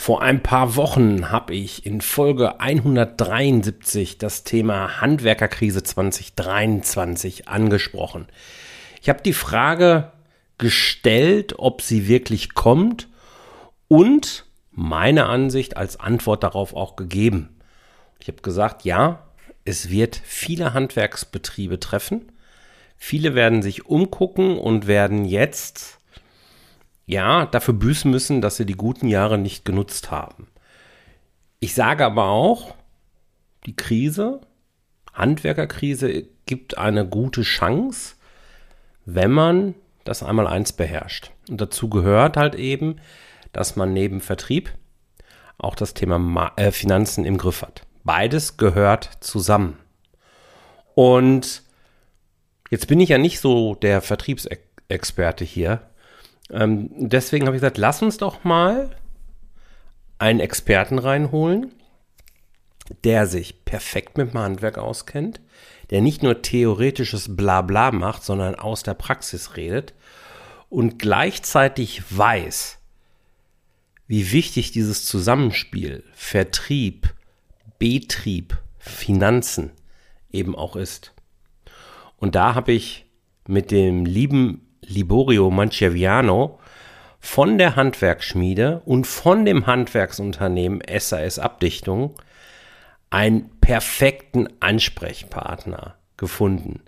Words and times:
Vor 0.00 0.22
ein 0.22 0.42
paar 0.42 0.76
Wochen 0.76 1.30
habe 1.30 1.54
ich 1.54 1.84
in 1.84 2.00
Folge 2.00 2.58
173 2.58 4.16
das 4.16 4.44
Thema 4.44 5.02
Handwerkerkrise 5.02 5.82
2023 5.82 7.48
angesprochen. 7.48 8.26
Ich 9.02 9.10
habe 9.10 9.20
die 9.22 9.34
Frage 9.34 10.10
gestellt, 10.56 11.58
ob 11.58 11.82
sie 11.82 12.08
wirklich 12.08 12.54
kommt 12.54 13.08
und 13.88 14.46
meine 14.70 15.26
Ansicht 15.26 15.76
als 15.76 16.00
Antwort 16.00 16.44
darauf 16.44 16.74
auch 16.74 16.96
gegeben. 16.96 17.60
Ich 18.20 18.28
habe 18.28 18.40
gesagt, 18.40 18.86
ja, 18.86 19.28
es 19.66 19.90
wird 19.90 20.18
viele 20.24 20.72
Handwerksbetriebe 20.72 21.78
treffen. 21.78 22.32
Viele 22.96 23.34
werden 23.34 23.60
sich 23.60 23.84
umgucken 23.84 24.56
und 24.56 24.86
werden 24.86 25.26
jetzt 25.26 25.99
ja, 27.10 27.46
dafür 27.46 27.74
büßen 27.74 28.08
müssen, 28.08 28.40
dass 28.40 28.56
sie 28.56 28.66
die 28.66 28.76
guten 28.76 29.08
Jahre 29.08 29.36
nicht 29.36 29.64
genutzt 29.64 30.12
haben. 30.12 30.46
Ich 31.58 31.74
sage 31.74 32.04
aber 32.04 32.26
auch, 32.26 32.74
die 33.66 33.74
Krise, 33.74 34.40
Handwerkerkrise, 35.12 36.28
gibt 36.46 36.78
eine 36.78 37.06
gute 37.06 37.42
Chance, 37.42 38.14
wenn 39.04 39.32
man 39.32 39.74
das 40.04 40.22
einmal 40.22 40.46
eins 40.46 40.72
beherrscht. 40.72 41.32
Und 41.48 41.60
dazu 41.60 41.90
gehört 41.90 42.36
halt 42.36 42.54
eben, 42.54 42.96
dass 43.52 43.74
man 43.74 43.92
neben 43.92 44.20
Vertrieb 44.20 44.72
auch 45.58 45.74
das 45.74 45.94
Thema 45.94 46.18
Ma 46.20 46.52
äh, 46.56 46.70
Finanzen 46.70 47.24
im 47.24 47.38
Griff 47.38 47.62
hat. 47.62 47.86
Beides 48.04 48.56
gehört 48.56 49.10
zusammen. 49.20 49.78
Und 50.94 51.64
jetzt 52.70 52.86
bin 52.86 53.00
ich 53.00 53.08
ja 53.08 53.18
nicht 53.18 53.40
so 53.40 53.74
der 53.74 54.00
Vertriebsexperte 54.00 55.44
hier, 55.44 55.89
ähm, 56.52 56.90
deswegen 56.92 57.46
habe 57.46 57.56
ich 57.56 57.60
gesagt, 57.60 57.78
lass 57.78 58.02
uns 58.02 58.18
doch 58.18 58.44
mal 58.44 58.90
einen 60.18 60.40
Experten 60.40 60.98
reinholen, 60.98 61.72
der 63.04 63.26
sich 63.26 63.64
perfekt 63.64 64.18
mit 64.18 64.32
dem 64.32 64.38
Handwerk 64.38 64.78
auskennt, 64.78 65.40
der 65.90 66.00
nicht 66.00 66.22
nur 66.22 66.42
theoretisches 66.42 67.36
Blabla 67.36 67.92
macht, 67.92 68.24
sondern 68.24 68.54
aus 68.54 68.82
der 68.82 68.94
Praxis 68.94 69.56
redet 69.56 69.94
und 70.68 70.98
gleichzeitig 70.98 72.02
weiß, 72.16 72.78
wie 74.06 74.32
wichtig 74.32 74.72
dieses 74.72 75.06
Zusammenspiel 75.06 76.04
Vertrieb, 76.14 77.14
Betrieb, 77.78 78.58
Finanzen 78.78 79.70
eben 80.30 80.54
auch 80.54 80.76
ist. 80.76 81.12
Und 82.16 82.34
da 82.34 82.54
habe 82.54 82.72
ich 82.72 83.06
mit 83.46 83.70
dem 83.70 84.04
lieben 84.04 84.66
Liborio 84.86 85.50
Manceviano 85.50 86.58
von 87.18 87.58
der 87.58 87.76
Handwerksschmiede 87.76 88.82
und 88.84 89.06
von 89.06 89.44
dem 89.44 89.66
Handwerksunternehmen 89.66 90.80
SAS 90.98 91.38
Abdichtung 91.38 92.14
einen 93.10 93.50
perfekten 93.60 94.48
Ansprechpartner 94.60 95.96
gefunden. 96.16 96.80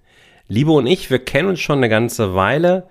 Liebe 0.49 0.73
und 0.73 0.87
ich, 0.87 1.11
wir 1.11 1.19
kennen 1.25 1.49
uns 1.49 1.61
schon 1.61 1.79
eine 1.79 1.89
ganze 1.89 2.35
Weile. 2.35 2.89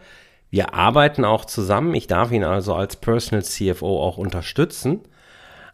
Wir 0.49 0.73
arbeiten 0.73 1.25
auch 1.25 1.45
zusammen. 1.45 1.95
Ich 1.95 2.07
darf 2.07 2.31
ihn 2.31 2.43
also 2.43 2.75
als 2.75 2.95
Personal 2.95 3.43
CFO 3.43 4.01
auch 4.03 4.17
unterstützen. 4.17 5.01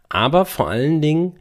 Aber 0.10 0.46
vor 0.46 0.70
allen 0.70 1.02
Dingen 1.02 1.40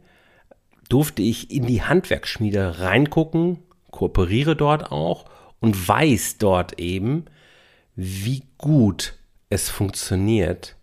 durfte 0.89 1.21
ich 1.21 1.51
in 1.51 1.65
die 1.67 1.83
Handwerksschmiede 1.83 2.79
reingucken, 2.79 3.59
kooperiere 3.91 4.55
dort 4.55 4.91
auch 4.91 5.25
und 5.59 5.87
weiß 5.87 6.37
dort 6.37 6.79
eben, 6.79 7.25
wie 7.97 8.43
gut 8.59 9.15
es 9.49 9.69
funktioniert, 9.69 10.75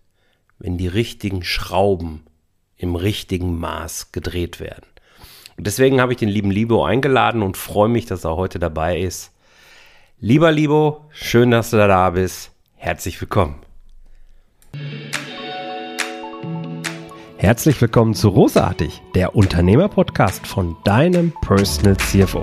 wenn 0.58 0.76
die 0.76 0.88
richtigen 0.88 1.44
Schrauben 1.44 2.24
im 2.76 2.96
richtigen 2.96 3.58
Maß 3.58 4.10
gedreht 4.10 4.58
werden. 4.58 4.84
Und 5.56 5.68
deswegen 5.68 6.00
habe 6.00 6.12
ich 6.12 6.18
den 6.18 6.28
lieben 6.28 6.50
Libo 6.50 6.84
eingeladen 6.84 7.42
und 7.42 7.56
freue 7.56 7.88
mich, 7.88 8.06
dass 8.06 8.24
er 8.24 8.36
heute 8.36 8.58
dabei 8.58 8.98
ist. 8.98 9.30
Lieber 10.18 10.50
Libo, 10.50 11.08
schön, 11.11 11.52
dass 11.52 11.70
du 11.70 11.77
da 11.77 12.11
bist. 12.11 12.50
Herzlich 12.74 13.20
willkommen. 13.20 13.62
Herzlich 17.36 17.80
willkommen 17.80 18.14
zu 18.14 18.28
Rosartig, 18.30 19.02
der 19.14 19.36
Unternehmerpodcast 19.36 20.48
von 20.48 20.77
deinem 20.83 21.33
Personal 21.42 21.96
CFO. 21.98 22.42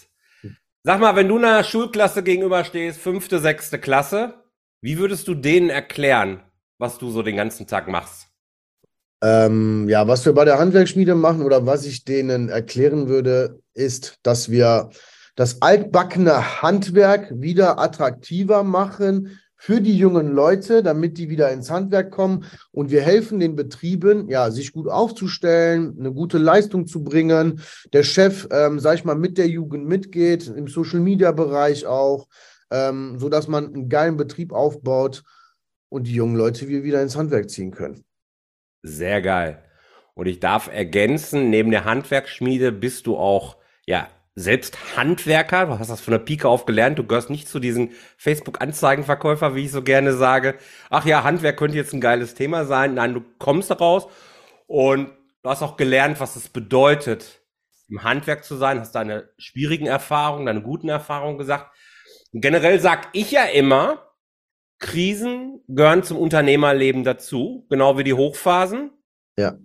Sag 0.83 0.99
mal, 0.99 1.15
wenn 1.15 1.27
du 1.27 1.37
einer 1.37 1.63
Schulklasse 1.63 2.23
gegenüberstehst, 2.23 2.99
fünfte, 2.99 3.37
sechste 3.37 3.77
Klasse, 3.77 4.33
wie 4.81 4.97
würdest 4.97 5.27
du 5.27 5.35
denen 5.35 5.69
erklären, 5.69 6.41
was 6.79 6.97
du 6.97 7.11
so 7.11 7.21
den 7.21 7.35
ganzen 7.35 7.67
Tag 7.67 7.87
machst? 7.87 8.29
Ähm, 9.23 9.87
ja, 9.89 10.07
was 10.07 10.25
wir 10.25 10.33
bei 10.33 10.43
der 10.43 10.57
Handwerksschmiede 10.57 11.13
machen 11.13 11.43
oder 11.43 11.67
was 11.67 11.85
ich 11.85 12.03
denen 12.03 12.49
erklären 12.49 13.07
würde, 13.07 13.59
ist, 13.75 14.15
dass 14.23 14.49
wir 14.49 14.89
das 15.35 15.61
altbackene 15.61 16.63
Handwerk 16.63 17.29
wieder 17.39 17.77
attraktiver 17.77 18.63
machen 18.63 19.39
für 19.61 19.79
die 19.79 19.95
jungen 19.95 20.33
Leute, 20.33 20.81
damit 20.81 21.19
die 21.19 21.29
wieder 21.29 21.51
ins 21.51 21.69
Handwerk 21.69 22.09
kommen. 22.09 22.45
Und 22.71 22.89
wir 22.89 23.03
helfen 23.03 23.39
den 23.39 23.55
Betrieben, 23.55 24.27
ja, 24.27 24.49
sich 24.49 24.73
gut 24.73 24.87
aufzustellen, 24.87 25.95
eine 25.99 26.11
gute 26.11 26.39
Leistung 26.39 26.87
zu 26.87 27.03
bringen. 27.03 27.61
Der 27.93 28.01
Chef, 28.01 28.47
ähm, 28.49 28.79
sag 28.79 28.95
ich 28.95 29.05
mal, 29.05 29.15
mit 29.15 29.37
der 29.37 29.47
Jugend 29.47 29.85
mitgeht, 29.85 30.47
im 30.47 30.67
Social-Media-Bereich 30.67 31.85
auch, 31.85 32.27
ähm, 32.71 33.19
sodass 33.19 33.47
man 33.47 33.67
einen 33.67 33.87
geilen 33.87 34.17
Betrieb 34.17 34.51
aufbaut 34.51 35.21
und 35.89 36.07
die 36.07 36.15
jungen 36.15 36.37
Leute 36.37 36.67
wieder 36.67 37.03
ins 37.03 37.15
Handwerk 37.15 37.47
ziehen 37.51 37.69
können. 37.69 38.03
Sehr 38.81 39.21
geil. 39.21 39.63
Und 40.15 40.25
ich 40.25 40.39
darf 40.39 40.73
ergänzen, 40.73 41.51
neben 41.51 41.69
der 41.69 41.85
Handwerksschmiede 41.85 42.71
bist 42.71 43.05
du 43.05 43.15
auch, 43.15 43.57
ja, 43.85 44.07
selbst 44.35 44.95
Handwerker, 44.95 45.65
du 45.65 45.79
hast 45.79 45.89
das 45.89 46.01
von 46.01 46.13
der 46.13 46.19
Pike 46.19 46.47
auf 46.47 46.65
gelernt, 46.65 46.97
du 46.97 47.05
gehörst 47.05 47.29
nicht 47.29 47.49
zu 47.49 47.59
diesen 47.59 47.91
Facebook-Anzeigenverkäufer, 48.17 49.55
wie 49.55 49.65
ich 49.65 49.71
so 49.71 49.83
gerne 49.83 50.13
sage. 50.13 50.55
Ach 50.89 51.05
ja, 51.05 51.23
Handwerk 51.23 51.57
könnte 51.57 51.77
jetzt 51.77 51.93
ein 51.93 52.01
geiles 52.01 52.33
Thema 52.33 52.65
sein. 52.65 52.93
Nein, 52.93 53.13
du 53.13 53.21
kommst 53.39 53.69
daraus 53.69 54.07
und 54.67 55.09
du 55.43 55.49
hast 55.49 55.61
auch 55.61 55.75
gelernt, 55.75 56.19
was 56.19 56.35
es 56.37 56.47
bedeutet, 56.47 57.41
im 57.89 58.03
Handwerk 58.03 58.45
zu 58.45 58.55
sein, 58.55 58.79
hast 58.79 58.95
deine 58.95 59.29
schwierigen 59.37 59.85
Erfahrungen, 59.85 60.45
deine 60.45 60.61
guten 60.61 60.87
Erfahrungen 60.87 61.37
gesagt. 61.37 61.75
Und 62.31 62.39
generell 62.39 62.79
sag 62.79 63.09
ich 63.11 63.31
ja 63.31 63.43
immer, 63.43 64.11
Krisen 64.79 65.61
gehören 65.67 66.03
zum 66.03 66.17
Unternehmerleben 66.17 67.03
dazu, 67.03 67.65
genau 67.69 67.97
wie 67.97 68.05
die 68.05 68.13
Hochphasen. 68.13 68.91
Ja. 69.37 69.57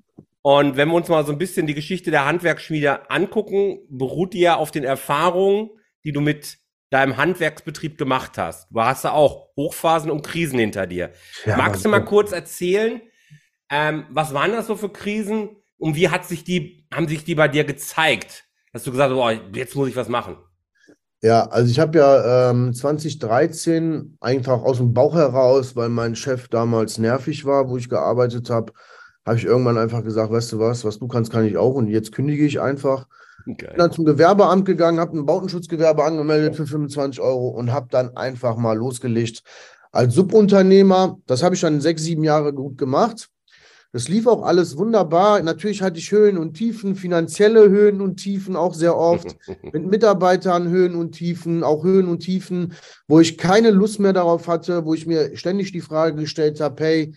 Und 0.46 0.76
wenn 0.76 0.90
wir 0.90 0.94
uns 0.94 1.08
mal 1.08 1.26
so 1.26 1.32
ein 1.32 1.38
bisschen 1.38 1.66
die 1.66 1.74
Geschichte 1.74 2.12
der 2.12 2.24
Handwerksschmiede 2.24 3.10
angucken, 3.10 3.80
beruht 3.90 4.32
die 4.32 4.38
ja 4.38 4.54
auf 4.54 4.70
den 4.70 4.84
Erfahrungen, 4.84 5.70
die 6.04 6.12
du 6.12 6.20
mit 6.20 6.58
deinem 6.88 7.16
Handwerksbetrieb 7.16 7.98
gemacht 7.98 8.38
hast. 8.38 8.68
Du 8.70 8.80
hast 8.80 9.02
ja 9.02 9.10
auch 9.10 9.48
Hochphasen 9.56 10.08
und 10.08 10.24
Krisen 10.24 10.60
hinter 10.60 10.86
dir. 10.86 11.10
Ja, 11.46 11.56
Magst 11.56 11.84
du 11.84 11.88
mal 11.88 12.04
kurz 12.04 12.30
erzählen, 12.30 13.00
ähm, 13.70 14.04
was 14.10 14.34
waren 14.34 14.52
das 14.52 14.68
so 14.68 14.76
für 14.76 14.88
Krisen 14.88 15.48
und 15.78 15.96
wie 15.96 16.10
hat 16.10 16.24
sich 16.24 16.44
die, 16.44 16.86
haben 16.94 17.08
sich 17.08 17.24
die 17.24 17.34
bei 17.34 17.48
dir 17.48 17.64
gezeigt, 17.64 18.44
dass 18.72 18.84
du 18.84 18.92
gesagt 18.92 19.10
hast, 19.10 19.16
boah, 19.16 19.32
jetzt 19.52 19.74
muss 19.74 19.88
ich 19.88 19.96
was 19.96 20.08
machen? 20.08 20.36
Ja, 21.22 21.48
also 21.48 21.68
ich 21.68 21.80
habe 21.80 21.98
ja 21.98 22.50
ähm, 22.50 22.72
2013 22.72 24.16
einfach 24.20 24.62
aus 24.62 24.76
dem 24.76 24.94
Bauch 24.94 25.16
heraus, 25.16 25.74
weil 25.74 25.88
mein 25.88 26.14
Chef 26.14 26.46
damals 26.46 26.98
nervig 26.98 27.44
war, 27.44 27.68
wo 27.68 27.76
ich 27.78 27.88
gearbeitet 27.88 28.48
habe, 28.48 28.72
habe 29.26 29.36
ich 29.36 29.44
irgendwann 29.44 29.76
einfach 29.76 30.04
gesagt, 30.04 30.30
weißt 30.30 30.52
du 30.52 30.58
was, 30.60 30.84
was 30.84 30.98
du 30.98 31.08
kannst, 31.08 31.32
kann 31.32 31.44
ich 31.44 31.56
auch 31.56 31.74
und 31.74 31.88
jetzt 31.88 32.12
kündige 32.12 32.46
ich 32.46 32.60
einfach. 32.60 33.08
Okay. 33.40 33.66
Bin 33.68 33.78
dann 33.78 33.92
zum 33.92 34.04
Gewerbeamt 34.04 34.64
gegangen, 34.64 35.00
habe 35.00 35.18
ein 35.18 35.26
Bautenschutzgewerbe 35.26 36.04
angemeldet 36.04 36.56
für 36.56 36.66
25 36.66 37.20
Euro 37.20 37.48
und 37.48 37.72
habe 37.72 37.88
dann 37.90 38.16
einfach 38.16 38.56
mal 38.56 38.76
losgelegt 38.76 39.42
als 39.92 40.14
Subunternehmer. 40.14 41.18
Das 41.26 41.42
habe 41.42 41.54
ich 41.54 41.60
dann 41.60 41.80
sechs, 41.80 42.02
sieben 42.02 42.24
Jahre 42.24 42.52
gut 42.52 42.78
gemacht. 42.78 43.28
Das 43.92 44.08
lief 44.08 44.26
auch 44.26 44.42
alles 44.42 44.76
wunderbar. 44.76 45.40
Natürlich 45.42 45.80
hatte 45.80 45.98
ich 45.98 46.12
Höhen 46.12 46.38
und 46.38 46.54
Tiefen, 46.54 46.96
finanzielle 46.96 47.68
Höhen 47.70 48.00
und 48.00 48.16
Tiefen 48.16 48.54
auch 48.54 48.74
sehr 48.74 48.96
oft. 48.96 49.36
Mit 49.72 49.86
Mitarbeitern 49.86 50.68
Höhen 50.68 50.94
und 50.94 51.12
Tiefen, 51.12 51.64
auch 51.64 51.82
Höhen 51.82 52.08
und 52.08 52.18
Tiefen, 52.18 52.74
wo 53.08 53.20
ich 53.20 53.38
keine 53.38 53.70
Lust 53.70 53.98
mehr 53.98 54.12
darauf 54.12 54.48
hatte, 54.48 54.84
wo 54.84 54.94
ich 54.94 55.06
mir 55.06 55.36
ständig 55.36 55.72
die 55.72 55.80
Frage 55.80 56.16
gestellt 56.16 56.60
habe, 56.60 56.84
hey, 56.84 57.14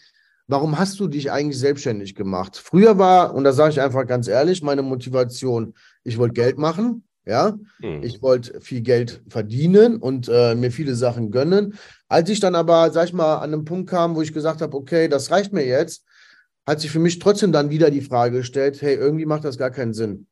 warum 0.49 0.79
hast 0.79 0.99
du 0.99 1.07
dich 1.07 1.31
eigentlich 1.31 1.59
selbstständig 1.59 2.15
gemacht? 2.15 2.57
Früher 2.57 2.97
war, 2.97 3.35
und 3.35 3.43
da 3.43 3.53
sage 3.53 3.71
ich 3.71 3.81
einfach 3.81 4.05
ganz 4.07 4.27
ehrlich, 4.27 4.63
meine 4.63 4.81
Motivation, 4.81 5.75
ich 6.03 6.17
wollte 6.17 6.33
Geld 6.33 6.57
machen, 6.57 7.03
ja, 7.25 7.55
mhm. 7.79 8.01
ich 8.01 8.23
wollte 8.23 8.59
viel 8.59 8.81
Geld 8.81 9.21
verdienen 9.29 9.97
und 9.97 10.27
äh, 10.27 10.55
mir 10.55 10.71
viele 10.71 10.95
Sachen 10.95 11.29
gönnen. 11.29 11.75
Als 12.07 12.29
ich 12.29 12.39
dann 12.39 12.55
aber, 12.55 12.89
sag 12.89 13.05
ich 13.05 13.13
mal, 13.13 13.37
an 13.37 13.53
einen 13.53 13.65
Punkt 13.65 13.89
kam, 13.89 14.15
wo 14.15 14.23
ich 14.23 14.33
gesagt 14.33 14.61
habe, 14.61 14.75
okay, 14.75 15.07
das 15.07 15.29
reicht 15.29 15.53
mir 15.53 15.65
jetzt, 15.65 16.03
hat 16.65 16.81
sich 16.81 16.89
für 16.89 16.99
mich 16.99 17.19
trotzdem 17.19 17.51
dann 17.51 17.69
wieder 17.69 17.91
die 17.91 18.01
Frage 18.01 18.37
gestellt, 18.37 18.81
hey, 18.81 18.95
irgendwie 18.95 19.27
macht 19.27 19.45
das 19.45 19.59
gar 19.59 19.69
keinen 19.69 19.93
Sinn. 19.93 20.25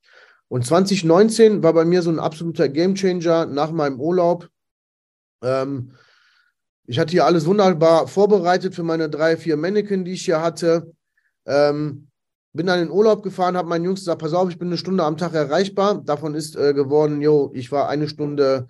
Und 0.47 0.65
2019 0.65 1.61
war 1.61 1.73
bei 1.73 1.85
mir 1.85 2.01
so 2.01 2.09
ein 2.09 2.19
absoluter 2.19 2.69
Gamechanger 2.69 3.45
nach 3.45 3.71
meinem 3.71 3.99
Urlaub. 3.99 4.49
Ähm, 5.43 5.91
ich 6.87 6.97
hatte 6.97 7.11
hier 7.11 7.25
alles 7.25 7.45
wunderbar 7.45 8.07
vorbereitet 8.07 8.73
für 8.73 8.83
meine 8.83 9.09
drei, 9.09 9.35
vier 9.35 9.57
Mannequin, 9.57 10.05
die 10.05 10.13
ich 10.13 10.23
hier 10.23 10.41
hatte. 10.41 10.93
Ähm, 11.45 12.07
bin 12.53 12.65
dann 12.65 12.81
in 12.81 12.89
Urlaub 12.89 13.23
gefahren, 13.23 13.57
habe 13.57 13.67
meinen 13.67 13.83
Jungs 13.83 13.99
gesagt, 13.99 14.21
pass 14.21 14.33
auf, 14.33 14.49
ich 14.49 14.57
bin 14.57 14.69
eine 14.69 14.77
Stunde 14.77 15.03
am 15.03 15.17
Tag 15.17 15.33
erreichbar. 15.33 16.01
Davon 16.03 16.33
ist 16.33 16.55
äh, 16.55 16.73
geworden, 16.73 17.21
jo, 17.21 17.51
ich 17.53 17.71
war 17.71 17.89
eine 17.89 18.07
Stunde 18.07 18.67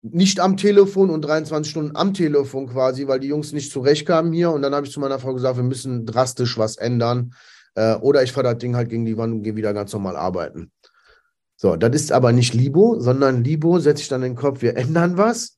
nicht 0.00 0.38
am 0.38 0.56
Telefon 0.56 1.10
und 1.10 1.22
23 1.22 1.70
Stunden 1.70 1.96
am 1.96 2.14
Telefon 2.14 2.68
quasi, 2.68 3.08
weil 3.08 3.20
die 3.20 3.28
Jungs 3.28 3.52
nicht 3.52 3.72
zurechtkamen 3.72 4.32
hier. 4.32 4.50
Und 4.50 4.62
dann 4.62 4.74
habe 4.74 4.86
ich 4.86 4.92
zu 4.92 5.00
meiner 5.00 5.18
Frau 5.18 5.34
gesagt, 5.34 5.56
wir 5.56 5.64
müssen 5.64 6.06
drastisch 6.06 6.56
was 6.56 6.76
ändern. 6.76 7.34
Äh, 7.74 7.96
oder 7.96 8.22
ich 8.22 8.32
fahre 8.32 8.52
das 8.52 8.58
Ding 8.58 8.76
halt 8.76 8.90
gegen 8.90 9.06
die 9.06 9.16
Wand 9.16 9.32
und 9.32 9.42
gehe 9.42 9.56
wieder 9.56 9.74
ganz 9.74 9.92
normal 9.92 10.16
arbeiten. 10.16 10.70
So, 11.56 11.74
das 11.74 11.94
ist 11.94 12.12
aber 12.12 12.32
nicht 12.32 12.54
Libo, 12.54 13.00
sondern 13.00 13.42
Libo 13.42 13.80
setze 13.80 14.02
ich 14.02 14.08
dann 14.08 14.22
in 14.22 14.32
den 14.32 14.38
Kopf, 14.38 14.62
wir 14.62 14.76
ändern 14.76 15.18
was. 15.18 15.53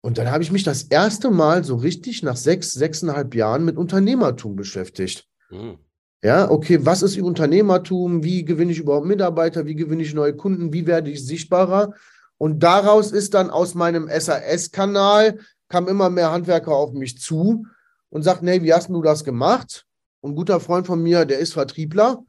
Und 0.00 0.18
dann 0.18 0.30
habe 0.30 0.42
ich 0.42 0.52
mich 0.52 0.62
das 0.62 0.84
erste 0.84 1.30
Mal 1.30 1.64
so 1.64 1.76
richtig 1.76 2.22
nach 2.22 2.36
sechs, 2.36 2.72
sechseinhalb 2.72 3.34
Jahren 3.34 3.64
mit 3.64 3.76
Unternehmertum 3.76 4.56
beschäftigt. 4.56 5.26
Mhm. 5.50 5.78
Ja, 6.22 6.50
okay, 6.50 6.84
was 6.84 7.02
ist 7.02 7.18
Unternehmertum? 7.18 8.24
Wie 8.24 8.44
gewinne 8.44 8.72
ich 8.72 8.80
überhaupt 8.80 9.06
Mitarbeiter? 9.06 9.66
Wie 9.66 9.76
gewinne 9.76 10.02
ich 10.02 10.14
neue 10.14 10.34
Kunden? 10.34 10.72
Wie 10.72 10.86
werde 10.86 11.10
ich 11.10 11.24
sichtbarer? 11.24 11.94
Und 12.38 12.62
daraus 12.62 13.12
ist 13.12 13.34
dann 13.34 13.50
aus 13.50 13.74
meinem 13.74 14.08
SAS-Kanal, 14.08 15.38
kam 15.68 15.86
immer 15.86 16.10
mehr 16.10 16.32
Handwerker 16.32 16.72
auf 16.72 16.92
mich 16.92 17.20
zu 17.20 17.66
und 18.10 18.22
sagten, 18.22 18.48
hey, 18.48 18.62
wie 18.62 18.72
hast 18.72 18.88
du 18.88 19.02
das 19.02 19.22
gemacht? 19.24 19.84
Und 20.20 20.32
ein 20.32 20.36
guter 20.36 20.58
Freund 20.60 20.86
von 20.86 21.02
mir, 21.02 21.24
der 21.24 21.38
ist 21.38 21.52
Vertriebler 21.52 22.24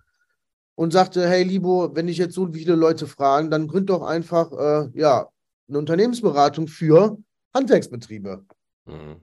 und 0.75 0.94
sagte, 0.94 1.27
hey, 1.27 1.44
Libo, 1.44 1.95
wenn 1.95 2.07
ich 2.07 2.18
jetzt 2.18 2.36
so 2.36 2.51
viele 2.51 2.75
Leute 2.75 3.07
fragen, 3.07 3.50
dann 3.50 3.68
gründ 3.68 3.89
doch 3.89 4.04
einfach, 4.04 4.51
äh, 4.51 4.89
ja, 4.94 5.27
eine 5.68 5.80
Unternehmensberatung 5.80 6.68
für 6.68 7.18
Handwerksbetriebe. 7.54 8.46
Mhm. 8.86 9.18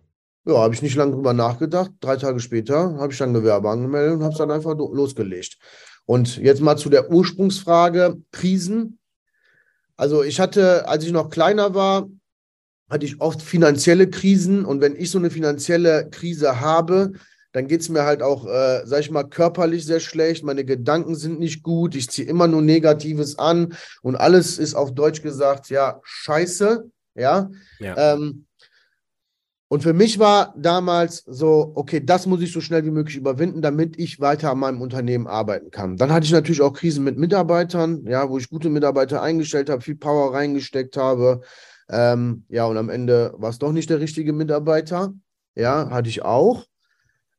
Ja, 0.46 0.58
habe 0.58 0.75
ich 0.75 0.82
nicht 0.82 0.94
lange 0.94 1.12
drüber 1.12 1.32
nachgedacht. 1.32 1.90
Drei 2.00 2.17
Tage 2.17 2.38
später 2.38 2.96
habe 2.99 3.12
ich 3.12 3.19
dann 3.19 3.34
Gewerbe 3.34 3.69
angemeldet 3.69 4.14
und 4.14 4.23
habe 4.23 4.32
es 4.32 4.38
dann 4.38 4.52
einfach 4.52 4.76
losgelegt. 4.76 5.58
Und 6.05 6.37
jetzt 6.37 6.61
mal 6.61 6.76
zu 6.76 6.88
der 6.88 7.11
Ursprungsfrage: 7.11 8.23
Krisen. 8.31 8.99
Also, 9.96 10.23
ich 10.23 10.38
hatte, 10.38 10.87
als 10.88 11.05
ich 11.05 11.11
noch 11.11 11.31
kleiner 11.31 11.75
war, 11.75 12.08
hatte 12.88 13.06
ich 13.06 13.20
oft 13.20 13.43
finanzielle 13.43 14.08
Krisen. 14.08 14.64
Und 14.64 14.81
wenn 14.81 14.94
ich 14.94 15.11
so 15.11 15.19
eine 15.19 15.31
finanzielle 15.31 16.08
Krise 16.11 16.61
habe, 16.61 17.12
dann 17.52 17.67
geht 17.67 17.81
es 17.81 17.88
mir 17.88 18.05
halt 18.05 18.22
auch, 18.22 18.46
äh, 18.46 18.82
sag 18.84 19.00
ich 19.00 19.11
mal, 19.11 19.25
körperlich 19.25 19.84
sehr 19.84 19.99
schlecht. 19.99 20.44
Meine 20.44 20.64
Gedanken 20.64 21.17
sind 21.17 21.40
nicht 21.40 21.62
gut. 21.62 21.96
Ich 21.96 22.08
ziehe 22.11 22.29
immer 22.29 22.46
nur 22.46 22.62
Negatives 22.62 23.38
an. 23.38 23.75
Und 24.02 24.14
alles 24.14 24.58
ist 24.58 24.75
auf 24.75 24.94
Deutsch 24.94 25.22
gesagt, 25.22 25.70
ja, 25.70 25.99
scheiße. 26.05 26.88
Ja. 27.16 27.50
ja. 27.78 28.14
Ähm, 28.14 28.46
und 29.68 29.82
für 29.82 29.92
mich 29.92 30.20
war 30.20 30.54
damals 30.56 31.24
so, 31.26 31.72
okay, 31.74 32.00
das 32.04 32.26
muss 32.26 32.40
ich 32.40 32.52
so 32.52 32.60
schnell 32.60 32.84
wie 32.84 32.92
möglich 32.92 33.16
überwinden, 33.16 33.62
damit 33.62 33.98
ich 33.98 34.20
weiter 34.20 34.52
an 34.52 34.60
meinem 34.60 34.80
Unternehmen 34.80 35.26
arbeiten 35.26 35.72
kann. 35.72 35.96
Dann 35.96 36.12
hatte 36.12 36.24
ich 36.24 36.32
natürlich 36.32 36.62
auch 36.62 36.72
Krisen 36.72 37.02
mit 37.02 37.18
Mitarbeitern, 37.18 38.06
ja, 38.06 38.30
wo 38.30 38.38
ich 38.38 38.48
gute 38.48 38.70
Mitarbeiter 38.70 39.22
eingestellt 39.22 39.68
habe, 39.68 39.82
viel 39.82 39.96
Power 39.96 40.34
reingesteckt 40.34 40.96
habe. 40.96 41.40
Ähm, 41.88 42.44
ja, 42.48 42.64
und 42.66 42.76
am 42.76 42.90
Ende 42.90 43.34
war 43.38 43.50
es 43.50 43.58
doch 43.58 43.72
nicht 43.72 43.90
der 43.90 43.98
richtige 43.98 44.32
Mitarbeiter. 44.32 45.12
Ja, 45.56 45.90
hatte 45.90 46.10
ich 46.10 46.22
auch. 46.22 46.66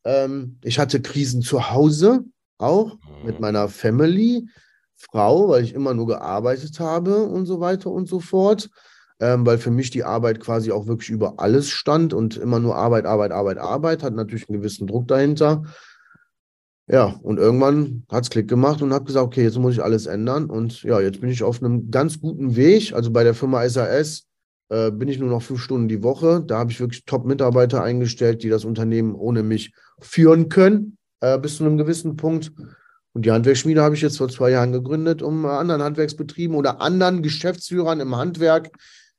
Ähm, 0.03 0.59
ich 0.63 0.79
hatte 0.79 1.01
Krisen 1.01 1.41
zu 1.41 1.71
Hause 1.71 2.25
auch 2.57 2.97
mit 3.23 3.35
mhm. 3.35 3.41
meiner 3.41 3.69
Family, 3.69 4.49
Frau, 4.95 5.49
weil 5.49 5.63
ich 5.63 5.73
immer 5.73 5.93
nur 5.93 6.07
gearbeitet 6.07 6.79
habe 6.79 7.23
und 7.23 7.45
so 7.45 7.61
weiter 7.61 7.89
und 7.89 8.09
so 8.09 8.19
fort 8.19 8.69
ähm, 9.19 9.45
weil 9.45 9.57
für 9.57 9.71
mich 9.71 9.89
die 9.89 10.03
Arbeit 10.03 10.39
quasi 10.39 10.71
auch 10.71 10.87
wirklich 10.87 11.09
über 11.09 11.39
alles 11.39 11.69
stand 11.69 12.13
und 12.13 12.37
immer 12.37 12.59
nur 12.59 12.75
Arbeit, 12.75 13.05
Arbeit, 13.05 13.31
Arbeit, 13.31 13.57
Arbeit, 13.57 14.03
hat 14.03 14.13
natürlich 14.13 14.49
einen 14.49 14.59
gewissen 14.59 14.87
Druck 14.87 15.07
dahinter. 15.07 15.63
Ja, 16.89 17.15
und 17.21 17.37
irgendwann 17.37 18.03
hat 18.09 18.23
es 18.23 18.29
Klick 18.29 18.47
gemacht 18.47 18.81
und 18.81 18.93
habe 18.93 19.05
gesagt, 19.05 19.25
okay, 19.25 19.43
jetzt 19.43 19.57
muss 19.57 19.73
ich 19.73 19.83
alles 19.83 20.05
ändern. 20.05 20.49
Und 20.49 20.83
ja, 20.83 21.01
jetzt 21.01 21.19
bin 21.19 21.29
ich 21.29 21.43
auf 21.43 21.61
einem 21.61 21.91
ganz 21.91 22.21
guten 22.21 22.55
Weg. 22.55 22.93
Also 22.93 23.11
bei 23.11 23.25
der 23.25 23.33
Firma 23.33 23.67
SAS 23.67 24.25
äh, 24.69 24.91
bin 24.91 25.09
ich 25.09 25.19
nur 25.19 25.29
noch 25.29 25.41
fünf 25.41 25.61
Stunden 25.61 25.89
die 25.89 26.01
Woche. 26.01 26.41
Da 26.45 26.59
habe 26.59 26.71
ich 26.71 26.79
wirklich 26.79 27.03
Top-Mitarbeiter 27.03 27.83
eingestellt, 27.83 28.41
die 28.41 28.49
das 28.49 28.63
Unternehmen 28.63 29.15
ohne 29.15 29.43
mich 29.43 29.73
führen 29.99 30.47
können, 30.47 30.97
äh, 31.19 31.37
bis 31.37 31.57
zu 31.57 31.65
einem 31.65 31.77
gewissen 31.77 32.15
Punkt. 32.15 32.53
Und 33.11 33.25
die 33.25 33.31
Handwerksschmiede 33.31 33.81
habe 33.81 33.95
ich 33.95 34.01
jetzt 34.01 34.17
vor 34.17 34.29
zwei 34.29 34.51
Jahren 34.51 34.71
gegründet, 34.71 35.21
um 35.21 35.43
äh, 35.43 35.49
anderen 35.49 35.83
Handwerksbetrieben 35.83 36.55
oder 36.55 36.79
anderen 36.79 37.21
Geschäftsführern 37.21 37.99
im 37.99 38.15
Handwerk 38.15 38.69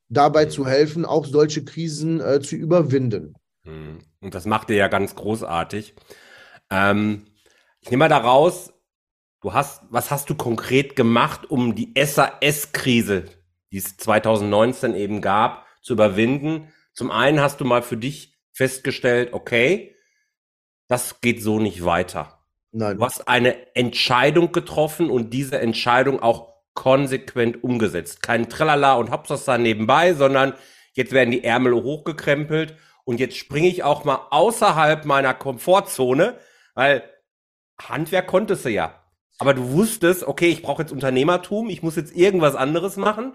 dabei 0.08 0.46
mhm. 0.46 0.50
zu 0.50 0.66
helfen, 0.66 1.04
auch 1.04 1.26
solche 1.26 1.64
Krisen 1.64 2.20
äh, 2.20 2.40
zu 2.40 2.56
überwinden. 2.56 3.34
Mhm. 3.64 3.98
Und 4.20 4.34
das 4.34 4.46
macht 4.46 4.70
ihr 4.70 4.76
ja 4.76 4.88
ganz 4.88 5.14
großartig. 5.14 5.94
Ähm, 6.70 7.26
ich 7.80 7.90
nehme 7.90 8.04
mal 8.04 8.08
da 8.08 8.18
raus, 8.18 8.72
du 9.40 9.52
hast, 9.52 9.82
was 9.90 10.10
hast 10.10 10.28
du 10.30 10.34
konkret 10.34 10.96
gemacht, 10.96 11.50
um 11.50 11.74
die 11.74 11.92
SAS-Krise, 11.96 13.24
die 13.70 13.78
es 13.78 13.96
2019 13.96 14.94
eben 14.94 15.20
gab, 15.20 15.66
zu 15.82 15.92
überwinden? 15.92 16.72
Zum 16.92 17.10
einen 17.10 17.40
hast 17.40 17.60
du 17.60 17.64
mal 17.64 17.82
für 17.82 17.96
dich 17.96 18.36
festgestellt, 18.52 19.32
okay, 19.32 19.94
das 20.88 21.20
geht 21.20 21.42
so 21.42 21.60
nicht 21.60 21.84
weiter. 21.84 22.44
Nein. 22.72 22.98
Du 22.98 23.04
hast 23.04 23.28
eine 23.28 23.74
Entscheidung 23.76 24.52
getroffen 24.52 25.10
und 25.10 25.30
diese 25.30 25.58
Entscheidung 25.60 26.20
auch 26.20 26.57
konsequent 26.78 27.64
umgesetzt. 27.64 28.22
Kein 28.22 28.48
Tralala 28.48 28.94
und 28.94 29.10
Hopsasa 29.10 29.58
nebenbei, 29.58 30.14
sondern 30.14 30.54
jetzt 30.92 31.10
werden 31.10 31.32
die 31.32 31.42
Ärmel 31.42 31.74
hochgekrempelt 31.74 32.76
und 33.04 33.18
jetzt 33.18 33.36
springe 33.36 33.66
ich 33.66 33.82
auch 33.82 34.04
mal 34.04 34.28
außerhalb 34.30 35.04
meiner 35.04 35.34
Komfortzone, 35.34 36.38
weil 36.74 37.02
Handwerk 37.82 38.28
konntest 38.28 38.64
du 38.64 38.70
ja. 38.70 38.94
Aber 39.38 39.54
du 39.54 39.72
wusstest, 39.72 40.22
okay, 40.22 40.50
ich 40.50 40.62
brauche 40.62 40.82
jetzt 40.82 40.92
Unternehmertum, 40.92 41.68
ich 41.68 41.82
muss 41.82 41.96
jetzt 41.96 42.14
irgendwas 42.14 42.54
anderes 42.54 42.96
machen 42.96 43.34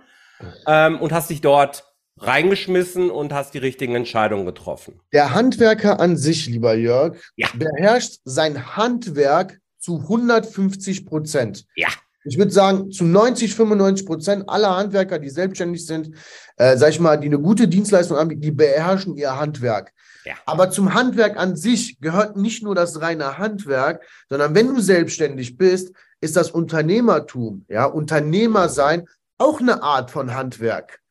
ähm, 0.65 1.01
und 1.01 1.11
hast 1.11 1.29
dich 1.29 1.41
dort 1.41 1.83
reingeschmissen 2.19 3.11
und 3.11 3.33
hast 3.33 3.53
die 3.55 3.57
richtigen 3.57 3.95
Entscheidungen 3.95 4.45
getroffen. 4.45 5.01
Der 5.11 5.33
Handwerker 5.33 5.99
an 5.99 6.15
sich, 6.15 6.45
lieber 6.45 6.75
Jörg, 6.75 7.17
ja. 7.35 7.49
beherrscht 7.53 8.21
sein 8.23 8.77
Handwerk 8.77 9.59
zu 9.79 9.99
150 9.99 11.05
Prozent. 11.05 11.65
Ja 11.75 11.89
ich 12.25 12.37
würde 12.37 12.51
sagen, 12.51 12.91
zu 12.91 13.03
90, 13.03 13.55
95 13.55 14.05
Prozent 14.05 14.49
aller 14.49 14.75
Handwerker, 14.75 15.19
die 15.19 15.29
selbstständig 15.29 15.85
sind, 15.85 16.15
äh, 16.57 16.77
sag 16.77 16.89
ich 16.89 16.99
mal, 16.99 17.19
die 17.19 17.27
eine 17.27 17.39
gute 17.39 17.67
Dienstleistung 17.67 18.17
anbieten, 18.17 18.41
die 18.41 18.51
beherrschen 18.51 19.15
ihr 19.15 19.39
Handwerk. 19.39 19.91
Ja. 20.25 20.35
Aber 20.45 20.69
zum 20.69 20.93
Handwerk 20.93 21.37
an 21.37 21.55
sich 21.55 21.99
gehört 21.99 22.37
nicht 22.37 22.63
nur 22.63 22.75
das 22.75 23.01
reine 23.01 23.37
Handwerk, 23.37 24.03
sondern 24.29 24.55
wenn 24.55 24.73
du 24.73 24.79
selbstständig 24.79 25.57
bist, 25.57 25.93
ist 26.21 26.37
das 26.37 26.51
Unternehmertum, 26.51 27.65
ja, 27.67 27.85
Unternehmer 27.85 28.69
sein, 28.69 29.07
auch 29.37 29.59
eine 29.59 29.83
Art 29.83 30.09
von 30.09 30.33
Handwerk. 30.33 31.01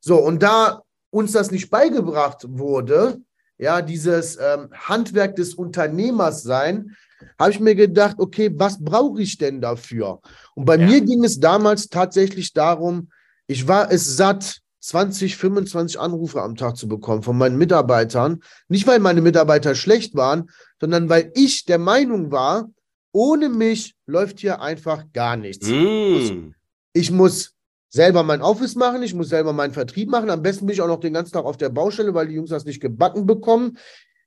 So, 0.00 0.16
und 0.16 0.42
da 0.42 0.82
uns 1.10 1.32
das 1.32 1.50
nicht 1.50 1.70
beigebracht 1.70 2.46
wurde, 2.48 3.20
ja, 3.58 3.82
dieses 3.82 4.36
ähm, 4.36 4.70
Handwerk 4.72 5.36
des 5.36 5.54
Unternehmers 5.54 6.42
sein, 6.42 6.96
habe 7.38 7.50
ich 7.50 7.60
mir 7.60 7.74
gedacht, 7.74 8.16
okay, 8.18 8.50
was 8.54 8.82
brauche 8.82 9.20
ich 9.22 9.38
denn 9.38 9.60
dafür? 9.60 10.20
Und 10.54 10.64
bei 10.64 10.76
ja. 10.76 10.86
mir 10.86 11.00
ging 11.00 11.24
es 11.24 11.40
damals 11.40 11.88
tatsächlich 11.88 12.52
darum, 12.52 13.10
ich 13.46 13.68
war 13.68 13.90
es 13.90 14.16
satt, 14.16 14.60
20, 14.80 15.36
25 15.38 15.98
Anrufe 15.98 16.42
am 16.42 16.56
Tag 16.56 16.76
zu 16.76 16.88
bekommen 16.88 17.22
von 17.22 17.38
meinen 17.38 17.56
Mitarbeitern. 17.56 18.40
Nicht, 18.68 18.86
weil 18.86 18.98
meine 18.98 19.22
Mitarbeiter 19.22 19.74
schlecht 19.74 20.14
waren, 20.14 20.50
sondern 20.78 21.08
weil 21.08 21.32
ich 21.34 21.64
der 21.64 21.78
Meinung 21.78 22.30
war, 22.30 22.68
ohne 23.10 23.48
mich 23.48 23.94
läuft 24.04 24.40
hier 24.40 24.60
einfach 24.60 25.04
gar 25.14 25.36
nichts. 25.36 25.68
Mm. 25.68 26.52
Ich 26.92 27.10
muss 27.10 27.54
selber 27.88 28.24
mein 28.24 28.42
Office 28.42 28.74
machen, 28.74 29.02
ich 29.02 29.14
muss 29.14 29.30
selber 29.30 29.54
meinen 29.54 29.72
Vertrieb 29.72 30.10
machen. 30.10 30.28
Am 30.28 30.42
besten 30.42 30.66
bin 30.66 30.74
ich 30.74 30.82
auch 30.82 30.88
noch 30.88 31.00
den 31.00 31.14
ganzen 31.14 31.32
Tag 31.32 31.46
auf 31.46 31.56
der 31.56 31.70
Baustelle, 31.70 32.12
weil 32.12 32.26
die 32.28 32.34
Jungs 32.34 32.50
das 32.50 32.66
nicht 32.66 32.80
gebacken 32.80 33.24
bekommen. 33.24 33.78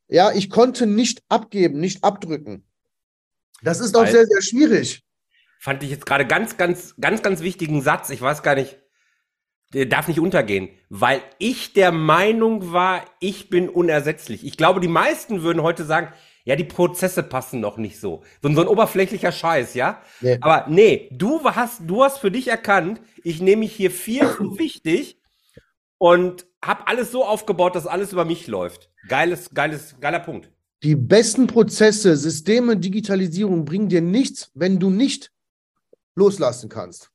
Ja, 0.07 0.31
ich 0.31 0.49
konnte 0.49 0.87
nicht 0.87 1.21
abgeben, 1.29 1.79
nicht 1.79 2.03
abdrücken. 2.03 2.63
Das 3.61 3.79
ist 3.79 3.95
auch 3.95 4.07
sehr, 4.07 4.25
sehr 4.25 4.41
schwierig. 4.41 5.03
Fand 5.59 5.83
ich 5.83 5.89
jetzt 5.89 6.05
gerade 6.05 6.25
ganz, 6.25 6.57
ganz, 6.57 6.95
ganz, 6.99 7.21
ganz 7.21 7.41
wichtigen 7.41 7.81
Satz. 7.81 8.09
Ich 8.09 8.21
weiß 8.21 8.43
gar 8.43 8.55
nicht, 8.55 8.77
der 9.73 9.85
darf 9.85 10.07
nicht 10.07 10.19
untergehen, 10.19 10.69
weil 10.89 11.21
ich 11.39 11.73
der 11.73 11.91
Meinung 11.91 12.71
war, 12.71 13.03
ich 13.19 13.49
bin 13.49 13.67
unersetzlich. 13.67 14.45
Ich 14.45 14.55
glaube, 14.55 14.79
die 14.79 14.87
meisten 14.87 15.41
würden 15.41 15.61
heute 15.61 15.83
sagen, 15.83 16.13
ja, 16.45 16.55
die 16.55 16.63
Prozesse 16.63 17.23
passen 17.23 17.59
noch 17.59 17.75
nicht 17.75 17.99
so. 17.99 18.23
So, 18.41 18.53
so 18.53 18.61
ein 18.61 18.67
oberflächlicher 18.67 19.33
Scheiß, 19.33 19.73
ja? 19.73 20.01
Nee. 20.21 20.37
Aber 20.39 20.65
nee, 20.69 21.09
du 21.11 21.43
hast, 21.43 21.81
du 21.85 22.05
hast 22.05 22.19
für 22.19 22.31
dich 22.31 22.47
erkannt, 22.47 23.01
ich 23.21 23.41
nehme 23.41 23.61
mich 23.61 23.75
hier 23.75 23.91
viel 23.91 24.25
zu 24.37 24.57
wichtig 24.59 25.19
und 25.97 26.45
habe 26.63 26.87
alles 26.87 27.11
so 27.11 27.25
aufgebaut, 27.25 27.75
dass 27.75 27.87
alles 27.87 28.13
über 28.13 28.23
mich 28.23 28.47
läuft. 28.47 28.89
Geiles, 29.09 29.49
geiles, 29.53 29.99
geiler 29.99 30.19
Punkt. 30.19 30.49
Die 30.84 30.96
besten 30.96 31.48
Prozesse, 31.48 32.15
Systeme, 32.15 32.77
Digitalisierung 32.77 33.65
bringen 33.65 33.89
dir 33.89 34.01
nichts, 34.01 34.51
wenn 34.53 34.79
du 34.79 34.89
nicht 34.89 35.31
loslassen 36.15 36.69
kannst. 36.69 37.10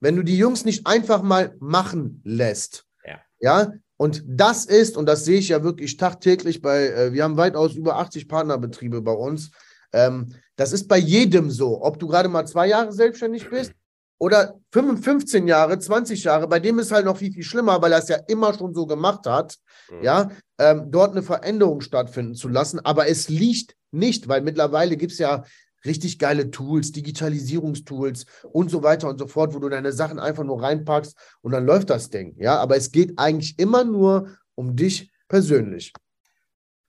Wenn 0.00 0.16
du 0.16 0.22
die 0.22 0.36
Jungs 0.36 0.64
nicht 0.64 0.86
einfach 0.86 1.22
mal 1.22 1.56
machen 1.60 2.20
lässt. 2.24 2.86
Ja. 3.04 3.20
Ja. 3.40 3.72
Und 3.96 4.24
das 4.26 4.64
ist, 4.64 4.96
und 4.96 5.06
das 5.06 5.24
sehe 5.24 5.38
ich 5.38 5.48
ja 5.48 5.62
wirklich 5.62 5.96
tagtäglich 5.98 6.62
bei, 6.62 6.88
äh, 6.88 7.12
wir 7.12 7.24
haben 7.24 7.36
weitaus 7.36 7.74
über 7.74 7.98
80 7.98 8.28
Partnerbetriebe 8.28 9.02
bei 9.02 9.12
uns. 9.12 9.50
Ähm, 9.92 10.34
das 10.56 10.72
ist 10.72 10.88
bei 10.88 10.98
jedem 10.98 11.50
so. 11.50 11.82
Ob 11.82 11.98
du 11.98 12.06
gerade 12.06 12.28
mal 12.28 12.46
zwei 12.46 12.66
Jahre 12.68 12.92
selbstständig 12.92 13.48
bist 13.50 13.72
oder 14.20 14.60
15 14.72 15.48
Jahre, 15.48 15.78
20 15.78 16.24
Jahre, 16.24 16.46
bei 16.46 16.60
dem 16.60 16.78
ist 16.78 16.92
halt 16.92 17.06
noch 17.06 17.16
viel, 17.16 17.32
viel 17.32 17.42
schlimmer, 17.42 17.80
weil 17.80 17.92
er 17.92 18.00
es 18.00 18.08
ja 18.08 18.18
immer 18.28 18.52
schon 18.52 18.74
so 18.74 18.86
gemacht 18.86 19.26
hat, 19.26 19.56
mhm. 19.90 20.02
ja, 20.02 20.30
ähm, 20.58 20.90
dort 20.90 21.12
eine 21.12 21.22
Veränderung 21.22 21.80
stattfinden 21.80 22.34
zu 22.34 22.48
lassen. 22.48 22.84
Aber 22.84 23.08
es 23.08 23.30
liegt 23.30 23.74
nicht, 23.90 24.28
weil 24.28 24.42
mittlerweile 24.42 24.98
gibt 24.98 25.12
es 25.12 25.18
ja 25.18 25.44
richtig 25.86 26.18
geile 26.18 26.50
Tools, 26.50 26.92
Digitalisierungstools 26.92 28.26
und 28.52 28.70
so 28.70 28.82
weiter 28.82 29.08
und 29.08 29.18
so 29.18 29.26
fort, 29.26 29.54
wo 29.54 29.58
du 29.58 29.70
deine 29.70 29.92
Sachen 29.92 30.18
einfach 30.18 30.44
nur 30.44 30.62
reinpackst 30.62 31.16
und 31.40 31.52
dann 31.52 31.64
läuft 31.64 31.88
das 31.88 32.10
Ding. 32.10 32.34
Ja, 32.38 32.58
aber 32.58 32.76
es 32.76 32.92
geht 32.92 33.18
eigentlich 33.18 33.58
immer 33.58 33.84
nur 33.84 34.36
um 34.54 34.76
dich 34.76 35.10
persönlich. 35.28 35.94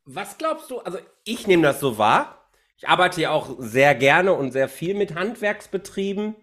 Was 0.04 0.38
glaubst 0.38 0.70
du? 0.70 0.80
Also, 0.80 0.98
ich 1.24 1.48
nehme 1.48 1.64
das 1.64 1.80
so 1.80 1.98
wahr. 1.98 2.50
Ich 2.76 2.90
arbeite 2.90 3.22
ja 3.22 3.32
auch 3.32 3.56
sehr 3.60 3.96
gerne 3.96 4.34
und 4.34 4.52
sehr 4.52 4.68
viel 4.68 4.96
mit 4.96 5.16
Handwerksbetrieben. 5.16 6.36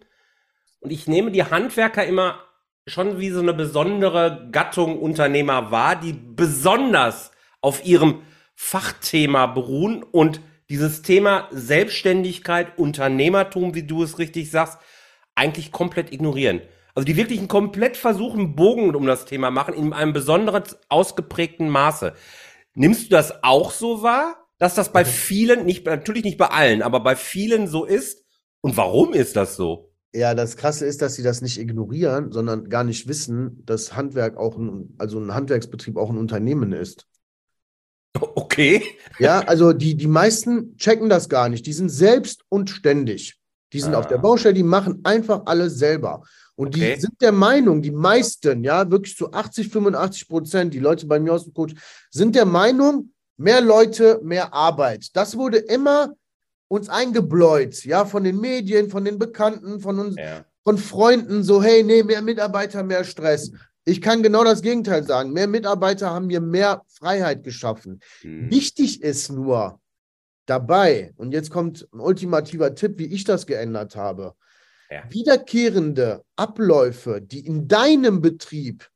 Und 0.80 0.90
ich 0.90 1.06
nehme 1.06 1.30
die 1.30 1.44
Handwerker 1.44 2.04
immer 2.04 2.44
schon 2.86 3.18
wie 3.18 3.30
so 3.30 3.40
eine 3.40 3.54
besondere 3.54 4.48
Gattung 4.50 4.98
Unternehmer 4.98 5.70
wahr, 5.70 5.96
die 5.96 6.12
besonders 6.12 7.30
auf 7.60 7.84
ihrem 7.84 8.22
Fachthema 8.54 9.46
beruhen 9.46 10.02
und 10.02 10.40
dieses 10.70 11.02
Thema 11.02 11.48
Selbstständigkeit, 11.50 12.78
Unternehmertum, 12.78 13.74
wie 13.74 13.84
du 13.84 14.02
es 14.02 14.18
richtig 14.18 14.50
sagst, 14.50 14.78
eigentlich 15.34 15.72
komplett 15.72 16.12
ignorieren. 16.12 16.60
Also 16.94 17.06
die 17.06 17.16
wirklich 17.16 17.38
einen 17.38 17.48
komplett 17.48 17.96
versuchen, 17.96 18.56
Bogen 18.56 18.94
um 18.94 19.06
das 19.06 19.24
Thema 19.24 19.50
machen, 19.50 19.74
in 19.74 19.92
einem 19.92 20.12
besonderen 20.12 20.64
ausgeprägten 20.88 21.68
Maße. 21.68 22.14
Nimmst 22.74 23.04
du 23.06 23.10
das 23.10 23.44
auch 23.44 23.70
so 23.70 24.02
wahr, 24.02 24.48
dass 24.58 24.74
das 24.74 24.92
bei 24.92 25.04
vielen, 25.04 25.64
nicht, 25.64 25.86
natürlich 25.86 26.24
nicht 26.24 26.38
bei 26.38 26.48
allen, 26.48 26.82
aber 26.82 27.00
bei 27.00 27.16
vielen 27.16 27.68
so 27.68 27.84
ist? 27.84 28.24
Und 28.60 28.76
warum 28.76 29.14
ist 29.14 29.36
das 29.36 29.56
so? 29.56 29.87
Ja, 30.14 30.34
das 30.34 30.56
Krasse 30.56 30.86
ist, 30.86 31.02
dass 31.02 31.14
sie 31.14 31.22
das 31.22 31.42
nicht 31.42 31.58
ignorieren, 31.58 32.32
sondern 32.32 32.68
gar 32.68 32.84
nicht 32.84 33.08
wissen, 33.08 33.62
dass 33.66 33.94
Handwerk 33.94 34.36
auch 34.36 34.56
ein, 34.56 34.94
also 34.98 35.18
ein 35.18 35.34
Handwerksbetrieb 35.34 35.96
auch 35.96 36.10
ein 36.10 36.18
Unternehmen 36.18 36.72
ist. 36.72 37.06
Okay. 38.34 38.82
Ja, 39.20 39.40
also 39.40 39.72
die, 39.72 39.94
die 39.94 40.08
meisten 40.08 40.76
checken 40.76 41.08
das 41.08 41.28
gar 41.28 41.48
nicht. 41.48 41.66
Die 41.66 41.72
sind 41.72 41.90
selbst 41.90 42.42
und 42.48 42.70
ständig. 42.70 43.38
Die 43.72 43.80
sind 43.80 43.94
ah. 43.94 43.98
auf 43.98 44.08
der 44.08 44.18
Baustelle, 44.18 44.54
die 44.54 44.62
machen 44.64 45.00
einfach 45.04 45.42
alles 45.44 45.78
selber. 45.78 46.22
Und 46.56 46.74
okay. 46.74 46.94
die 46.94 47.00
sind 47.00 47.20
der 47.20 47.30
Meinung, 47.30 47.82
die 47.82 47.92
meisten, 47.92 48.64
ja, 48.64 48.90
wirklich 48.90 49.16
zu 49.16 49.32
80, 49.32 49.68
85 49.68 50.28
Prozent, 50.28 50.74
die 50.74 50.80
Leute 50.80 51.06
bei 51.06 51.20
mir 51.20 51.34
aus 51.34 51.44
dem 51.44 51.54
Coach, 51.54 51.74
sind 52.10 52.34
der 52.34 52.46
Meinung, 52.46 53.12
mehr 53.36 53.60
Leute, 53.60 54.18
mehr 54.24 54.52
Arbeit. 54.52 55.10
Das 55.14 55.36
wurde 55.36 55.58
immer 55.58 56.14
uns 56.68 56.88
eingebläut, 56.88 57.84
ja, 57.84 58.04
von 58.04 58.24
den 58.24 58.40
Medien, 58.40 58.90
von 58.90 59.04
den 59.04 59.18
Bekannten, 59.18 59.80
von 59.80 59.98
uns, 59.98 60.16
ja. 60.16 60.44
von 60.64 60.78
Freunden, 60.78 61.42
so, 61.42 61.62
hey, 61.62 61.82
nee, 61.82 62.02
mehr 62.02 62.22
Mitarbeiter, 62.22 62.82
mehr 62.82 63.04
Stress. 63.04 63.52
Ich 63.84 64.02
kann 64.02 64.22
genau 64.22 64.44
das 64.44 64.60
Gegenteil 64.60 65.02
sagen. 65.04 65.32
Mehr 65.32 65.46
Mitarbeiter 65.46 66.10
haben 66.10 66.26
mir 66.26 66.40
mehr 66.40 66.82
Freiheit 66.88 67.42
geschaffen. 67.42 68.00
Hm. 68.20 68.50
Wichtig 68.50 69.02
ist 69.02 69.32
nur 69.32 69.80
dabei, 70.44 71.12
und 71.16 71.32
jetzt 71.32 71.50
kommt 71.50 71.88
ein 71.92 72.00
ultimativer 72.00 72.74
Tipp, 72.74 72.98
wie 72.98 73.06
ich 73.06 73.24
das 73.24 73.46
geändert 73.46 73.96
habe. 73.96 74.34
Ja. 74.90 75.02
Wiederkehrende 75.08 76.22
Abläufe, 76.36 77.20
die 77.20 77.46
in 77.46 77.68
deinem 77.68 78.20
Betrieb 78.20 78.88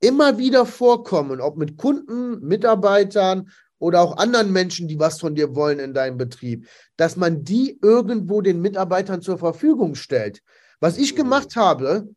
immer 0.00 0.38
wieder 0.38 0.66
vorkommen, 0.66 1.40
ob 1.40 1.56
mit 1.56 1.76
Kunden, 1.76 2.40
Mitarbeitern 2.40 3.48
oder 3.78 4.00
auch 4.00 4.16
anderen 4.16 4.52
Menschen, 4.52 4.88
die 4.88 4.98
was 4.98 5.20
von 5.20 5.34
dir 5.34 5.54
wollen 5.54 5.78
in 5.78 5.94
deinem 5.94 6.16
Betrieb, 6.16 6.68
dass 6.96 7.16
man 7.16 7.44
die 7.44 7.78
irgendwo 7.82 8.40
den 8.40 8.60
Mitarbeitern 8.60 9.20
zur 9.20 9.38
Verfügung 9.38 9.94
stellt. 9.94 10.42
Was 10.80 10.98
ich 10.98 11.12
mhm. 11.12 11.18
gemacht 11.18 11.56
habe, 11.56 12.08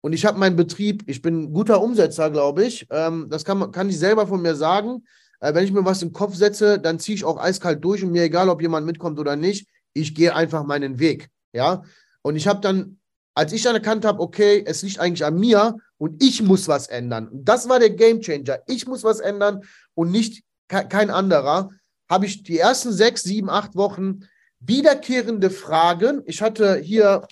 und 0.00 0.12
ich 0.12 0.24
habe 0.24 0.38
meinen 0.38 0.56
Betrieb, 0.56 1.02
ich 1.06 1.20
bin 1.20 1.42
ein 1.42 1.52
guter 1.52 1.82
Umsetzer, 1.82 2.30
glaube 2.30 2.64
ich, 2.64 2.86
ähm, 2.90 3.26
das 3.28 3.44
kann, 3.44 3.72
kann 3.72 3.88
ich 3.88 3.98
selber 3.98 4.26
von 4.26 4.40
mir 4.40 4.54
sagen. 4.54 5.04
Äh, 5.40 5.54
wenn 5.54 5.64
ich 5.64 5.72
mir 5.72 5.84
was 5.84 6.02
im 6.02 6.12
Kopf 6.12 6.36
setze, 6.36 6.78
dann 6.78 6.98
ziehe 6.98 7.16
ich 7.16 7.24
auch 7.24 7.38
eiskalt 7.38 7.84
durch 7.84 8.04
und 8.04 8.12
mir 8.12 8.22
egal, 8.22 8.48
ob 8.48 8.62
jemand 8.62 8.86
mitkommt 8.86 9.18
oder 9.18 9.34
nicht, 9.34 9.68
ich 9.94 10.14
gehe 10.14 10.34
einfach 10.34 10.64
meinen 10.64 10.98
Weg. 10.98 11.28
Ja, 11.52 11.82
und 12.22 12.36
ich 12.36 12.46
habe 12.46 12.60
dann, 12.60 12.98
als 13.34 13.52
ich 13.52 13.62
dann 13.62 13.74
erkannt 13.74 14.04
habe, 14.04 14.20
okay, 14.20 14.62
es 14.66 14.82
liegt 14.82 15.00
eigentlich 15.00 15.24
an 15.24 15.38
mir 15.38 15.76
und 15.98 16.22
ich 16.22 16.42
muss 16.42 16.68
was 16.68 16.86
ändern. 16.86 17.28
Das 17.32 17.68
war 17.68 17.78
der 17.78 17.90
Game 17.90 18.20
Changer. 18.20 18.60
Ich 18.66 18.86
muss 18.86 19.04
was 19.04 19.20
ändern 19.20 19.62
und 19.94 20.10
nicht 20.10 20.44
kein 20.68 21.10
anderer, 21.10 21.70
habe 22.08 22.26
ich 22.26 22.42
die 22.42 22.58
ersten 22.58 22.92
sechs, 22.92 23.22
sieben, 23.22 23.50
acht 23.50 23.74
Wochen 23.74 24.20
wiederkehrende 24.60 25.50
Fragen. 25.50 26.22
Ich 26.26 26.42
hatte 26.42 26.76
hier 26.76 27.26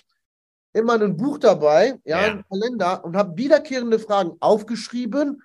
immer 0.73 0.93
ein 0.93 1.17
Buch 1.17 1.37
dabei, 1.37 1.99
ja, 2.03 2.21
ja. 2.21 2.31
einen 2.31 2.43
Kalender 2.49 3.03
und 3.05 3.15
habe 3.15 3.37
wiederkehrende 3.37 3.99
Fragen 3.99 4.33
aufgeschrieben 4.39 5.41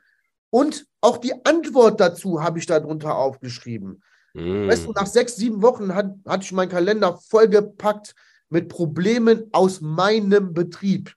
und 0.50 0.86
auch 1.00 1.18
die 1.18 1.44
Antwort 1.44 2.00
dazu 2.00 2.42
habe 2.42 2.58
ich 2.58 2.66
darunter 2.66 3.14
aufgeschrieben. 3.14 4.02
Mm. 4.34 4.68
Weißt 4.68 4.86
du, 4.86 4.92
nach 4.92 5.06
sechs, 5.06 5.36
sieben 5.36 5.62
Wochen 5.62 5.94
hat, 5.94 6.14
hatte 6.26 6.44
ich 6.44 6.52
meinen 6.52 6.68
Kalender 6.68 7.16
vollgepackt 7.16 8.14
mit 8.48 8.68
Problemen 8.68 9.48
aus 9.52 9.80
meinem 9.80 10.52
Betrieb. 10.52 11.14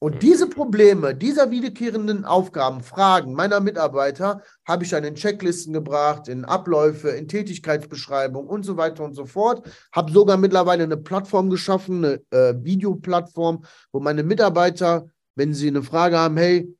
Und 0.00 0.16
mhm. 0.16 0.18
diese 0.20 0.48
Probleme, 0.48 1.14
dieser 1.14 1.50
wiederkehrenden 1.50 2.24
Aufgaben, 2.24 2.82
Fragen 2.82 3.34
meiner 3.34 3.60
Mitarbeiter 3.60 4.42
habe 4.66 4.84
ich 4.84 4.90
dann 4.90 5.04
in 5.04 5.16
Checklisten 5.16 5.72
gebracht, 5.72 6.28
in 6.28 6.44
Abläufe, 6.44 7.10
in 7.10 7.26
Tätigkeitsbeschreibung 7.26 8.46
und 8.46 8.62
so 8.62 8.76
weiter 8.76 9.02
und 9.04 9.14
so 9.14 9.26
fort. 9.26 9.68
Habe 9.92 10.12
sogar 10.12 10.36
mittlerweile 10.36 10.84
eine 10.84 10.96
Plattform 10.96 11.50
geschaffen, 11.50 12.04
eine 12.04 12.20
äh, 12.30 12.54
Videoplattform, 12.62 13.64
wo 13.90 14.00
meine 14.00 14.22
Mitarbeiter, 14.22 15.08
wenn 15.34 15.52
sie 15.52 15.68
eine 15.68 15.82
Frage 15.82 16.16
haben, 16.16 16.36
hey, 16.36 16.72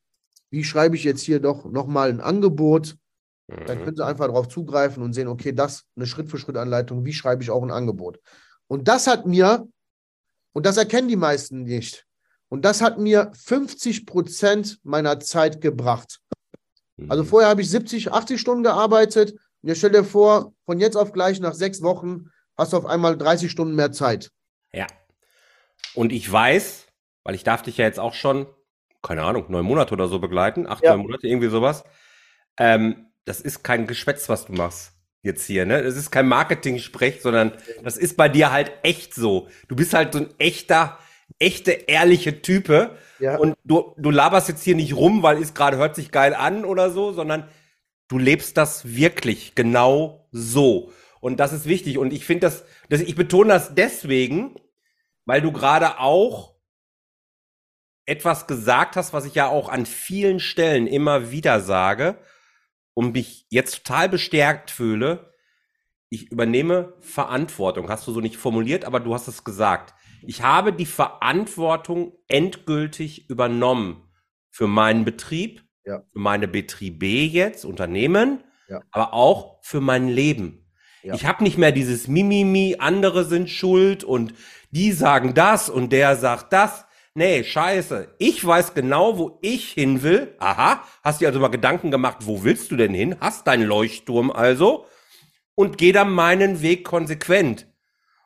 wie 0.50 0.64
schreibe 0.64 0.96
ich 0.96 1.04
jetzt 1.04 1.22
hier 1.22 1.40
doch 1.40 1.64
nochmal 1.64 2.10
ein 2.10 2.20
Angebot, 2.20 2.96
mhm. 3.48 3.66
dann 3.66 3.82
können 3.82 3.96
sie 3.96 4.06
einfach 4.06 4.26
darauf 4.26 4.48
zugreifen 4.48 5.02
und 5.02 5.12
sehen, 5.12 5.26
okay, 5.26 5.52
das 5.52 5.84
eine 5.96 6.06
Schritt-für-Schritt-Anleitung, 6.06 7.04
wie 7.04 7.12
schreibe 7.12 7.42
ich 7.42 7.50
auch 7.50 7.64
ein 7.64 7.72
Angebot. 7.72 8.20
Und 8.68 8.86
das 8.86 9.08
hat 9.08 9.26
mir, 9.26 9.66
und 10.52 10.66
das 10.66 10.76
erkennen 10.76 11.08
die 11.08 11.16
meisten 11.16 11.64
nicht, 11.64 12.07
und 12.48 12.64
das 12.64 12.80
hat 12.80 12.98
mir 12.98 13.30
50 13.34 14.06
Prozent 14.06 14.78
meiner 14.82 15.20
Zeit 15.20 15.60
gebracht. 15.60 16.20
Also 17.08 17.22
mhm. 17.22 17.28
vorher 17.28 17.50
habe 17.50 17.60
ich 17.60 17.70
70, 17.70 18.12
80 18.12 18.40
Stunden 18.40 18.62
gearbeitet. 18.62 19.32
Und 19.62 19.68
jetzt 19.68 19.78
stell 19.78 19.90
dir 19.90 20.04
vor, 20.04 20.52
von 20.64 20.80
jetzt 20.80 20.96
auf 20.96 21.12
gleich 21.12 21.40
nach 21.40 21.54
sechs 21.54 21.82
Wochen 21.82 22.30
hast 22.56 22.72
du 22.72 22.76
auf 22.76 22.86
einmal 22.86 23.16
30 23.16 23.50
Stunden 23.50 23.74
mehr 23.74 23.92
Zeit. 23.92 24.30
Ja. 24.72 24.86
Und 25.94 26.12
ich 26.12 26.30
weiß, 26.30 26.86
weil 27.24 27.34
ich 27.34 27.44
darf 27.44 27.62
dich 27.62 27.76
ja 27.76 27.84
jetzt 27.84 28.00
auch 28.00 28.14
schon, 28.14 28.46
keine 29.02 29.22
Ahnung, 29.22 29.46
neun 29.48 29.64
Monate 29.64 29.92
oder 29.92 30.08
so 30.08 30.18
begleiten, 30.18 30.66
acht, 30.66 30.82
ja. 30.82 30.96
neun 30.96 31.06
Monate, 31.06 31.28
irgendwie 31.28 31.48
sowas. 31.48 31.84
Ähm, 32.58 33.06
das 33.24 33.40
ist 33.40 33.62
kein 33.62 33.86
Geschwätz, 33.86 34.28
was 34.28 34.46
du 34.46 34.52
machst 34.52 34.92
jetzt 35.22 35.44
hier, 35.44 35.66
ne? 35.66 35.82
Das 35.82 35.96
ist 35.96 36.10
kein 36.10 36.28
Marketing-Sprech, 36.28 37.20
sondern 37.22 37.52
das 37.82 37.96
ist 37.96 38.16
bei 38.16 38.28
dir 38.28 38.52
halt 38.52 38.72
echt 38.82 39.14
so. 39.14 39.48
Du 39.68 39.76
bist 39.76 39.92
halt 39.92 40.12
so 40.12 40.20
ein 40.20 40.28
echter 40.38 40.98
echte, 41.38 41.72
ehrliche 41.72 42.42
Type. 42.42 42.96
Ja. 43.18 43.36
Und 43.36 43.56
du, 43.64 43.94
du 43.96 44.10
laberst 44.10 44.48
jetzt 44.48 44.62
hier 44.62 44.74
nicht 44.74 44.94
rum, 44.94 45.22
weil 45.22 45.40
es 45.42 45.54
gerade 45.54 45.76
hört 45.76 45.94
sich 45.94 46.10
geil 46.10 46.34
an 46.34 46.64
oder 46.64 46.90
so, 46.90 47.12
sondern 47.12 47.48
du 48.08 48.18
lebst 48.18 48.56
das 48.56 48.94
wirklich 48.96 49.54
genau 49.54 50.28
so. 50.32 50.92
Und 51.20 51.40
das 51.40 51.52
ist 51.52 51.66
wichtig. 51.66 51.98
Und 51.98 52.12
ich 52.12 52.24
finde 52.24 52.46
das, 52.46 52.64
das, 52.88 53.00
ich 53.00 53.14
betone 53.14 53.50
das 53.50 53.74
deswegen, 53.74 54.54
weil 55.26 55.42
du 55.42 55.52
gerade 55.52 55.98
auch 55.98 56.54
etwas 58.06 58.46
gesagt 58.46 58.96
hast, 58.96 59.12
was 59.12 59.26
ich 59.26 59.34
ja 59.34 59.48
auch 59.48 59.68
an 59.68 59.84
vielen 59.84 60.40
Stellen 60.40 60.86
immer 60.86 61.30
wieder 61.30 61.60
sage 61.60 62.18
und 62.94 63.12
mich 63.12 63.46
jetzt 63.50 63.84
total 63.84 64.08
bestärkt 64.08 64.70
fühle. 64.70 65.34
Ich 66.08 66.32
übernehme 66.32 66.94
Verantwortung. 67.00 67.90
Hast 67.90 68.06
du 68.06 68.12
so 68.12 68.20
nicht 68.20 68.38
formuliert, 68.38 68.86
aber 68.86 69.00
du 69.00 69.12
hast 69.12 69.28
es 69.28 69.44
gesagt. 69.44 69.94
Ich 70.26 70.42
habe 70.42 70.72
die 70.72 70.86
Verantwortung 70.86 72.12
endgültig 72.28 73.28
übernommen 73.30 74.02
für 74.50 74.66
meinen 74.66 75.04
Betrieb, 75.04 75.62
ja. 75.84 76.02
für 76.12 76.18
meine 76.18 76.48
Betriebe 76.48 77.06
jetzt, 77.06 77.64
Unternehmen, 77.64 78.42
ja. 78.68 78.82
aber 78.90 79.14
auch 79.14 79.58
für 79.62 79.80
mein 79.80 80.08
Leben. 80.08 80.66
Ja. 81.02 81.14
Ich 81.14 81.26
habe 81.26 81.44
nicht 81.44 81.58
mehr 81.58 81.72
dieses 81.72 82.08
Mimimi, 82.08 82.76
andere 82.78 83.24
sind 83.24 83.48
schuld 83.48 84.04
und 84.04 84.34
die 84.70 84.92
sagen 84.92 85.34
das 85.34 85.70
und 85.70 85.92
der 85.92 86.16
sagt 86.16 86.52
das. 86.52 86.86
Nee, 87.14 87.42
scheiße. 87.42 88.14
Ich 88.18 88.44
weiß 88.44 88.74
genau, 88.74 89.18
wo 89.18 89.38
ich 89.42 89.70
hin 89.70 90.02
will. 90.02 90.36
Aha, 90.38 90.84
hast 91.02 91.20
dir 91.20 91.28
also 91.28 91.40
mal 91.40 91.48
Gedanken 91.48 91.90
gemacht, 91.90 92.18
wo 92.20 92.44
willst 92.44 92.70
du 92.70 92.76
denn 92.76 92.94
hin? 92.94 93.16
Hast 93.20 93.46
deinen 93.46 93.66
Leuchtturm 93.66 94.30
also 94.30 94.86
und 95.54 95.78
geh 95.78 95.90
dann 95.90 96.12
meinen 96.12 96.62
Weg 96.62 96.84
konsequent. 96.84 97.66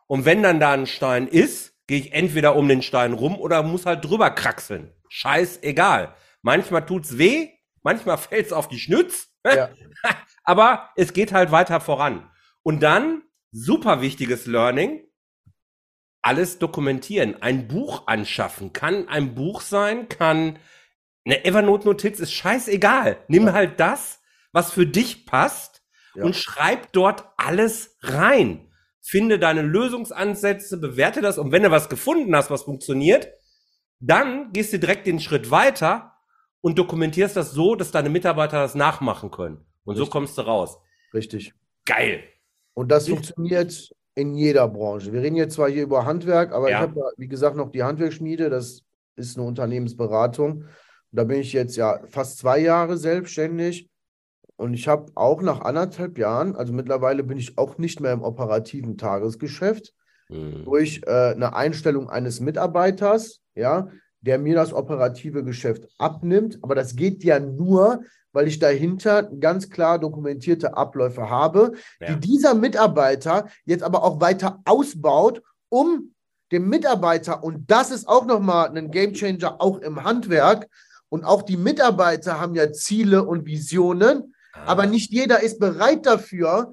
Und 0.07 0.27
wenn 0.27 0.43
dann 0.43 0.61
da 0.61 0.73
ein 0.73 0.87
Stein 0.87 1.27
ist, 1.27 1.72
gehe 1.93 2.01
ich 2.01 2.15
entweder 2.15 2.57
um 2.57 2.69
den 2.69 2.81
Stein 2.81 3.13
rum 3.13 3.39
oder 3.39 3.63
muss 3.63 3.85
halt 3.85 4.03
drüber 4.03 4.31
kraxeln. 4.31 4.95
Scheißegal. 5.11 6.15
Manchmal 6.41 6.87
tut's 6.87 7.19
weh, 7.19 7.51
manchmal 7.83 8.17
fällt's 8.31 8.51
auf 8.51 8.67
die 8.67 8.79
Schnütz, 8.79 9.29
ja. 9.45 9.69
aber 10.43 10.89
es 10.97 11.13
geht 11.13 11.33
halt 11.35 11.51
weiter 11.51 11.81
voran. 11.81 12.31
Und 12.63 12.83
dann, 12.83 13.25
super 13.51 14.01
wichtiges 14.01 14.47
Learning, 14.47 15.03
alles 16.23 16.59
dokumentieren. 16.59 17.43
Ein 17.43 17.69
Buch 17.69 18.07
anschaffen. 18.07 18.73
Kann 18.73 19.07
ein 19.09 19.35
Buch 19.35 19.61
sein, 19.61 20.09
kann 20.09 20.59
eine 21.27 21.45
Evernote-Notiz, 21.45 22.21
ist 22.21 22.33
scheißegal. 22.33 23.19
Nimm 23.29 23.49
ja. 23.49 23.53
halt 23.53 23.79
das, 23.79 24.23
was 24.53 24.73
für 24.73 24.87
dich 24.87 25.27
passt 25.27 25.83
ja. 26.15 26.25
und 26.25 26.37
schreib 26.37 26.91
dort 26.95 27.27
alles 27.37 27.99
rein. 28.01 28.72
Finde 29.13 29.39
deine 29.39 29.61
Lösungsansätze, 29.61 30.79
bewerte 30.79 31.21
das 31.21 31.37
und 31.37 31.53
wenn 31.53 31.65
du 31.65 31.71
was 31.71 31.91
gefunden 31.91 32.35
hast, 32.35 32.51
was 32.51 32.63
funktioniert, 32.63 33.29
dann 34.01 34.55
gehst 34.55 34.73
du 34.73 34.79
direkt 34.79 35.07
den 35.07 35.21
Schritt 35.21 35.51
weiter 35.51 36.15
und 36.63 36.79
dokumentierst 36.79 37.37
das 37.37 37.51
so, 37.51 37.75
dass 37.75 37.91
deine 37.91 38.09
Mitarbeiter 38.09 38.63
das 38.63 38.75
nachmachen 38.75 39.31
können. 39.31 39.67
Und 39.85 39.97
Richtig. 39.97 40.07
so 40.07 40.11
kommst 40.11 40.39
du 40.39 40.41
raus. 40.41 40.79
Richtig. 41.13 41.53
Geil. 41.85 42.25
Und 42.73 42.91
das 42.91 43.07
funktioniert 43.07 43.93
in 44.15 44.35
jeder 44.35 44.67
Branche. 44.67 45.13
Wir 45.13 45.21
reden 45.21 45.37
jetzt 45.37 45.57
zwar 45.57 45.69
hier 45.69 45.83
über 45.83 46.07
Handwerk, 46.07 46.51
aber 46.53 46.71
ja. 46.71 46.79
ich 46.79 46.83
habe 46.83 46.99
ja, 46.99 47.07
wie 47.19 47.29
gesagt, 47.29 47.55
noch 47.55 47.71
die 47.71 47.83
Handwerksschmiede. 47.83 48.49
Das 48.49 48.83
ist 49.17 49.37
eine 49.37 49.47
Unternehmensberatung. 49.47 50.65
da 51.11 51.25
bin 51.25 51.39
ich 51.41 51.53
jetzt 51.53 51.77
ja 51.77 52.01
fast 52.09 52.39
zwei 52.39 52.61
Jahre 52.61 52.97
selbstständig. 52.97 53.91
Und 54.63 54.75
ich 54.75 54.87
habe 54.87 55.11
auch 55.17 55.43
nach 55.43 55.61
anderthalb 55.63 56.19
Jahren, 56.19 56.55
also 56.55 56.73
mittlerweile 56.73 57.25
bin 57.25 57.37
ich 57.37 57.59
auch 57.59 57.79
nicht 57.79 58.01
mehr 58.01 58.13
im 58.13 58.23
operativen 58.23 58.97
Tagesgeschäft, 58.97 59.93
mhm. 60.29 60.65
durch 60.65 61.03
äh, 61.05 61.33
eine 61.33 61.57
Einstellung 61.57 62.09
eines 62.09 62.39
Mitarbeiters, 62.39 63.41
ja, 63.57 63.89
der 64.21 64.39
mir 64.39 64.55
das 64.55 64.73
operative 64.73 65.43
Geschäft 65.43 65.89
abnimmt. 65.99 66.61
Aber 66.63 66.77
das 66.77 66.95
geht 66.95 67.25
ja 67.25 67.41
nur, 67.41 68.05
weil 68.33 68.47
ich 68.47 68.61
dahinter 68.61 69.25
ganz 69.25 69.69
klar 69.69 69.99
dokumentierte 69.99 70.77
Abläufe 70.77 71.29
habe, 71.29 71.73
ja. 72.01 72.15
die 72.15 72.21
dieser 72.21 72.55
Mitarbeiter 72.55 73.49
jetzt 73.65 73.83
aber 73.83 74.05
auch 74.05 74.21
weiter 74.21 74.61
ausbaut, 74.65 75.43
um 75.71 76.15
dem 76.53 76.69
Mitarbeiter, 76.69 77.43
und 77.43 77.69
das 77.69 77.91
ist 77.91 78.07
auch 78.07 78.27
nochmal 78.27 78.71
ein 78.79 78.93
Gamechanger 78.93 79.61
auch 79.61 79.79
im 79.79 80.05
Handwerk, 80.05 80.69
und 81.09 81.25
auch 81.25 81.43
die 81.43 81.57
Mitarbeiter 81.57 82.41
haben 82.41 82.55
ja 82.55 82.73
Ziele 82.73 83.25
und 83.25 83.45
Visionen, 83.45 84.32
ah. 84.53 84.65
aber 84.67 84.87
nicht 84.87 85.11
jeder 85.11 85.43
ist 85.43 85.59
bereit 85.59 86.07
dafür, 86.07 86.73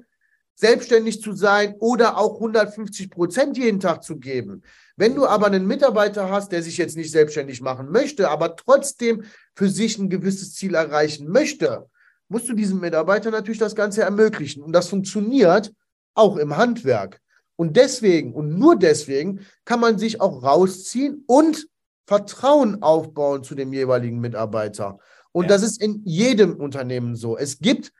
selbstständig 0.54 1.22
zu 1.22 1.32
sein 1.32 1.74
oder 1.80 2.18
auch 2.18 2.34
150 2.34 3.10
Prozent 3.10 3.56
jeden 3.56 3.80
Tag 3.80 4.04
zu 4.04 4.18
geben. 4.18 4.62
Wenn 4.96 5.14
du 5.14 5.26
aber 5.26 5.46
einen 5.46 5.66
Mitarbeiter 5.66 6.30
hast, 6.30 6.52
der 6.52 6.62
sich 6.62 6.76
jetzt 6.76 6.96
nicht 6.96 7.10
selbstständig 7.10 7.62
machen 7.62 7.90
möchte, 7.90 8.28
aber 8.28 8.56
trotzdem 8.56 9.24
für 9.54 9.70
sich 9.70 9.98
ein 9.98 10.10
gewisses 10.10 10.54
Ziel 10.54 10.74
erreichen 10.74 11.28
möchte, 11.28 11.88
musst 12.28 12.48
du 12.48 12.52
diesem 12.52 12.80
Mitarbeiter 12.80 13.30
natürlich 13.30 13.58
das 13.58 13.74
Ganze 13.74 14.02
ermöglichen. 14.02 14.62
Und 14.62 14.72
das 14.72 14.88
funktioniert 14.88 15.72
auch 16.14 16.36
im 16.36 16.56
Handwerk. 16.56 17.20
Und 17.56 17.76
deswegen 17.76 18.34
und 18.34 18.58
nur 18.58 18.76
deswegen 18.76 19.40
kann 19.64 19.80
man 19.80 19.98
sich 19.98 20.20
auch 20.20 20.42
rausziehen 20.42 21.24
und 21.26 21.66
Vertrauen 22.06 22.82
aufbauen 22.82 23.44
zu 23.44 23.54
dem 23.54 23.72
jeweiligen 23.72 24.20
Mitarbeiter. 24.20 24.98
Und 25.32 25.44
ja. 25.44 25.48
das 25.48 25.62
ist 25.62 25.80
in 25.80 26.02
jedem 26.04 26.56
Unternehmen 26.56 27.16
so. 27.16 27.36
Es 27.36 27.58
gibt 27.58 27.92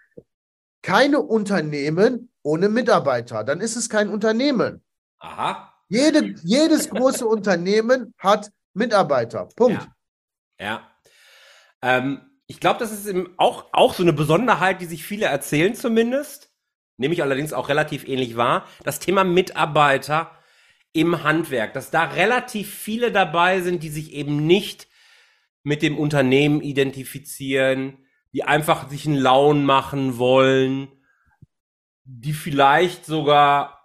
keine 0.82 1.20
Unternehmen 1.20 2.30
ohne 2.42 2.68
Mitarbeiter. 2.68 3.44
Dann 3.44 3.60
ist 3.60 3.76
es 3.76 3.88
kein 3.88 4.08
Unternehmen. 4.08 4.82
Aha. 5.18 5.72
Jede, 5.88 6.34
jedes 6.42 6.90
große 6.90 7.26
Unternehmen 7.26 8.14
hat 8.18 8.50
Mitarbeiter. 8.74 9.48
Punkt. 9.56 9.88
Ja. 10.58 10.66
ja. 10.66 10.90
Ähm, 11.82 12.20
ich 12.46 12.58
glaube, 12.58 12.80
das 12.80 12.92
ist 12.92 13.06
eben 13.06 13.32
auch, 13.36 13.66
auch 13.72 13.94
so 13.94 14.02
eine 14.02 14.12
Besonderheit, 14.12 14.80
die 14.80 14.86
sich 14.86 15.04
viele 15.04 15.26
erzählen 15.26 15.74
zumindest. 15.74 16.50
Nehme 16.96 17.14
ich 17.14 17.22
allerdings 17.22 17.52
auch 17.52 17.68
relativ 17.68 18.06
ähnlich 18.06 18.36
wahr. 18.36 18.66
Das 18.82 18.98
Thema 18.98 19.24
Mitarbeiter 19.24 20.32
im 20.92 21.22
Handwerk, 21.22 21.72
dass 21.74 21.90
da 21.90 22.04
relativ 22.04 22.74
viele 22.74 23.12
dabei 23.12 23.60
sind, 23.60 23.82
die 23.82 23.88
sich 23.88 24.12
eben 24.12 24.46
nicht 24.46 24.88
mit 25.62 25.82
dem 25.82 25.98
Unternehmen 25.98 26.60
identifizieren, 26.60 27.98
die 28.32 28.44
einfach 28.44 28.88
sich 28.88 29.06
einen 29.06 29.16
Laun 29.16 29.64
machen 29.64 30.18
wollen, 30.18 30.88
die 32.04 32.32
vielleicht 32.32 33.04
sogar 33.04 33.80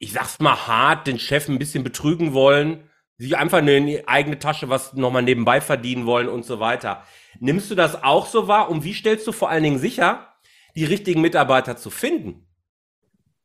ich 0.00 0.14
sag's 0.14 0.40
mal 0.40 0.66
hart, 0.66 1.06
den 1.06 1.18
Chef 1.18 1.48
ein 1.48 1.58
bisschen 1.58 1.84
betrügen 1.84 2.32
wollen, 2.32 2.84
sich 3.18 3.36
einfach 3.36 3.58
in 3.58 3.86
die 3.86 4.08
eigene 4.08 4.38
Tasche 4.38 4.70
was 4.70 4.94
nochmal 4.94 5.22
nebenbei 5.22 5.60
verdienen 5.60 6.06
wollen 6.06 6.28
und 6.28 6.44
so 6.44 6.58
weiter. 6.58 7.04
Nimmst 7.38 7.70
du 7.70 7.74
das 7.74 8.02
auch 8.02 8.26
so 8.26 8.48
wahr? 8.48 8.70
Und 8.70 8.82
wie 8.82 8.94
stellst 8.94 9.26
du 9.26 9.32
vor 9.32 9.50
allen 9.50 9.62
Dingen 9.62 9.78
sicher, 9.78 10.26
die 10.74 10.84
richtigen 10.84 11.20
Mitarbeiter 11.20 11.76
zu 11.76 11.90
finden? 11.90 12.46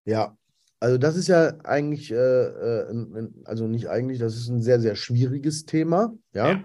Ja, 0.06 0.38
also 0.80 0.98
das 0.98 1.18
ist 1.18 1.28
ja 1.28 1.56
eigentlich, 1.66 2.12
äh, 2.12 2.16
äh, 2.16 3.28
also 3.44 3.68
nicht 3.68 3.90
eigentlich, 3.90 4.20
das 4.20 4.38
ist 4.38 4.48
ein 4.48 4.62
sehr, 4.62 4.80
sehr 4.80 4.96
schwieriges 4.96 5.66
Thema, 5.66 6.14
ja, 6.34 6.52
ja. 6.52 6.64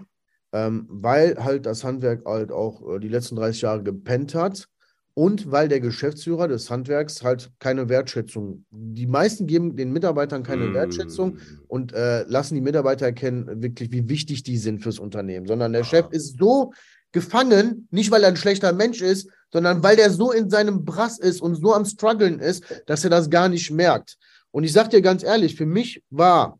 Ähm, 0.53 0.85
weil 0.89 1.41
halt 1.41 1.65
das 1.65 1.83
Handwerk 1.83 2.25
halt 2.25 2.51
auch 2.51 2.81
äh, 2.95 2.99
die 2.99 3.07
letzten 3.07 3.37
30 3.37 3.61
Jahre 3.61 3.83
gepennt 3.83 4.35
hat 4.35 4.67
und 5.13 5.51
weil 5.51 5.67
der 5.67 5.79
Geschäftsführer 5.79 6.47
des 6.47 6.69
Handwerks 6.69 7.23
halt 7.23 7.51
keine 7.59 7.89
Wertschätzung, 7.89 8.65
die 8.69 9.07
meisten 9.07 9.45
geben 9.45 9.75
den 9.75 9.91
Mitarbeitern 9.91 10.43
keine 10.43 10.67
mm. 10.67 10.73
Wertschätzung 10.73 11.37
und 11.67 11.93
äh, 11.93 12.23
lassen 12.23 12.55
die 12.55 12.61
Mitarbeiter 12.61 13.05
erkennen, 13.05 13.61
wirklich, 13.61 13.91
wie 13.91 14.07
wichtig 14.07 14.43
die 14.43 14.57
sind 14.57 14.81
fürs 14.81 14.99
Unternehmen, 14.99 15.47
sondern 15.47 15.73
der 15.73 15.81
ah. 15.81 15.85
Chef 15.85 16.05
ist 16.11 16.37
so 16.37 16.71
gefangen, 17.11 17.87
nicht 17.91 18.09
weil 18.11 18.23
er 18.23 18.29
ein 18.29 18.37
schlechter 18.37 18.71
Mensch 18.71 19.01
ist, 19.01 19.29
sondern 19.51 19.83
weil 19.83 19.97
der 19.97 20.11
so 20.11 20.31
in 20.31 20.49
seinem 20.49 20.85
Brass 20.85 21.19
ist 21.19 21.41
und 21.41 21.55
so 21.55 21.73
am 21.73 21.83
struggeln 21.83 22.39
ist, 22.39 22.63
dass 22.85 23.03
er 23.03 23.09
das 23.09 23.29
gar 23.29 23.49
nicht 23.49 23.69
merkt. 23.69 24.17
Und 24.51 24.63
ich 24.63 24.71
sag 24.71 24.89
dir 24.89 25.01
ganz 25.01 25.23
ehrlich, 25.23 25.55
für 25.55 25.65
mich 25.65 26.01
war 26.09 26.57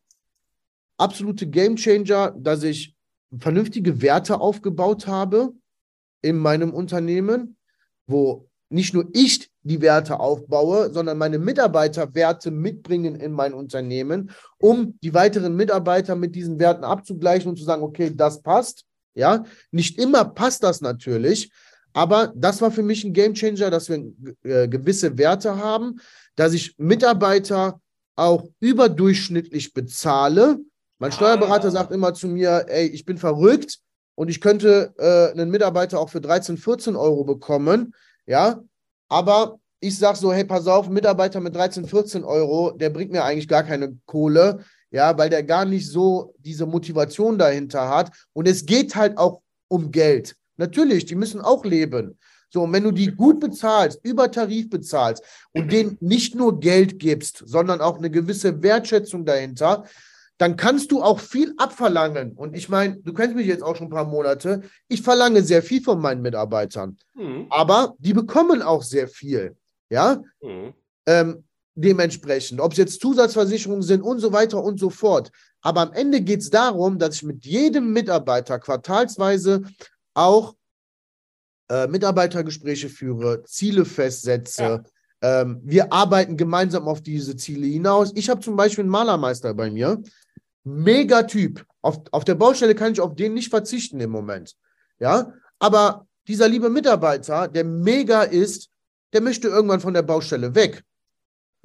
absolute 0.97 1.47
Gamechanger, 1.47 2.35
dass 2.37 2.63
ich 2.63 2.95
vernünftige 3.39 4.01
Werte 4.01 4.39
aufgebaut 4.39 5.07
habe 5.07 5.53
in 6.21 6.37
meinem 6.37 6.73
Unternehmen 6.73 7.57
wo 8.11 8.47
nicht 8.69 8.93
nur 8.93 9.09
ich 9.13 9.49
die 9.63 9.81
Werte 9.81 10.19
aufbaue, 10.19 10.91
sondern 10.93 11.17
meine 11.17 11.39
Mitarbeiter 11.39 12.15
Werte 12.15 12.51
mitbringen 12.51 13.15
in 13.15 13.31
mein 13.31 13.53
Unternehmen, 13.53 14.31
um 14.57 14.97
die 15.03 15.13
weiteren 15.13 15.55
Mitarbeiter 15.55 16.15
mit 16.15 16.35
diesen 16.35 16.57
Werten 16.59 16.83
abzugleichen 16.83 17.49
und 17.49 17.57
zu 17.57 17.65
sagen, 17.65 17.83
okay, 17.83 18.11
das 18.15 18.41
passt. 18.41 18.85
Ja, 19.13 19.43
nicht 19.71 19.99
immer 19.99 20.23
passt 20.23 20.63
das 20.63 20.79
natürlich, 20.79 21.51
aber 21.91 22.31
das 22.33 22.61
war 22.61 22.71
für 22.71 22.81
mich 22.81 23.03
ein 23.03 23.11
Gamechanger, 23.11 23.69
dass 23.69 23.89
wir 23.89 24.13
äh, 24.43 24.69
gewisse 24.69 25.17
Werte 25.17 25.57
haben, 25.57 25.99
dass 26.35 26.53
ich 26.53 26.75
Mitarbeiter 26.77 27.81
auch 28.15 28.47
überdurchschnittlich 28.61 29.73
bezahle. 29.73 30.59
Mein 31.01 31.11
Steuerberater 31.11 31.71
sagt 31.71 31.91
immer 31.91 32.13
zu 32.13 32.27
mir, 32.27 32.65
ey, 32.67 32.85
ich 32.85 33.05
bin 33.05 33.17
verrückt, 33.17 33.79
und 34.13 34.29
ich 34.29 34.39
könnte 34.39 34.93
äh, 34.99 35.31
einen 35.31 35.49
Mitarbeiter 35.49 35.99
auch 35.99 36.11
für 36.11 36.21
13, 36.21 36.57
14 36.57 36.95
Euro 36.95 37.23
bekommen, 37.23 37.95
ja, 38.27 38.61
aber 39.09 39.57
ich 39.79 39.97
sage 39.97 40.19
so, 40.19 40.31
hey, 40.31 40.43
pass 40.43 40.67
auf, 40.67 40.89
Mitarbeiter 40.89 41.39
mit 41.39 41.55
13, 41.55 41.87
14 41.87 42.23
Euro, 42.23 42.69
der 42.69 42.91
bringt 42.91 43.11
mir 43.11 43.23
eigentlich 43.23 43.47
gar 43.47 43.63
keine 43.63 43.97
Kohle, 44.05 44.59
ja, 44.91 45.17
weil 45.17 45.31
der 45.31 45.41
gar 45.41 45.65
nicht 45.65 45.89
so 45.89 46.35
diese 46.37 46.67
Motivation 46.67 47.39
dahinter 47.39 47.89
hat 47.89 48.11
und 48.33 48.47
es 48.47 48.67
geht 48.67 48.95
halt 48.95 49.17
auch 49.17 49.41
um 49.69 49.89
Geld. 49.89 50.35
Natürlich, 50.57 51.05
die 51.05 51.15
müssen 51.15 51.41
auch 51.41 51.65
leben. 51.65 52.19
So, 52.51 52.61
und 52.61 52.73
wenn 52.73 52.83
du 52.83 52.91
die 52.91 53.07
gut 53.07 53.39
bezahlst, 53.39 54.01
über 54.03 54.29
Tarif 54.29 54.69
bezahlst 54.69 55.23
und 55.53 55.71
denen 55.71 55.97
nicht 55.99 56.35
nur 56.35 56.59
Geld 56.59 56.99
gibst, 56.99 57.41
sondern 57.47 57.81
auch 57.81 57.97
eine 57.97 58.11
gewisse 58.11 58.61
Wertschätzung 58.61 59.25
dahinter, 59.25 59.85
dann 60.41 60.55
kannst 60.55 60.91
du 60.91 61.03
auch 61.03 61.19
viel 61.19 61.53
abverlangen. 61.57 62.31
Und 62.31 62.55
ich 62.55 62.67
meine, 62.67 62.97
du 62.97 63.13
kennst 63.13 63.35
mich 63.35 63.45
jetzt 63.45 63.61
auch 63.61 63.75
schon 63.75 63.87
ein 63.87 63.91
paar 63.91 64.05
Monate. 64.05 64.61
Ich 64.87 65.03
verlange 65.03 65.43
sehr 65.43 65.61
viel 65.61 65.83
von 65.83 66.01
meinen 66.01 66.23
Mitarbeitern. 66.23 66.97
Mhm. 67.13 67.45
Aber 67.51 67.93
die 67.99 68.13
bekommen 68.13 68.63
auch 68.63 68.81
sehr 68.81 69.07
viel. 69.07 69.55
Ja. 69.91 70.19
Mhm. 70.41 70.73
Ähm, 71.05 71.43
dementsprechend, 71.75 72.59
ob 72.59 72.71
es 72.71 72.79
jetzt 72.79 73.01
Zusatzversicherungen 73.01 73.83
sind 73.83 74.01
und 74.01 74.17
so 74.17 74.33
weiter 74.33 74.63
und 74.63 74.79
so 74.79 74.89
fort. 74.89 75.31
Aber 75.61 75.81
am 75.81 75.93
Ende 75.93 76.21
geht 76.21 76.41
es 76.41 76.49
darum, 76.49 76.97
dass 76.97 77.17
ich 77.17 77.23
mit 77.23 77.45
jedem 77.45 77.93
Mitarbeiter 77.93 78.57
quartalsweise 78.57 79.61
auch 80.15 80.55
äh, 81.69 81.85
Mitarbeitergespräche 81.85 82.89
führe, 82.89 83.43
Ziele 83.43 83.85
festsetze, 83.85 84.63
ja. 84.63 84.83
Ähm, 85.21 85.61
wir 85.63 85.93
arbeiten 85.93 86.35
gemeinsam 86.35 86.87
auf 86.87 87.01
diese 87.01 87.35
Ziele 87.35 87.67
hinaus. 87.67 88.11
Ich 88.15 88.29
habe 88.29 88.41
zum 88.41 88.55
Beispiel 88.55 88.83
einen 88.83 88.89
Malermeister 88.89 89.53
bei 89.53 89.69
mir. 89.69 90.01
Mega 90.63 91.23
Typ. 91.23 91.65
Auf, 91.81 92.01
auf 92.11 92.23
der 92.23 92.35
Baustelle 92.35 92.75
kann 92.75 92.93
ich 92.93 93.01
auf 93.01 93.15
den 93.15 93.33
nicht 93.33 93.49
verzichten 93.49 93.99
im 93.99 94.11
Moment. 94.11 94.55
Ja, 94.99 95.33
aber 95.59 96.07
dieser 96.27 96.47
liebe 96.47 96.69
Mitarbeiter, 96.69 97.47
der 97.47 97.63
mega 97.63 98.23
ist, 98.23 98.69
der 99.13 99.21
möchte 99.21 99.47
irgendwann 99.47 99.79
von 99.79 99.93
der 99.93 100.03
Baustelle 100.03 100.53
weg. 100.53 100.83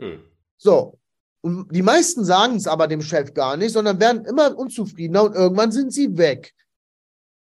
Hm. 0.01 0.21
So. 0.57 0.99
Und 1.43 1.69
die 1.71 1.83
meisten 1.83 2.25
sagen 2.25 2.57
es 2.57 2.67
aber 2.67 2.89
dem 2.89 3.03
Chef 3.03 3.35
gar 3.35 3.57
nicht, 3.57 3.73
sondern 3.73 4.01
werden 4.01 4.25
immer 4.25 4.57
unzufriedener 4.57 5.25
und 5.25 5.35
irgendwann 5.35 5.71
sind 5.71 5.93
sie 5.93 6.17
weg. 6.17 6.55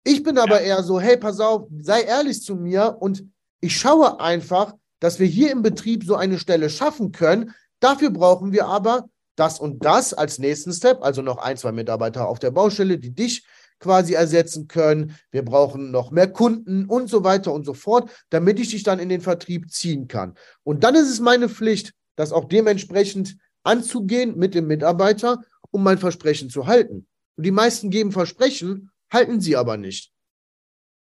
Ich 0.05 0.23
bin 0.23 0.37
aber 0.37 0.61
ja. 0.61 0.77
eher 0.77 0.83
so, 0.83 0.99
hey, 0.99 1.17
pass 1.17 1.39
auf, 1.39 1.67
sei 1.81 2.03
ehrlich 2.03 2.41
zu 2.41 2.55
mir 2.55 2.97
und 2.99 3.25
ich 3.59 3.77
schaue 3.77 4.19
einfach, 4.19 4.73
dass 4.99 5.19
wir 5.19 5.27
hier 5.27 5.51
im 5.51 5.61
Betrieb 5.61 6.05
so 6.05 6.15
eine 6.15 6.39
Stelle 6.39 6.69
schaffen 6.69 7.11
können. 7.11 7.53
Dafür 7.79 8.11
brauchen 8.11 8.51
wir 8.51 8.67
aber 8.67 9.09
das 9.39 9.59
und 9.59 9.85
das 9.85 10.13
als 10.13 10.39
nächsten 10.39 10.73
Step, 10.73 11.01
also 11.01 11.21
noch 11.21 11.37
ein, 11.37 11.57
zwei 11.57 11.71
Mitarbeiter 11.71 12.27
auf 12.27 12.39
der 12.39 12.51
Baustelle, 12.51 12.97
die 12.97 13.11
dich 13.11 13.45
quasi 13.79 14.13
ersetzen 14.13 14.67
können. 14.67 15.15
Wir 15.31 15.43
brauchen 15.43 15.91
noch 15.91 16.11
mehr 16.11 16.31
Kunden 16.31 16.85
und 16.85 17.09
so 17.09 17.23
weiter 17.23 17.53
und 17.53 17.65
so 17.65 17.73
fort, 17.73 18.09
damit 18.29 18.59
ich 18.59 18.69
dich 18.69 18.83
dann 18.83 18.99
in 18.99 19.09
den 19.09 19.21
Vertrieb 19.21 19.71
ziehen 19.71 20.07
kann. 20.07 20.35
Und 20.63 20.83
dann 20.83 20.95
ist 20.95 21.09
es 21.09 21.19
meine 21.19 21.49
Pflicht, 21.49 21.93
das 22.15 22.33
auch 22.33 22.45
dementsprechend 22.45 23.37
anzugehen 23.63 24.37
mit 24.37 24.53
dem 24.53 24.67
Mitarbeiter, 24.67 25.41
um 25.71 25.83
mein 25.83 25.97
Versprechen 25.97 26.49
zu 26.49 26.67
halten. 26.67 27.07
Und 27.37 27.45
die 27.45 27.51
meisten 27.51 27.89
geben 27.89 28.11
Versprechen, 28.11 28.91
halten 29.11 29.39
sie 29.39 29.55
aber 29.55 29.77
nicht. 29.77 30.11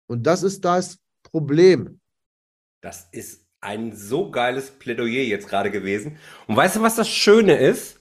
Und 0.06 0.26
das 0.26 0.42
ist 0.42 0.64
das 0.64 0.98
Problem. 1.22 2.00
Das 2.82 3.08
ist 3.12 3.46
ein 3.60 3.96
so 3.96 4.30
geiles 4.30 4.70
Plädoyer 4.70 5.24
jetzt 5.24 5.48
gerade 5.48 5.70
gewesen. 5.70 6.18
Und 6.46 6.56
weißt 6.56 6.76
du, 6.76 6.82
was 6.82 6.94
das 6.94 7.08
Schöne 7.08 7.56
ist? 7.56 7.95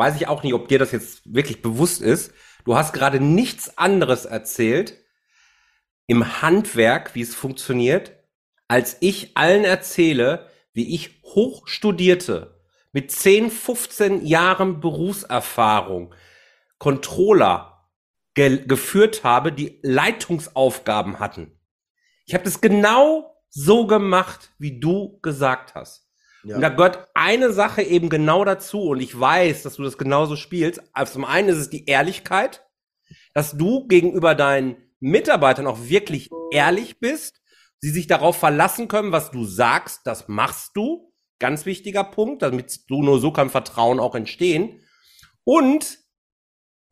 Weiß 0.00 0.16
ich 0.16 0.28
auch 0.28 0.42
nicht, 0.42 0.54
ob 0.54 0.68
dir 0.68 0.78
das 0.78 0.92
jetzt 0.92 1.20
wirklich 1.34 1.60
bewusst 1.60 2.00
ist. 2.00 2.32
Du 2.64 2.74
hast 2.74 2.94
gerade 2.94 3.20
nichts 3.20 3.76
anderes 3.76 4.24
erzählt 4.24 4.94
im 6.06 6.40
Handwerk, 6.40 7.14
wie 7.14 7.20
es 7.20 7.34
funktioniert, 7.34 8.16
als 8.66 8.96
ich 9.00 9.36
allen 9.36 9.62
erzähle, 9.62 10.48
wie 10.72 10.94
ich 10.94 11.22
Hochstudierte 11.22 12.64
mit 12.92 13.12
10, 13.12 13.50
15 13.50 14.24
Jahren 14.24 14.80
Berufserfahrung, 14.80 16.14
Controller 16.78 17.90
ge 18.32 18.64
geführt 18.64 19.22
habe, 19.22 19.52
die 19.52 19.80
Leitungsaufgaben 19.82 21.18
hatten. 21.18 21.60
Ich 22.24 22.32
habe 22.32 22.44
das 22.44 22.62
genau 22.62 23.36
so 23.50 23.86
gemacht, 23.86 24.50
wie 24.56 24.80
du 24.80 25.20
gesagt 25.20 25.74
hast. 25.74 26.09
Ja. 26.44 26.56
Und 26.56 26.62
da 26.62 26.68
gehört 26.70 27.08
eine 27.14 27.52
Sache 27.52 27.82
eben 27.82 28.08
genau 28.08 28.44
dazu. 28.44 28.82
Und 28.82 29.00
ich 29.00 29.18
weiß, 29.18 29.62
dass 29.62 29.76
du 29.76 29.82
das 29.82 29.98
genauso 29.98 30.36
spielst. 30.36 30.82
Also 30.92 31.14
zum 31.14 31.24
einen 31.24 31.48
ist 31.48 31.58
es 31.58 31.70
die 31.70 31.86
Ehrlichkeit, 31.86 32.64
dass 33.34 33.56
du 33.56 33.86
gegenüber 33.86 34.34
deinen 34.34 34.76
Mitarbeitern 35.00 35.66
auch 35.66 35.78
wirklich 35.82 36.30
ehrlich 36.50 37.00
bist, 37.00 37.40
sie 37.78 37.90
sich 37.90 38.06
darauf 38.06 38.36
verlassen 38.36 38.88
können, 38.88 39.12
was 39.12 39.30
du 39.30 39.44
sagst, 39.44 40.00
das 40.04 40.28
machst 40.28 40.76
du. 40.76 41.12
Ganz 41.38 41.64
wichtiger 41.64 42.04
Punkt, 42.04 42.42
damit 42.42 42.90
du 42.90 43.02
nur 43.02 43.18
so 43.18 43.32
kann 43.32 43.48
Vertrauen 43.48 43.98
auch 43.98 44.14
entstehen. 44.14 44.80
Und 45.44 45.98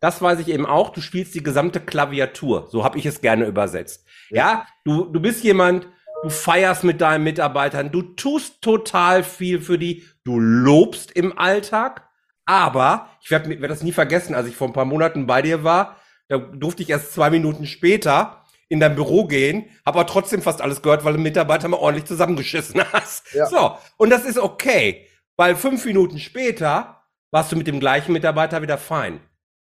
das 0.01 0.23
weiß 0.23 0.39
ich 0.39 0.49
eben 0.49 0.65
auch, 0.65 0.91
du 0.91 1.01
spielst 1.01 1.35
die 1.35 1.43
gesamte 1.43 1.81
Klaviatur. 1.81 2.69
So 2.71 2.85
habe 2.85 2.99
ich 2.99 3.05
es 3.05 3.21
gerne 3.21 3.47
übersetzt. 3.47 4.07
Ja, 4.31 4.37
ja 4.37 4.67
du, 4.85 5.05
du 5.05 5.21
bist 5.21 5.45
jemand, 5.45 5.89
du 6.23 6.31
feierst 6.31 6.85
mit 6.85 7.01
deinen 7.01 7.25
Mitarbeitern, 7.25 7.91
du 7.91 8.03
tust 8.03 8.61
total 8.63 9.23
viel 9.23 9.61
für 9.61 9.79
die, 9.79 10.05
du 10.25 10.39
lobst 10.39 11.13
im 11.13 11.39
Alltag, 11.39 12.09
aber 12.45 13.09
ich 13.21 13.31
werde 13.31 13.61
werd 13.61 13.71
das 13.71 13.83
nie 13.83 13.93
vergessen, 13.93 14.35
als 14.35 14.49
ich 14.49 14.57
vor 14.57 14.69
ein 14.69 14.73
paar 14.73 14.85
Monaten 14.85 15.27
bei 15.27 15.43
dir 15.43 15.65
war, 15.65 15.97
da 16.29 16.39
durfte 16.39 16.83
ich 16.83 16.91
erst 16.91 17.13
zwei 17.13 17.31
Minuten 17.31 17.67
später 17.67 18.45
in 18.69 18.81
dein 18.81 18.95
Büro 18.95 19.27
gehen, 19.27 19.65
habe 19.87 20.01
aber 20.01 20.07
trotzdem 20.07 20.43
fast 20.43 20.61
alles 20.61 20.83
gehört, 20.83 21.05
weil 21.05 21.15
du 21.15 21.21
Mitarbeiter 21.21 21.69
mal 21.69 21.79
ordentlich 21.79 22.05
zusammengeschissen 22.05 22.83
hast. 22.93 23.33
Ja. 23.33 23.47
So, 23.47 23.79
und 23.97 24.11
das 24.11 24.25
ist 24.25 24.39
okay, 24.39 25.07
weil 25.37 25.57
fünf 25.57 25.85
Minuten 25.87 26.19
später 26.19 27.03
warst 27.31 27.53
du 27.53 27.57
mit 27.57 27.67
dem 27.67 27.81
gleichen 27.81 28.13
Mitarbeiter 28.13 28.61
wieder 28.61 28.77
fein. 28.77 29.21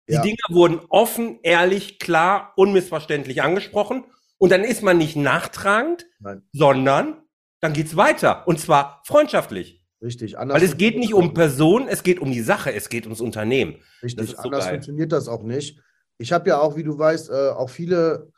Die 0.09 0.15
ja. 0.15 0.23
Dinge 0.23 0.39
wurden 0.49 0.81
offen, 0.89 1.39
ehrlich, 1.43 2.01
klar, 2.01 2.53
unmissverständlich 2.57 3.43
angesprochen 3.43 4.05
und 4.41 4.51
dann 4.51 4.65
ist 4.65 4.83
man 4.83 4.97
nicht 4.97 5.17
nachtragend, 5.17 6.07
Nein. 6.19 6.43
sondern 6.53 7.23
dann 7.61 7.75
geht's 7.75 7.95
weiter. 7.95 8.49
Und 8.49 8.59
zwar 8.59 9.03
freundschaftlich. 9.05 9.85
Richtig. 10.03 10.39
Anders 10.39 10.57
Weil 10.57 10.67
es 10.67 10.79
geht 10.79 10.97
nicht 10.97 11.13
um 11.13 11.35
Personen, 11.35 11.89
es 11.89 12.03
geht 12.03 12.19
um 12.21 12.33
die 12.33 12.41
Sache, 12.41 12.73
es 12.73 12.89
geht 12.89 13.05
ums 13.05 13.21
Unternehmen. 13.21 13.77
Richtig, 14.03 14.39
anders 14.39 14.65
geil. 14.65 14.73
funktioniert 14.73 15.13
das 15.13 15.29
auch 15.29 15.43
nicht. 15.43 15.79
Ich 16.17 16.33
habe 16.33 16.49
ja 16.49 16.59
auch, 16.59 16.75
wie 16.77 16.83
du 16.83 16.99
weißt, 16.99 17.29
äh, 17.29 17.51
auch 17.51 17.69
viele 17.69 18.33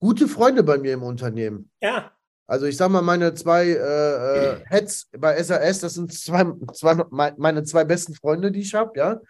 gute 0.00 0.26
Freunde 0.26 0.64
bei 0.64 0.78
mir 0.78 0.94
im 0.94 1.04
Unternehmen. 1.04 1.70
Ja. 1.80 2.10
Also 2.48 2.66
ich 2.66 2.76
sag 2.76 2.90
mal, 2.90 3.02
meine 3.02 3.32
zwei 3.34 3.66
äh, 3.68 4.56
äh 4.56 4.60
Heads 4.66 5.10
bei 5.16 5.40
SAS, 5.40 5.78
das 5.78 5.94
sind 5.94 6.12
zwei, 6.12 6.44
zwei, 6.72 7.04
meine 7.10 7.62
zwei 7.62 7.84
besten 7.84 8.14
Freunde, 8.14 8.50
die 8.50 8.62
ich 8.62 8.74
habe, 8.74 8.98
ja. 8.98 9.20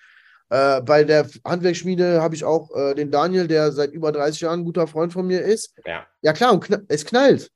Äh, 0.51 0.81
bei 0.83 1.05
der 1.05 1.29
Handwerksschmiede 1.45 2.21
habe 2.21 2.35
ich 2.35 2.45
auch 2.45 2.75
äh, 2.75 2.95
den 2.95 3.11
Daniel, 3.13 3.47
der 3.47 3.71
seit 3.71 3.93
über 3.93 4.11
30 4.11 4.41
Jahren 4.41 4.61
ein 4.61 4.65
guter 4.65 4.89
Freund 4.89 5.13
von 5.13 5.27
mir 5.27 5.43
ist. 5.43 5.75
Ja, 5.87 6.05
ja 6.23 6.33
klar, 6.33 6.53
und 6.53 6.65
kn 6.65 6.85
es 6.89 7.05
knallt. 7.05 7.51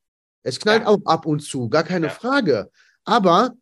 Es 0.45 0.61
knallt 0.61 0.83
ja. 0.83 0.89
auch 0.89 1.01
ab 1.05 1.27
und 1.27 1.41
zu, 1.41 1.69
gar 1.69 1.83
keine 1.83 2.07
ja. 2.07 2.13
Frage. 2.13 2.71
Aber 3.05 3.53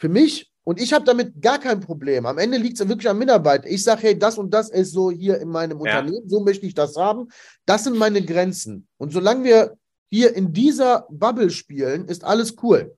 für 0.00 0.08
mich, 0.08 0.50
und 0.64 0.80
ich 0.80 0.92
habe 0.92 1.04
damit 1.04 1.40
gar 1.40 1.60
kein 1.60 1.80
Problem, 1.80 2.26
am 2.26 2.38
Ende 2.38 2.58
liegt 2.58 2.80
es 2.80 2.88
wirklich 2.88 3.08
am 3.08 3.18
Mitarbeiter. 3.18 3.68
Ich 3.68 3.84
sage, 3.84 4.02
hey, 4.02 4.18
das 4.18 4.38
und 4.38 4.52
das 4.52 4.70
ist 4.70 4.92
so 4.92 5.10
hier 5.10 5.38
in 5.38 5.48
meinem 5.48 5.78
ja. 5.78 6.00
Unternehmen, 6.00 6.28
so 6.28 6.40
möchte 6.40 6.66
ich 6.66 6.74
das 6.74 6.96
haben. 6.96 7.28
Das 7.64 7.84
sind 7.84 7.96
meine 7.96 8.22
Grenzen. 8.22 8.88
Und 8.96 9.12
solange 9.12 9.44
wir 9.44 9.78
hier 10.10 10.34
in 10.34 10.52
dieser 10.52 11.06
Bubble 11.10 11.50
spielen, 11.50 12.06
ist 12.06 12.24
alles 12.24 12.56
cool. 12.62 12.97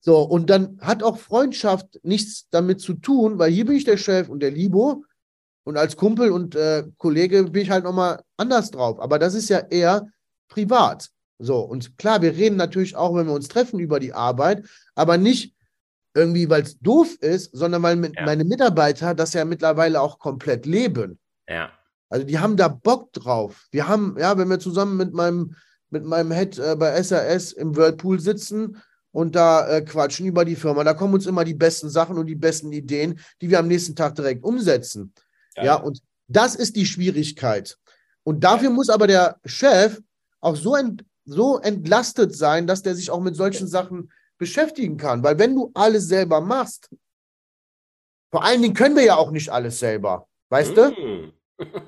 So, 0.00 0.22
und 0.22 0.48
dann 0.48 0.78
hat 0.80 1.02
auch 1.02 1.18
Freundschaft 1.18 2.00
nichts 2.02 2.48
damit 2.50 2.80
zu 2.80 2.94
tun, 2.94 3.38
weil 3.38 3.50
hier 3.50 3.66
bin 3.66 3.76
ich 3.76 3.84
der 3.84 3.98
Chef 3.98 4.28
und 4.28 4.40
der 4.40 4.50
Libo. 4.50 5.04
Und 5.64 5.76
als 5.76 5.96
Kumpel 5.96 6.30
und 6.30 6.54
äh, 6.56 6.84
Kollege 6.96 7.44
bin 7.44 7.62
ich 7.62 7.70
halt 7.70 7.84
nochmal 7.84 8.22
anders 8.38 8.70
drauf. 8.70 8.98
Aber 8.98 9.18
das 9.18 9.34
ist 9.34 9.50
ja 9.50 9.58
eher 9.58 10.08
privat. 10.48 11.10
So, 11.38 11.60
und 11.60 11.96
klar, 11.98 12.22
wir 12.22 12.34
reden 12.34 12.56
natürlich 12.56 12.96
auch, 12.96 13.14
wenn 13.14 13.26
wir 13.26 13.34
uns 13.34 13.48
treffen 13.48 13.78
über 13.78 14.00
die 14.00 14.12
Arbeit, 14.12 14.66
aber 14.94 15.18
nicht 15.18 15.54
irgendwie, 16.14 16.48
weil 16.50 16.62
es 16.62 16.78
doof 16.80 17.14
ist, 17.20 17.56
sondern 17.56 17.82
weil 17.82 17.96
mit, 17.96 18.16
ja. 18.16 18.24
meine 18.24 18.44
Mitarbeiter 18.44 19.14
das 19.14 19.32
ja 19.32 19.44
mittlerweile 19.44 20.00
auch 20.00 20.18
komplett 20.18 20.66
leben. 20.66 21.18
Ja. 21.48 21.70
Also 22.08 22.26
die 22.26 22.38
haben 22.38 22.56
da 22.56 22.68
Bock 22.68 23.12
drauf. 23.12 23.68
Wir 23.70 23.86
haben, 23.86 24.16
ja, 24.18 24.36
wenn 24.36 24.48
wir 24.48 24.58
zusammen 24.58 24.96
mit 24.96 25.14
meinem, 25.14 25.54
mit 25.90 26.04
meinem 26.04 26.32
Head 26.32 26.58
äh, 26.58 26.76
bei 26.76 27.00
SAS 27.02 27.52
im 27.52 27.76
Whirlpool 27.76 28.18
sitzen, 28.18 28.82
und 29.12 29.34
da 29.34 29.68
äh, 29.68 29.82
quatschen 29.82 30.26
über 30.26 30.44
die 30.44 30.56
Firma. 30.56 30.84
Da 30.84 30.94
kommen 30.94 31.14
uns 31.14 31.26
immer 31.26 31.44
die 31.44 31.54
besten 31.54 31.88
Sachen 31.88 32.18
und 32.18 32.26
die 32.26 32.36
besten 32.36 32.72
Ideen, 32.72 33.18
die 33.40 33.50
wir 33.50 33.58
am 33.58 33.68
nächsten 33.68 33.96
Tag 33.96 34.14
direkt 34.14 34.44
umsetzen. 34.44 35.12
Ja, 35.56 35.64
ja 35.64 35.74
und 35.76 36.00
das 36.28 36.54
ist 36.54 36.76
die 36.76 36.86
Schwierigkeit. 36.86 37.76
Und 38.22 38.44
dafür 38.44 38.70
muss 38.70 38.88
aber 38.88 39.06
der 39.06 39.38
Chef 39.44 40.00
auch 40.40 40.56
so, 40.56 40.76
ent, 40.76 41.04
so 41.24 41.58
entlastet 41.58 42.34
sein, 42.34 42.66
dass 42.66 42.82
der 42.82 42.94
sich 42.94 43.10
auch 43.10 43.20
mit 43.20 43.36
solchen 43.36 43.66
Sachen 43.66 44.12
beschäftigen 44.38 44.96
kann. 44.96 45.22
Weil 45.22 45.38
wenn 45.38 45.54
du 45.54 45.70
alles 45.74 46.06
selber 46.08 46.40
machst, 46.40 46.88
vor 48.30 48.44
allen 48.44 48.62
Dingen 48.62 48.74
können 48.74 48.96
wir 48.96 49.04
ja 49.04 49.16
auch 49.16 49.32
nicht 49.32 49.50
alles 49.50 49.78
selber. 49.78 50.28
Weißt 50.50 50.76
du? 50.76 50.96
Hm. 50.96 51.32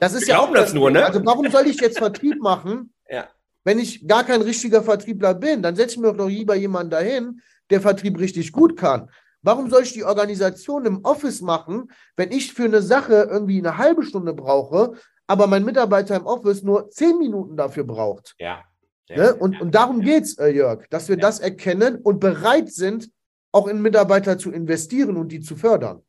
Das 0.01 0.13
ist 0.13 0.23
wir 0.23 0.29
ja 0.29 0.37
glauben 0.37 0.53
auch 0.53 0.61
das 0.61 0.75
nur, 0.75 0.91
ne? 0.91 1.05
Also 1.05 1.25
warum 1.25 1.51
soll 1.51 1.67
ich 1.67 1.81
jetzt 1.81 1.99
Vertrieb 1.99 2.41
machen? 2.41 2.93
Ja. 3.09 3.29
Wenn 3.65 3.79
ich 3.79 4.07
gar 4.07 4.25
kein 4.25 4.43
richtiger 4.43 4.83
Vertriebler 4.83 5.35
bin, 5.35 5.63
dann 5.63 5.77
setze 5.77 5.95
ich 5.95 6.01
mir 6.01 6.13
doch 6.13 6.29
lieber 6.29 6.55
jemanden 6.55 6.91
dahin, 6.91 7.41
der 7.71 7.81
Vertrieb 7.81 8.19
richtig 8.19 8.53
gut 8.53 8.77
kann. 8.77 9.09
Warum 9.43 9.71
soll 9.71 9.83
ich 9.83 9.93
die 9.93 10.05
Organisation 10.05 10.87
im 10.87 11.05
Office 11.05 11.41
machen, 11.41 11.91
wenn 12.17 12.31
ich 12.31 12.53
für 12.53 12.65
eine 12.65 12.83
Sache 12.83 13.29
irgendwie 13.31 13.59
eine 13.59 13.77
halbe 13.77 14.05
Stunde 14.05 14.35
brauche, 14.35 14.93
aber 15.27 15.47
mein 15.47 15.65
Mitarbeiter 15.65 16.17
im 16.17 16.27
Office 16.27 16.63
nur 16.63 16.91
zehn 16.91 17.19
Minuten 17.19 17.57
dafür 17.57 17.85
braucht? 17.85 18.35
Ja. 18.39 18.63
ja 19.09 19.17
ne? 19.17 19.35
und, 19.35 19.61
und 19.61 19.75
darum 19.75 20.01
ja. 20.03 20.15
geht 20.15 20.25
es, 20.25 20.39
äh, 20.39 20.49
Jörg, 20.49 20.87
dass 20.91 21.09
wir 21.09 21.17
ja. 21.17 21.23
das 21.23 21.41
erkennen 21.41 21.97
und 21.97 22.21
bereit 22.21 22.71
sind, 22.71 23.11
auch 23.51 23.67
in 23.67 23.83
Mitarbeiter 23.83 24.39
zu 24.39 24.53
investieren 24.53 25.17
und 25.17 25.31
die 25.31 25.41
zu 25.41 25.57
fördern. 25.57 26.03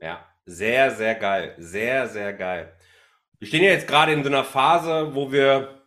Ja, 0.00 0.24
sehr, 0.44 0.90
sehr 0.90 1.14
geil. 1.14 1.54
Sehr, 1.58 2.08
sehr 2.08 2.32
geil. 2.32 2.72
Wir 3.38 3.48
stehen 3.48 3.64
ja 3.64 3.70
jetzt 3.70 3.86
gerade 3.86 4.12
in 4.12 4.22
so 4.22 4.28
einer 4.28 4.44
Phase, 4.44 5.14
wo 5.14 5.30
wir 5.30 5.79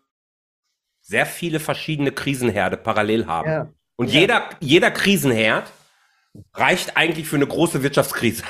sehr 1.04 1.26
viele 1.26 1.60
verschiedene 1.60 2.12
Krisenherde 2.12 2.78
parallel 2.78 3.28
haben. 3.28 3.50
Ja. 3.50 3.70
Und 3.98 4.12
ja. 4.12 4.22
jeder, 4.22 4.50
jeder 4.60 4.90
Krisenherd 4.90 5.72
reicht 6.56 6.98
eigentlich 6.98 7.28
für 7.28 7.36
eine 7.36 7.46
große 7.46 7.84
Wirtschaftskrise. 7.84 8.44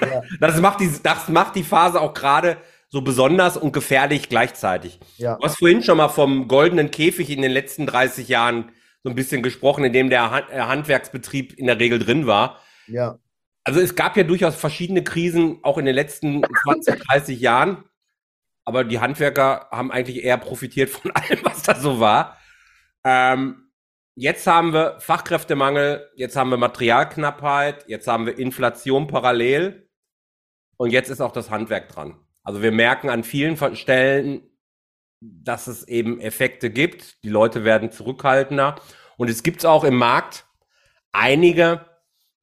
Ja. 0.00 0.22
Das, 0.40 0.60
macht 0.60 0.80
die, 0.80 0.90
das 1.02 1.28
macht 1.28 1.56
die 1.56 1.62
Phase 1.62 2.00
auch 2.00 2.12
gerade 2.12 2.58
so 2.88 3.02
besonders 3.02 3.56
und 3.56 3.72
gefährlich 3.72 4.28
gleichzeitig. 4.28 4.98
Ja. 5.16 5.36
Du 5.36 5.44
hast 5.44 5.58
vorhin 5.58 5.82
schon 5.82 5.96
mal 5.96 6.08
vom 6.08 6.48
goldenen 6.48 6.90
Käfig 6.90 7.30
in 7.30 7.40
den 7.40 7.52
letzten 7.52 7.86
30 7.86 8.28
Jahren 8.28 8.72
so 9.02 9.08
ein 9.08 9.14
bisschen 9.14 9.42
gesprochen, 9.42 9.84
in 9.84 9.92
dem 9.92 10.10
der 10.10 10.46
äh, 10.50 10.60
Handwerksbetrieb 10.60 11.54
in 11.54 11.66
der 11.66 11.78
Regel 11.78 11.98
drin 12.00 12.26
war. 12.26 12.60
Ja. 12.88 13.18
Also 13.62 13.80
es 13.80 13.94
gab 13.94 14.16
ja 14.16 14.24
durchaus 14.24 14.56
verschiedene 14.56 15.04
Krisen, 15.04 15.60
auch 15.62 15.78
in 15.78 15.84
den 15.84 15.94
letzten 15.94 16.42
20, 16.64 16.98
30 16.98 17.40
Jahren. 17.40 17.84
Aber 18.70 18.84
die 18.84 19.00
Handwerker 19.00 19.66
haben 19.72 19.90
eigentlich 19.90 20.22
eher 20.22 20.38
profitiert 20.38 20.90
von 20.90 21.10
allem, 21.14 21.40
was 21.42 21.64
da 21.64 21.74
so 21.74 21.98
war. 21.98 22.38
Ähm, 23.02 23.72
jetzt 24.14 24.46
haben 24.46 24.72
wir 24.72 25.00
Fachkräftemangel, 25.00 26.08
jetzt 26.14 26.36
haben 26.36 26.50
wir 26.50 26.56
Materialknappheit, 26.56 27.88
jetzt 27.88 28.06
haben 28.06 28.26
wir 28.26 28.38
Inflation 28.38 29.08
parallel 29.08 29.90
und 30.76 30.90
jetzt 30.90 31.10
ist 31.10 31.20
auch 31.20 31.32
das 31.32 31.50
Handwerk 31.50 31.88
dran. 31.88 32.16
Also 32.44 32.62
wir 32.62 32.70
merken 32.70 33.10
an 33.10 33.24
vielen 33.24 33.56
Stellen, 33.74 34.42
dass 35.18 35.66
es 35.66 35.88
eben 35.88 36.20
Effekte 36.20 36.70
gibt. 36.70 37.24
Die 37.24 37.28
Leute 37.28 37.64
werden 37.64 37.90
zurückhaltender. 37.90 38.76
Und 39.16 39.28
es 39.28 39.42
gibt 39.42 39.66
auch 39.66 39.82
im 39.82 39.96
Markt 39.96 40.46
einige, 41.10 41.86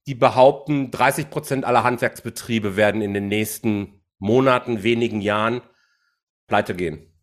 die 0.08 0.14
behaupten, 0.14 0.92
30 0.92 1.30
Prozent 1.30 1.64
aller 1.64 1.86
Handwerksbetriebe 1.86 2.76
werden 2.76 3.02
in 3.02 3.14
den 3.14 3.30
nächsten 3.30 4.04
Monaten, 4.20 4.84
wenigen 4.84 5.22
Jahren 5.22 5.62
pleite 6.48 6.74
gehen. 6.74 7.14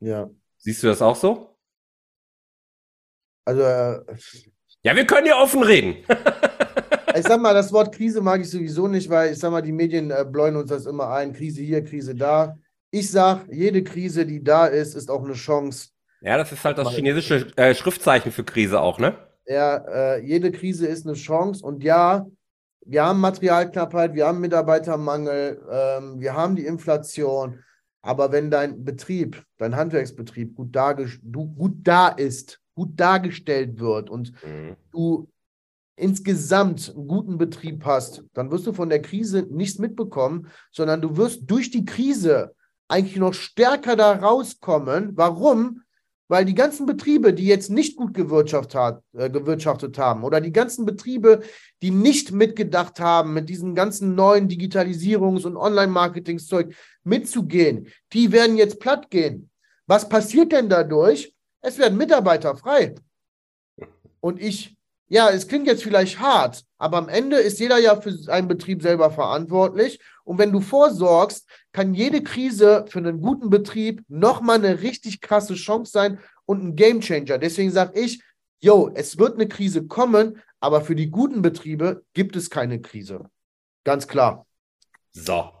Ja. 0.00 0.28
Siehst 0.58 0.82
du 0.82 0.88
das 0.88 1.00
auch 1.00 1.16
so? 1.16 1.56
Also, 3.44 3.62
äh, 3.62 4.00
Ja, 4.82 4.94
wir 4.96 5.06
können 5.06 5.26
ja 5.26 5.40
offen 5.40 5.62
reden. 5.62 6.04
ich 7.16 7.26
sag 7.26 7.40
mal, 7.40 7.54
das 7.54 7.72
Wort 7.72 7.94
Krise 7.94 8.20
mag 8.20 8.40
ich 8.40 8.50
sowieso 8.50 8.88
nicht, 8.88 9.08
weil 9.08 9.32
ich 9.32 9.38
sag 9.38 9.50
mal, 9.50 9.62
die 9.62 9.72
Medien 9.72 10.10
äh, 10.10 10.24
bläuen 10.28 10.56
uns 10.56 10.70
das 10.70 10.86
immer 10.86 11.08
ein. 11.10 11.32
Krise 11.32 11.62
hier, 11.62 11.84
Krise 11.84 12.14
da. 12.14 12.56
Ich 12.90 13.10
sag, 13.10 13.46
jede 13.50 13.82
Krise, 13.82 14.26
die 14.26 14.42
da 14.42 14.66
ist, 14.66 14.94
ist 14.94 15.10
auch 15.10 15.24
eine 15.24 15.34
Chance. 15.34 15.88
Ja, 16.20 16.36
das 16.36 16.50
ist 16.52 16.64
halt 16.64 16.78
das 16.78 16.90
chinesische 16.90 17.46
äh, 17.56 17.74
Schriftzeichen 17.74 18.32
für 18.32 18.44
Krise 18.44 18.80
auch, 18.80 18.98
ne? 18.98 19.16
Ja, 19.46 19.76
äh, 19.76 20.24
jede 20.24 20.50
Krise 20.50 20.86
ist 20.86 21.06
eine 21.06 21.14
Chance. 21.14 21.64
Und 21.64 21.84
ja, 21.84 22.26
wir 22.84 23.04
haben 23.04 23.20
Materialknappheit, 23.20 24.14
wir 24.14 24.26
haben 24.26 24.40
Mitarbeitermangel, 24.40 25.60
ähm, 25.70 26.20
wir 26.20 26.34
haben 26.34 26.56
die 26.56 26.66
Inflation. 26.66 27.62
Aber 28.06 28.30
wenn 28.30 28.50
dein 28.50 28.84
Betrieb, 28.84 29.44
dein 29.58 29.74
Handwerksbetrieb 29.74 30.54
gut, 30.54 30.76
du, 31.22 31.46
gut 31.46 31.78
da 31.82 32.08
ist, 32.08 32.60
gut 32.74 32.90
dargestellt 33.00 33.80
wird 33.80 34.08
und 34.10 34.32
du 34.92 35.28
insgesamt 35.96 36.92
einen 36.94 37.08
guten 37.08 37.38
Betrieb 37.38 37.84
hast, 37.84 38.22
dann 38.34 38.50
wirst 38.50 38.66
du 38.66 38.72
von 38.72 38.90
der 38.90 39.02
Krise 39.02 39.46
nichts 39.50 39.78
mitbekommen, 39.78 40.48
sondern 40.70 41.00
du 41.00 41.16
wirst 41.16 41.50
durch 41.50 41.70
die 41.70 41.84
Krise 41.84 42.54
eigentlich 42.86 43.16
noch 43.16 43.34
stärker 43.34 43.96
da 43.96 44.12
rauskommen. 44.12 45.16
Warum? 45.16 45.82
Weil 46.28 46.44
die 46.44 46.54
ganzen 46.54 46.86
Betriebe, 46.86 47.32
die 47.32 47.46
jetzt 47.46 47.70
nicht 47.70 47.96
gut 47.96 48.12
gewirtschaftet, 48.12 48.74
hat, 48.74 49.02
äh, 49.12 49.30
gewirtschaftet 49.30 49.96
haben 49.98 50.24
oder 50.24 50.40
die 50.40 50.52
ganzen 50.52 50.84
Betriebe, 50.84 51.42
die 51.82 51.90
nicht 51.90 52.32
mitgedacht 52.32 52.98
haben, 52.98 53.32
mit 53.32 53.48
diesem 53.48 53.74
ganzen 53.74 54.14
neuen 54.14 54.48
Digitalisierungs- 54.48 55.46
und 55.46 55.56
Online-Marketing-Zeug 55.56 56.74
mitzugehen, 57.04 57.88
die 58.12 58.32
werden 58.32 58.56
jetzt 58.56 58.80
platt 58.80 59.10
gehen. 59.10 59.50
Was 59.86 60.08
passiert 60.08 60.50
denn 60.50 60.68
dadurch? 60.68 61.32
Es 61.60 61.78
werden 61.78 61.96
Mitarbeiter 61.96 62.56
frei. 62.56 62.96
Und 64.20 64.40
ich, 64.40 64.75
ja, 65.08 65.30
es 65.30 65.46
klingt 65.46 65.66
jetzt 65.66 65.84
vielleicht 65.84 66.18
hart, 66.18 66.64
aber 66.78 66.98
am 66.98 67.08
Ende 67.08 67.36
ist 67.36 67.60
jeder 67.60 67.78
ja 67.78 68.00
für 68.00 68.12
seinen 68.12 68.48
Betrieb 68.48 68.82
selber 68.82 69.10
verantwortlich. 69.10 70.00
Und 70.24 70.38
wenn 70.38 70.50
du 70.50 70.60
vorsorgst, 70.60 71.48
kann 71.72 71.94
jede 71.94 72.22
Krise 72.22 72.86
für 72.88 72.98
einen 72.98 73.20
guten 73.20 73.48
Betrieb 73.48 74.02
nochmal 74.08 74.56
eine 74.56 74.82
richtig 74.82 75.20
krasse 75.20 75.54
Chance 75.54 75.92
sein 75.92 76.18
und 76.44 76.64
ein 76.64 76.76
Gamechanger. 76.76 77.38
Deswegen 77.38 77.70
sage 77.70 78.00
ich, 78.00 78.22
yo, 78.60 78.90
es 78.94 79.18
wird 79.18 79.34
eine 79.34 79.46
Krise 79.46 79.86
kommen, 79.86 80.42
aber 80.58 80.80
für 80.80 80.96
die 80.96 81.10
guten 81.10 81.42
Betriebe 81.42 82.02
gibt 82.12 82.34
es 82.34 82.50
keine 82.50 82.80
Krise. 82.80 83.30
Ganz 83.84 84.08
klar. 84.08 84.46
So. 85.12 85.52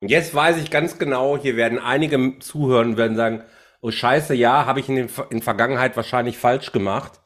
Und 0.00 0.10
jetzt 0.10 0.34
weiß 0.34 0.58
ich 0.58 0.70
ganz 0.70 0.98
genau, 0.98 1.38
hier 1.38 1.56
werden 1.56 1.78
einige 1.78 2.38
zuhören 2.40 2.90
und 2.90 2.96
werden 2.98 3.16
sagen, 3.16 3.44
oh 3.80 3.90
scheiße, 3.90 4.34
ja, 4.34 4.66
habe 4.66 4.80
ich 4.80 4.88
in, 4.90 5.08
in 5.30 5.40
Vergangenheit 5.40 5.96
wahrscheinlich 5.96 6.36
falsch 6.36 6.72
gemacht. 6.72 7.22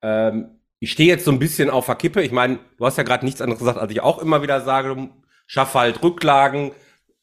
Ähm, 0.00 0.60
ich 0.84 0.92
stehe 0.92 1.08
jetzt 1.08 1.24
so 1.24 1.30
ein 1.30 1.38
bisschen 1.38 1.70
auf 1.70 1.86
der 1.86 1.94
Kippe. 1.94 2.20
Ich 2.20 2.30
meine, 2.30 2.58
du 2.76 2.84
hast 2.84 2.98
ja 2.98 3.04
gerade 3.04 3.24
nichts 3.24 3.40
anderes 3.40 3.58
gesagt, 3.58 3.78
als 3.78 3.90
ich 3.90 4.02
auch 4.02 4.18
immer 4.18 4.42
wieder 4.42 4.60
sage, 4.60 4.94
du 4.94 5.08
schaff 5.46 5.72
halt 5.72 6.02
Rücklagen, 6.02 6.72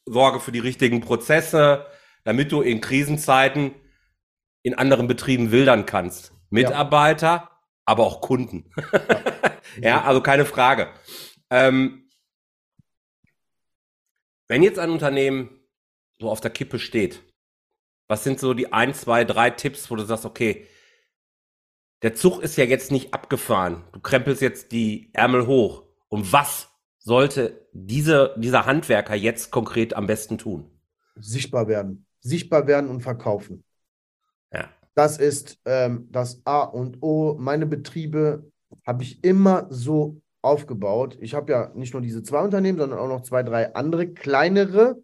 sorge 0.03 0.39
für 0.39 0.51
die 0.51 0.57
richtigen 0.57 0.99
Prozesse, 0.99 1.85
damit 2.23 2.51
du 2.51 2.63
in 2.63 2.81
Krisenzeiten 2.81 3.75
in 4.63 4.73
anderen 4.73 5.07
Betrieben 5.07 5.51
wildern 5.51 5.85
kannst. 5.85 6.33
Mitarbeiter, 6.49 7.51
aber 7.85 8.03
auch 8.03 8.21
Kunden. 8.21 8.71
ja, 9.79 10.05
also 10.05 10.21
keine 10.21 10.45
Frage. 10.45 10.89
Ähm, 11.51 12.09
wenn 14.47 14.63
jetzt 14.63 14.79
ein 14.79 14.89
Unternehmen 14.89 15.51
so 16.19 16.31
auf 16.31 16.41
der 16.41 16.49
Kippe 16.49 16.79
steht, 16.79 17.21
was 18.07 18.23
sind 18.23 18.39
so 18.39 18.55
die 18.55 18.73
ein, 18.73 18.95
zwei, 18.95 19.23
drei 19.23 19.51
Tipps, 19.51 19.91
wo 19.91 19.95
du 19.95 20.03
sagst, 20.03 20.25
okay, 20.25 20.65
der 22.01 22.15
Zug 22.15 22.41
ist 22.41 22.57
ja 22.57 22.63
jetzt 22.63 22.91
nicht 22.91 23.13
abgefahren. 23.13 23.83
Du 23.91 23.99
krempelst 23.99 24.41
jetzt 24.41 24.71
die 24.71 25.09
Ärmel 25.13 25.47
hoch. 25.47 25.83
Und 26.09 26.33
was 26.33 26.69
sollte 26.99 27.67
diese, 27.73 28.35
dieser 28.37 28.65
Handwerker 28.65 29.15
jetzt 29.15 29.51
konkret 29.51 29.93
am 29.93 30.07
besten 30.07 30.37
tun? 30.37 30.69
Sichtbar 31.15 31.67
werden. 31.67 32.05
Sichtbar 32.21 32.67
werden 32.67 32.89
und 32.89 33.01
verkaufen. 33.01 33.63
Ja. 34.53 34.69
Das 34.95 35.17
ist 35.17 35.59
ähm, 35.65 36.07
das 36.11 36.41
A 36.45 36.63
und 36.63 37.01
O. 37.01 37.35
Meine 37.39 37.65
Betriebe 37.65 38.51
habe 38.85 39.03
ich 39.03 39.23
immer 39.23 39.67
so 39.69 40.21
aufgebaut. 40.41 41.17
Ich 41.21 41.33
habe 41.33 41.51
ja 41.51 41.71
nicht 41.75 41.93
nur 41.93 42.01
diese 42.01 42.23
zwei 42.23 42.41
Unternehmen, 42.41 42.79
sondern 42.79 42.99
auch 42.99 43.07
noch 43.07 43.21
zwei, 43.21 43.43
drei 43.43 43.73
andere 43.75 44.07
kleinere. 44.07 45.01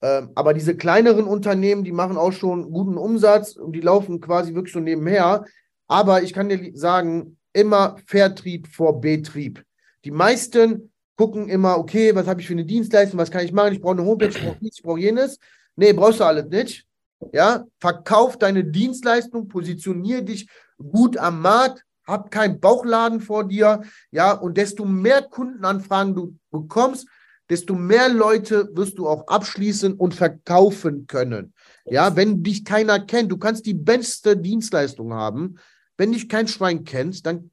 Ähm, 0.00 0.30
aber 0.34 0.54
diese 0.54 0.76
kleineren 0.76 1.26
Unternehmen, 1.26 1.84
die 1.84 1.92
machen 1.92 2.16
auch 2.16 2.32
schon 2.32 2.70
guten 2.70 2.96
Umsatz 2.96 3.56
und 3.56 3.72
die 3.72 3.80
laufen 3.80 4.20
quasi 4.20 4.54
wirklich 4.54 4.72
so 4.72 4.80
nebenher. 4.80 5.44
Aber 5.88 6.22
ich 6.22 6.32
kann 6.32 6.48
dir 6.48 6.70
sagen, 6.74 7.38
immer 7.52 7.96
Vertrieb 8.06 8.68
vor 8.68 9.00
Betrieb. 9.00 9.64
Die 10.04 10.10
meisten 10.10 10.92
gucken 11.16 11.48
immer, 11.48 11.78
okay, 11.78 12.14
was 12.14 12.28
habe 12.28 12.40
ich 12.40 12.46
für 12.46 12.52
eine 12.52 12.64
Dienstleistung, 12.64 13.18
was 13.18 13.30
kann 13.30 13.44
ich 13.44 13.52
machen? 13.52 13.72
Ich 13.72 13.80
brauche 13.80 13.98
eine 13.98 14.04
Homepage, 14.04 14.28
ich 14.28 14.40
brauche 14.40 14.58
dies, 14.60 14.76
ich 14.76 14.82
brauche 14.82 15.00
jenes. 15.00 15.38
Nee, 15.74 15.92
brauchst 15.92 16.20
du 16.20 16.24
alles 16.24 16.46
nicht. 16.46 16.86
Ja, 17.32 17.64
verkauf 17.80 18.38
deine 18.38 18.64
Dienstleistung, 18.64 19.48
positionier 19.48 20.22
dich 20.22 20.48
gut 20.78 21.16
am 21.16 21.40
Markt, 21.40 21.82
hab 22.06 22.30
keinen 22.30 22.60
Bauchladen 22.60 23.20
vor 23.20 23.46
dir, 23.46 23.82
ja, 24.12 24.32
und 24.32 24.56
desto 24.56 24.84
mehr 24.84 25.22
Kundenanfragen 25.22 26.14
du 26.14 26.38
bekommst, 26.50 27.08
desto 27.50 27.74
mehr 27.74 28.08
Leute 28.08 28.70
wirst 28.74 28.98
du 28.98 29.08
auch 29.08 29.26
abschließen 29.26 29.94
und 29.94 30.14
verkaufen 30.14 31.06
können. 31.06 31.54
Ja, 31.84 32.14
wenn 32.14 32.42
dich 32.42 32.64
keiner 32.64 33.00
kennt, 33.00 33.32
du 33.32 33.38
kannst 33.38 33.66
die 33.66 33.74
beste 33.74 34.36
Dienstleistung 34.36 35.12
haben. 35.12 35.56
Wenn 35.98 36.12
dich 36.12 36.28
kein 36.28 36.48
Schwein 36.48 36.84
kennt, 36.84 37.26
dann 37.26 37.50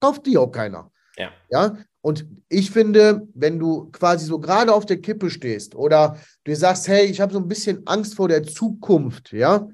kauft 0.00 0.24
die 0.26 0.38
auch 0.38 0.50
keiner. 0.50 0.90
Ja. 1.16 1.30
Ja, 1.50 1.76
und 2.00 2.26
ich 2.48 2.70
finde, 2.70 3.26
wenn 3.34 3.58
du 3.58 3.90
quasi 3.90 4.26
so 4.26 4.38
gerade 4.38 4.72
auf 4.72 4.86
der 4.86 5.00
Kippe 5.00 5.30
stehst 5.30 5.74
oder 5.74 6.18
du 6.44 6.54
sagst, 6.54 6.88
hey, 6.88 7.06
ich 7.06 7.20
habe 7.20 7.32
so 7.32 7.38
ein 7.38 7.48
bisschen 7.48 7.86
Angst 7.86 8.14
vor 8.14 8.28
der 8.28 8.42
Zukunft, 8.42 9.32
ja, 9.32 9.68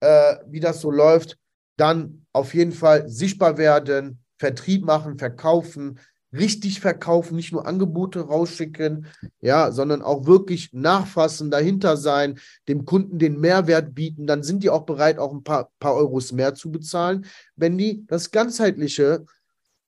äh, 0.00 0.36
wie 0.48 0.60
das 0.60 0.80
so 0.80 0.90
läuft, 0.90 1.38
dann 1.76 2.26
auf 2.32 2.54
jeden 2.54 2.72
Fall 2.72 3.08
sichtbar 3.08 3.58
werden, 3.58 4.18
Vertrieb 4.38 4.84
machen, 4.84 5.18
verkaufen, 5.18 5.98
richtig 6.32 6.80
verkaufen, 6.80 7.36
nicht 7.36 7.52
nur 7.52 7.66
Angebote 7.66 8.20
rausschicken, 8.20 9.06
ja, 9.40 9.70
sondern 9.70 10.02
auch 10.02 10.26
wirklich 10.26 10.72
nachfassen, 10.72 11.50
dahinter 11.50 11.96
sein, 11.96 12.38
dem 12.68 12.84
Kunden 12.84 13.18
den 13.18 13.40
Mehrwert 13.40 13.94
bieten, 13.94 14.26
dann 14.26 14.42
sind 14.42 14.62
die 14.62 14.70
auch 14.70 14.84
bereit, 14.84 15.18
auch 15.18 15.32
ein 15.32 15.44
paar, 15.44 15.70
paar 15.78 15.94
Euros 15.94 16.32
mehr 16.32 16.54
zu 16.54 16.70
bezahlen, 16.70 17.26
wenn 17.54 17.78
die 17.78 18.04
das 18.06 18.30
ganzheitliche 18.30 19.24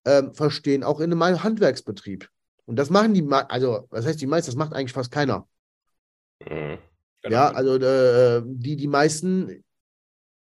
ähm, 0.05 0.33
verstehen, 0.33 0.85
auch 0.85 1.01
in 1.01 1.13
einem 1.13 1.43
Handwerksbetrieb. 1.43 2.29
Und 2.67 2.77
das 2.77 2.91
machen 2.91 3.15
die, 3.15 3.27
also, 3.31 3.87
was 3.91 4.07
heißt 4.07 4.21
die 4.21 4.27
meisten, 4.27 4.51
das 4.51 4.57
macht 4.57 4.73
eigentlich 4.75 4.93
fast 4.93 5.11
keiner. 5.11 5.49
Mhm. 6.49 6.79
Ja, 7.25 7.51
also 7.51 7.77
äh, 7.77 8.43
die, 8.45 8.77
die 8.77 8.87
meisten, 8.87 9.65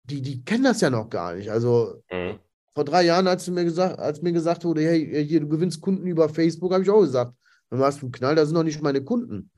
die, 0.04 0.22
die 0.22 0.44
kennen 0.44 0.64
das 0.64 0.82
ja 0.82 0.90
noch 0.90 1.10
gar 1.10 1.36
nicht. 1.36 1.52
Also 1.52 2.02
Mhm. 2.12 2.40
Vor 2.74 2.86
drei 2.86 3.04
Jahren, 3.04 3.28
als 3.28 3.50
mir 3.50 3.64
gesagt, 3.64 4.00
als 4.00 4.22
mir 4.22 4.32
gesagt 4.32 4.64
wurde, 4.64 4.82
hey, 4.82 5.26
hier, 5.26 5.42
du 5.42 5.50
gewinnst 5.50 5.82
Kunden 5.82 6.08
über 6.08 6.30
Facebook, 6.30 6.72
habe 6.74 6.84
ich 6.84 6.90
auch 6.90 7.02
gesagt, 7.02 7.34
dann 7.70 7.80
warst 7.80 8.02
du 8.02 8.06
einen 8.06 8.12
Knall, 8.12 8.36
das 8.36 8.50
sind 8.50 8.56
noch 8.56 8.64
nicht 8.64 8.82
meine 8.82 9.04
Kunden. 9.04 9.52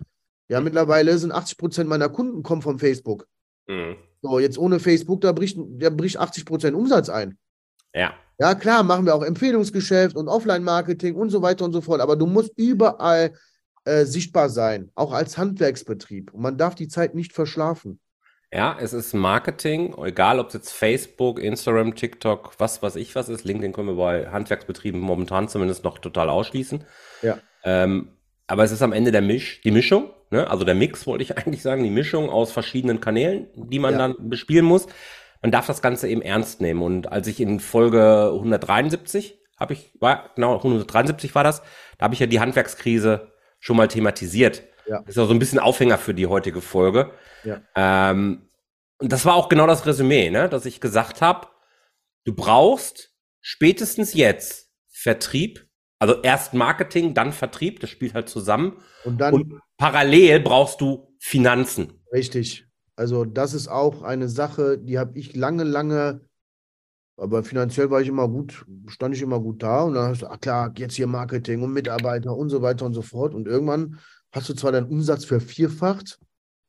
Ja, 0.49 0.62
mittlerweile 0.62 1.17
sind 1.17 1.32
80 1.32 1.58
Prozent 1.58 1.89
meiner 1.89 2.10
Kunden 2.10 2.43
kommen 2.43 2.62
von 2.62 2.80
Facebook. 2.80 3.28
Mhm. 3.67 3.95
So, 4.21 4.39
jetzt 4.39 4.58
ohne 4.58 4.80
Facebook, 4.80 5.21
da 5.21 5.32
bricht, 5.32 5.58
da 5.60 5.89
bricht 5.89 6.17
80 6.17 6.45
Prozent 6.45 6.76
Umsatz 6.76 7.10
ein. 7.10 7.38
Ja. 7.93 8.13
Ja, 8.39 8.56
klar, 8.56 8.84
machen 8.84 9.06
wir 9.06 9.15
auch 9.15 9.23
Empfehlungsgeschäft 9.23 10.15
und 10.15 10.28
Offline-Marketing 10.28 11.15
und 11.15 11.30
so 11.30 11.41
weiter 11.41 11.65
und 11.65 11.73
so 11.73 11.82
fort. 11.82 12.02
Aber 12.02 12.15
du 12.15 12.26
musst 12.26 12.52
überall 12.58 13.34
äh, 13.86 14.06
sichtbar 14.06 14.49
sein, 14.49 14.91
auch 14.95 15.12
als 15.12 15.38
Handwerksbetrieb. 15.38 16.34
Und 16.34 16.41
man 16.41 16.58
darf 16.58 16.73
die 16.73 16.88
Zeit 16.88 17.15
nicht 17.15 17.34
verschlafen. 17.34 17.99
Ja, 18.53 18.77
es 18.79 18.93
ist 18.93 19.13
Marketing, 19.13 19.95
egal 20.03 20.39
ob 20.39 20.49
es 20.49 20.53
jetzt 20.53 20.71
Facebook, 20.71 21.39
Instagram, 21.39 21.95
TikTok, 21.95 22.53
was 22.59 22.83
weiß 22.83 22.97
ich 22.97 23.15
was 23.15 23.27
ist. 23.27 23.45
LinkedIn 23.45 23.73
können 23.73 23.87
wir 23.87 23.95
bei 23.95 24.29
Handwerksbetrieben 24.29 25.01
momentan 25.01 25.47
zumindest 25.47 25.83
noch 25.83 25.97
total 25.97 26.29
ausschließen. 26.29 26.83
Ja. 27.23 27.39
Ähm, 27.63 28.09
aber 28.45 28.63
es 28.63 28.71
ist 28.71 28.83
am 28.83 28.93
Ende 28.93 29.11
der 29.11 29.23
Misch, 29.23 29.61
die 29.61 29.71
Mischung, 29.71 30.11
ne? 30.29 30.47
also 30.51 30.65
der 30.65 30.75
Mix 30.75 31.07
wollte 31.07 31.23
ich 31.23 31.35
eigentlich 31.37 31.63
sagen, 31.63 31.83
die 31.83 31.89
Mischung 31.89 32.29
aus 32.29 32.51
verschiedenen 32.51 33.01
Kanälen, 33.01 33.47
die 33.55 33.79
man 33.79 33.93
ja. 33.93 33.97
dann 33.97 34.29
bespielen 34.29 34.65
muss. 34.65 34.85
Man 35.41 35.51
darf 35.51 35.65
das 35.65 35.81
Ganze 35.81 36.07
eben 36.07 36.21
ernst 36.21 36.61
nehmen. 36.61 36.83
Und 36.83 37.11
als 37.11 37.25
ich 37.27 37.41
in 37.41 37.59
Folge 37.59 38.29
173 38.33 39.39
habe 39.59 39.73
ich, 39.73 39.91
war, 39.99 40.29
genau, 40.35 40.57
173 40.57 41.33
war 41.33 41.43
das, 41.43 41.63
da 41.97 42.03
habe 42.03 42.13
ich 42.13 42.19
ja 42.19 42.27
die 42.27 42.39
Handwerkskrise 42.39 43.31
schon 43.59 43.77
mal 43.77 43.87
thematisiert. 43.87 44.61
Ja. 44.88 45.00
Das 45.00 45.15
ist 45.15 45.17
auch 45.17 45.28
so 45.28 45.34
ein 45.34 45.39
bisschen 45.39 45.60
Aufhänger 45.60 45.98
für 45.98 46.13
die 46.13 46.28
heutige 46.28 46.62
Folge. 46.62 47.12
Ja. 47.43 47.62
Ähm, 47.76 48.50
und 49.00 49.12
das 49.12 49.26
war 49.26 49.36
auch 49.36 49.50
genau 49.50 49.67
das 49.67 49.86
Resümee, 49.86 50.30
ne? 50.30 50.50
dass 50.50 50.65
ich 50.65 50.80
gesagt 50.80 51.22
habe, 51.22 51.48
du 52.26 52.34
brauchst 52.34 53.13
spätestens 53.41 54.13
jetzt 54.13 54.72
Vertrieb, 54.89 55.67
also 56.00 56.22
erst 56.22 56.54
Marketing, 56.54 57.13
dann 57.13 57.34
Vertrieb, 57.34 57.80
das 57.80 57.89
spielt 57.89 58.13
halt 58.13 58.30
zusammen. 58.30 58.82
Und 59.04 59.19
dann 59.19 59.34
und 59.34 59.60
parallel 59.78 60.39
brauchst 60.39 60.82
du 60.82 61.13
Finanzen. 61.19 62.02
Richtig. 62.12 62.67
Also 62.96 63.26
das 63.26 63.54
ist 63.54 63.67
auch 63.67 64.04
eine 64.04 64.30
Sache, 64.30 64.78
die 64.78 65.00
habe 65.00 65.17
ich 65.17 65.36
lange, 65.36 65.63
lange, 65.63 66.22
aber 67.17 67.43
finanziell 67.43 67.89
war 67.89 68.02
ich 68.02 68.08
immer 68.08 68.28
gut, 68.28 68.65
stand 68.88 69.15
ich 69.15 69.22
immer 69.22 69.39
gut 69.39 69.63
da 69.63 69.84
und 69.84 69.96
dann 69.96 70.10
hast 70.10 70.22
du, 70.22 70.28
ach 70.28 70.39
klar, 70.39 70.74
jetzt 70.78 70.96
hier 70.96 71.08
Marketing 71.08 71.62
und 71.63 71.74
Mitarbeiter 71.74 72.36
und 72.36 72.50
so 72.50 72.62
weiter 72.62 72.86
und 72.86 72.93
so 72.93 73.02
fort. 73.02 73.34
Und 73.34 73.48
irgendwann 73.48 74.00
hast 74.34 74.50
du 74.50 74.54
zwar 74.54 74.72
deinen 74.72 74.89
Umsatz 74.89 75.24
vervierfacht, 75.26 76.19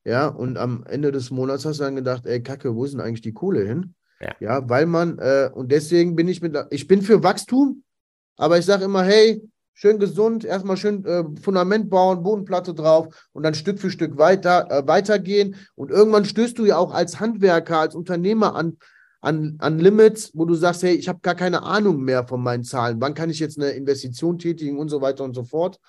ja, 0.05 0.29
und 0.29 0.59
am 0.59 0.85
Ende 0.87 1.11
des 1.13 1.31
Monats 1.31 1.65
hast 1.65 1.81
du 1.81 1.85
dann 1.85 1.97
gedacht, 1.97 2.27
ey, 2.27 2.43
Kacke, 2.43 2.75
wo 2.75 2.85
ist 2.85 2.93
denn 2.93 3.01
eigentlich 3.01 3.23
die 3.23 3.33
Kohle 3.33 3.67
hin? 3.67 3.95
Ja, 4.21 4.35
ja 4.39 4.69
weil 4.69 4.87
man, 4.87 5.19
äh, 5.19 5.51
und 5.53 5.73
deswegen 5.73 6.15
bin 6.15 6.29
ich 6.29 6.43
mit, 6.43 6.57
ich 6.71 6.87
bin 6.87 7.01
für 7.01 7.23
Wachstum, 7.23 7.83
aber 8.37 8.59
ich 8.59 8.67
sage 8.67 8.85
immer, 8.85 9.03
hey, 9.03 9.43
schön 9.73 9.99
gesund, 9.99 10.45
erstmal 10.45 10.77
schön 10.77 11.05
äh, 11.07 11.25
Fundament 11.41 11.89
bauen, 11.89 12.23
Bodenplatte 12.23 12.75
drauf 12.75 13.29
und 13.33 13.43
dann 13.45 13.55
Stück 13.55 13.79
für 13.81 13.91
Stück 13.91 14.19
weiter, 14.19 14.71
äh, 14.71 14.87
weitergehen. 14.87 15.57
Und 15.75 15.91
irgendwann 15.91 16.27
stößt 16.27 16.59
du 16.59 16.67
ja 16.67 16.77
auch 16.77 16.93
als 16.93 17.19
Handwerker, 17.19 17.79
als 17.79 17.95
Unternehmer 17.95 18.55
an, 18.55 18.77
an, 19.23 19.57
an 19.59 19.79
Limits, 19.79 20.33
wo 20.35 20.45
du 20.45 20.55
sagst, 20.55 20.83
hey, 20.83 20.95
ich 20.95 21.09
habe 21.09 21.21
gar 21.23 21.35
keine 21.35 21.63
Ahnung 21.63 22.03
mehr 22.03 22.27
von 22.29 22.43
meinen 22.43 22.63
Zahlen. 22.63 23.01
Wann 23.01 23.15
kann 23.15 23.31
ich 23.31 23.41
jetzt 23.41 23.59
eine 23.59 23.71
Investition 23.71 24.39
tätigen 24.39 24.79
und 24.79 24.91
so 24.91 25.01
weiter 25.01 25.25
und 25.25 25.35
so 25.35 25.45
fort 25.45 25.81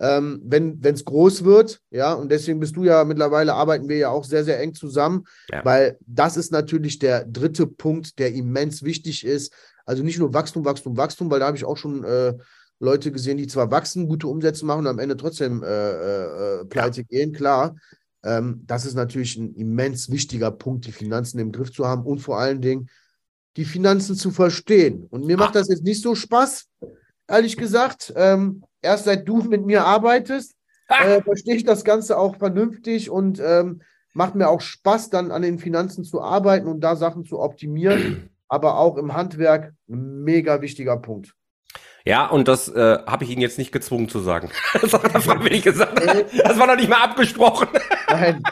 ähm, 0.00 0.40
wenn 0.44 0.80
es 0.82 1.04
groß 1.04 1.44
wird. 1.44 1.80
Ja, 1.90 2.14
und 2.14 2.30
deswegen 2.30 2.58
bist 2.58 2.74
du 2.74 2.84
ja 2.84 3.04
mittlerweile, 3.04 3.54
arbeiten 3.54 3.88
wir 3.88 3.98
ja 3.98 4.08
auch 4.08 4.24
sehr, 4.24 4.44
sehr 4.44 4.58
eng 4.60 4.74
zusammen, 4.74 5.24
ja. 5.52 5.64
weil 5.64 5.98
das 6.06 6.36
ist 6.36 6.50
natürlich 6.50 6.98
der 6.98 7.24
dritte 7.26 7.66
Punkt, 7.66 8.18
der 8.18 8.32
immens 8.32 8.82
wichtig 8.82 9.24
ist. 9.24 9.52
Also 9.84 10.02
nicht 10.02 10.18
nur 10.18 10.32
Wachstum, 10.32 10.64
Wachstum, 10.64 10.96
Wachstum, 10.96 11.30
weil 11.30 11.40
da 11.40 11.46
habe 11.46 11.56
ich 11.56 11.64
auch 11.64 11.76
schon 11.76 12.02
äh, 12.04 12.34
Leute 12.78 13.12
gesehen, 13.12 13.36
die 13.36 13.46
zwar 13.46 13.70
wachsen, 13.70 14.08
gute 14.08 14.26
Umsätze 14.26 14.64
machen 14.64 14.80
und 14.80 14.86
am 14.86 14.98
Ende 14.98 15.16
trotzdem 15.16 15.62
äh, 15.62 15.66
äh, 15.66 16.64
pleite 16.64 17.02
ja. 17.02 17.06
gehen, 17.06 17.32
klar. 17.32 17.76
Ähm, 18.22 18.62
das 18.66 18.86
ist 18.86 18.94
natürlich 18.94 19.36
ein 19.36 19.54
immens 19.54 20.10
wichtiger 20.10 20.50
Punkt, 20.50 20.86
die 20.86 20.92
Finanzen 20.92 21.38
im 21.38 21.52
Griff 21.52 21.72
zu 21.72 21.86
haben 21.86 22.04
und 22.06 22.20
vor 22.20 22.38
allen 22.38 22.62
Dingen 22.62 22.88
die 23.56 23.64
Finanzen 23.66 24.16
zu 24.16 24.30
verstehen. 24.30 25.06
Und 25.10 25.26
mir 25.26 25.36
macht 25.36 25.56
das 25.56 25.68
jetzt 25.68 25.84
nicht 25.84 26.02
so 26.02 26.14
Spaß, 26.14 26.66
ehrlich 27.28 27.56
gesagt. 27.56 28.12
Ähm, 28.16 28.62
erst 28.82 29.04
seit 29.04 29.28
du 29.28 29.42
mit 29.42 29.64
mir 29.64 29.84
arbeitest, 29.84 30.54
äh, 30.88 31.22
verstehe 31.22 31.54
ich 31.54 31.64
das 31.64 31.84
Ganze 31.84 32.18
auch 32.18 32.36
vernünftig 32.36 33.10
und 33.10 33.40
ähm, 33.40 33.82
macht 34.12 34.34
mir 34.34 34.48
auch 34.48 34.60
Spaß, 34.60 35.10
dann 35.10 35.30
an 35.30 35.42
den 35.42 35.58
Finanzen 35.58 36.04
zu 36.04 36.20
arbeiten 36.20 36.66
und 36.66 36.80
da 36.80 36.96
Sachen 36.96 37.24
zu 37.24 37.38
optimieren. 37.40 38.30
Aber 38.48 38.78
auch 38.78 38.96
im 38.96 39.14
Handwerk 39.14 39.74
ein 39.88 40.24
mega 40.24 40.60
wichtiger 40.60 40.96
Punkt. 40.96 41.36
Ja, 42.04 42.26
und 42.26 42.48
das 42.48 42.68
äh, 42.68 42.98
habe 43.06 43.22
ich 43.22 43.30
Ihnen 43.30 43.42
jetzt 43.42 43.58
nicht 43.58 43.70
gezwungen 43.70 44.08
zu 44.08 44.18
sagen. 44.18 44.50
das 44.80 44.92
war 44.92 45.46
ich 45.46 45.62
gesagt. 45.64 46.00
Das 46.04 46.58
war 46.58 46.66
noch 46.66 46.76
nicht 46.76 46.88
mal 46.88 47.02
abgesprochen. 47.02 47.68
Nein. 48.08 48.42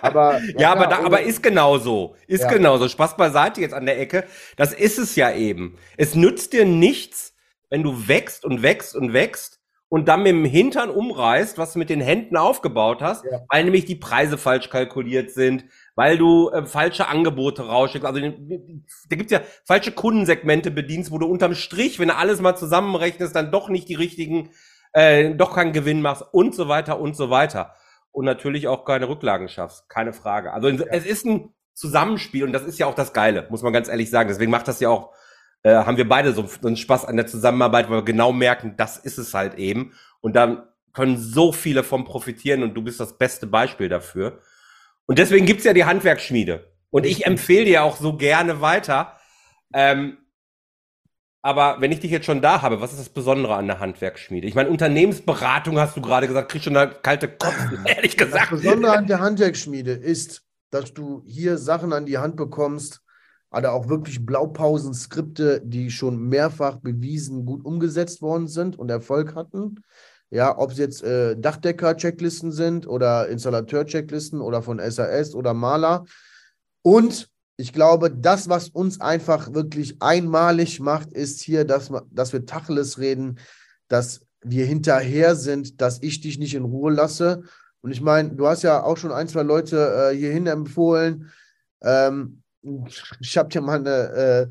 Aber, 0.00 0.40
ja, 0.40 0.52
ja 0.58 0.72
aber, 0.72 0.86
da, 0.86 1.04
aber 1.04 1.22
ist 1.22 1.42
genauso. 1.42 2.16
Ist 2.26 2.42
ja. 2.42 2.48
genauso. 2.48 2.88
Spaß 2.88 3.16
beiseite 3.16 3.60
jetzt 3.60 3.74
an 3.74 3.86
der 3.86 4.00
Ecke. 4.00 4.24
Das 4.56 4.72
ist 4.72 4.98
es 4.98 5.14
ja 5.16 5.32
eben. 5.32 5.76
Es 5.96 6.14
nützt 6.14 6.52
dir 6.52 6.64
nichts, 6.64 7.34
wenn 7.70 7.82
du 7.82 8.08
wächst 8.08 8.44
und 8.44 8.62
wächst 8.62 8.96
und 8.96 9.12
wächst 9.12 9.60
und 9.94 10.08
dann 10.08 10.24
mit 10.24 10.32
dem 10.32 10.44
Hintern 10.44 10.90
umreißt, 10.90 11.56
was 11.56 11.74
du 11.74 11.78
mit 11.78 11.88
den 11.88 12.00
Händen 12.00 12.36
aufgebaut 12.36 13.00
hast, 13.00 13.24
ja. 13.30 13.42
weil 13.48 13.62
nämlich 13.62 13.84
die 13.84 13.94
Preise 13.94 14.36
falsch 14.36 14.68
kalkuliert 14.68 15.30
sind, 15.30 15.66
weil 15.94 16.18
du 16.18 16.50
äh, 16.50 16.66
falsche 16.66 17.06
Angebote 17.06 17.64
rausschickst. 17.68 18.04
Also 18.04 18.18
da 18.20 19.16
gibt's 19.16 19.30
ja 19.30 19.40
falsche 19.64 19.92
Kundensegmente 19.92 20.72
bedienst, 20.72 21.12
wo 21.12 21.18
du 21.18 21.26
unterm 21.26 21.54
Strich, 21.54 22.00
wenn 22.00 22.08
du 22.08 22.16
alles 22.16 22.40
mal 22.40 22.56
zusammenrechnest, 22.56 23.36
dann 23.36 23.52
doch 23.52 23.68
nicht 23.68 23.88
die 23.88 23.94
richtigen, 23.94 24.50
äh, 24.94 25.32
doch 25.32 25.54
keinen 25.54 25.72
Gewinn 25.72 26.02
machst 26.02 26.24
und 26.32 26.56
so 26.56 26.66
weiter 26.66 26.98
und 26.98 27.14
so 27.14 27.30
weiter. 27.30 27.72
Und 28.10 28.24
natürlich 28.24 28.66
auch 28.66 28.84
keine 28.84 29.08
Rücklagen 29.08 29.48
schaffst, 29.48 29.88
keine 29.88 30.12
Frage. 30.12 30.52
Also 30.52 30.70
ja. 30.70 30.86
es 30.90 31.06
ist 31.06 31.24
ein 31.24 31.54
Zusammenspiel 31.72 32.42
und 32.42 32.52
das 32.52 32.64
ist 32.64 32.80
ja 32.80 32.88
auch 32.88 32.96
das 32.96 33.12
Geile, 33.12 33.46
muss 33.48 33.62
man 33.62 33.72
ganz 33.72 33.88
ehrlich 33.88 34.10
sagen. 34.10 34.28
Deswegen 34.28 34.50
macht 34.50 34.66
das 34.66 34.80
ja 34.80 34.88
auch 34.88 35.12
äh, 35.64 35.74
haben 35.74 35.96
wir 35.96 36.08
beide 36.08 36.32
so 36.32 36.48
einen 36.62 36.76
Spaß 36.76 37.06
an 37.06 37.16
der 37.16 37.26
Zusammenarbeit, 37.26 37.88
weil 37.88 37.98
wir 37.98 38.04
genau 38.04 38.32
merken, 38.32 38.74
das 38.76 38.98
ist 38.98 39.18
es 39.18 39.34
halt 39.34 39.54
eben. 39.54 39.94
Und 40.20 40.36
dann 40.36 40.62
können 40.92 41.18
so 41.18 41.52
viele 41.52 41.82
vom 41.82 42.04
profitieren 42.04 42.62
und 42.62 42.74
du 42.74 42.82
bist 42.82 43.00
das 43.00 43.18
beste 43.18 43.46
Beispiel 43.46 43.88
dafür. 43.88 44.40
Und 45.06 45.18
deswegen 45.18 45.46
gibt's 45.46 45.64
ja 45.64 45.72
die 45.72 45.86
Handwerksschmiede. 45.86 46.70
Und 46.90 47.06
ich 47.06 47.26
empfehle 47.26 47.64
dir 47.64 47.82
auch 47.82 47.96
so 47.96 48.16
gerne 48.16 48.60
weiter. 48.60 49.18
Ähm, 49.72 50.18
aber 51.42 51.80
wenn 51.80 51.92
ich 51.92 52.00
dich 52.00 52.10
jetzt 52.10 52.26
schon 52.26 52.40
da 52.40 52.62
habe, 52.62 52.80
was 52.80 52.92
ist 52.92 53.00
das 53.00 53.08
Besondere 53.08 53.54
an 53.54 53.66
der 53.66 53.80
Handwerksschmiede? 53.80 54.46
Ich 54.46 54.54
meine, 54.54 54.68
Unternehmensberatung 54.70 55.78
hast 55.78 55.96
du 55.96 56.00
gerade 56.00 56.28
gesagt, 56.28 56.50
kriegst 56.50 56.64
schon 56.64 56.76
eine 56.76 56.92
kalte 56.92 57.28
Kotzen, 57.28 57.80
ehrlich 57.86 58.16
gesagt. 58.16 58.52
Das 58.52 58.60
Besondere 58.60 58.96
an 58.96 59.06
der 59.06 59.20
Handwerksschmiede 59.20 59.92
ist, 59.92 60.42
dass 60.70 60.94
du 60.94 61.22
hier 61.26 61.58
Sachen 61.58 61.92
an 61.92 62.06
die 62.06 62.18
Hand 62.18 62.36
bekommst, 62.36 63.03
hat 63.54 63.64
er 63.64 63.72
auch 63.72 63.88
wirklich 63.88 64.26
Blaupausen-Skripte, 64.26 65.62
die 65.64 65.90
schon 65.90 66.28
mehrfach 66.28 66.78
bewiesen 66.78 67.46
gut 67.46 67.64
umgesetzt 67.64 68.20
worden 68.20 68.48
sind 68.48 68.78
und 68.78 68.90
Erfolg 68.90 69.34
hatten. 69.36 69.84
Ja, 70.30 70.58
ob 70.58 70.72
es 70.72 70.78
jetzt 70.78 71.04
äh, 71.04 71.36
Dachdecker-Checklisten 71.36 72.50
sind 72.50 72.88
oder 72.88 73.28
Installateur-Checklisten 73.28 74.40
oder 74.40 74.62
von 74.62 74.80
SAS 74.90 75.34
oder 75.36 75.54
Maler. 75.54 76.04
Und 76.82 77.30
ich 77.56 77.72
glaube, 77.72 78.10
das, 78.10 78.48
was 78.48 78.70
uns 78.70 79.00
einfach 79.00 79.54
wirklich 79.54 80.02
einmalig 80.02 80.80
macht, 80.80 81.12
ist 81.12 81.40
hier, 81.40 81.64
dass, 81.64 81.92
dass 82.10 82.32
wir 82.32 82.46
Tacheles 82.46 82.98
reden, 82.98 83.38
dass 83.86 84.22
wir 84.42 84.66
hinterher 84.66 85.36
sind, 85.36 85.80
dass 85.80 86.02
ich 86.02 86.20
dich 86.20 86.38
nicht 86.38 86.54
in 86.54 86.64
Ruhe 86.64 86.92
lasse. 86.92 87.42
Und 87.82 87.92
ich 87.92 88.00
meine, 88.00 88.30
du 88.30 88.48
hast 88.48 88.62
ja 88.62 88.82
auch 88.82 88.96
schon 88.96 89.12
ein, 89.12 89.28
zwei 89.28 89.42
Leute 89.42 90.10
äh, 90.10 90.16
hierhin 90.16 90.48
empfohlen. 90.48 91.30
Ähm, 91.80 92.42
ich 93.20 93.36
habe 93.36 93.48
dir 93.48 93.60
mal 93.60 93.78
eine, 93.78 93.90
äh, 93.90 94.48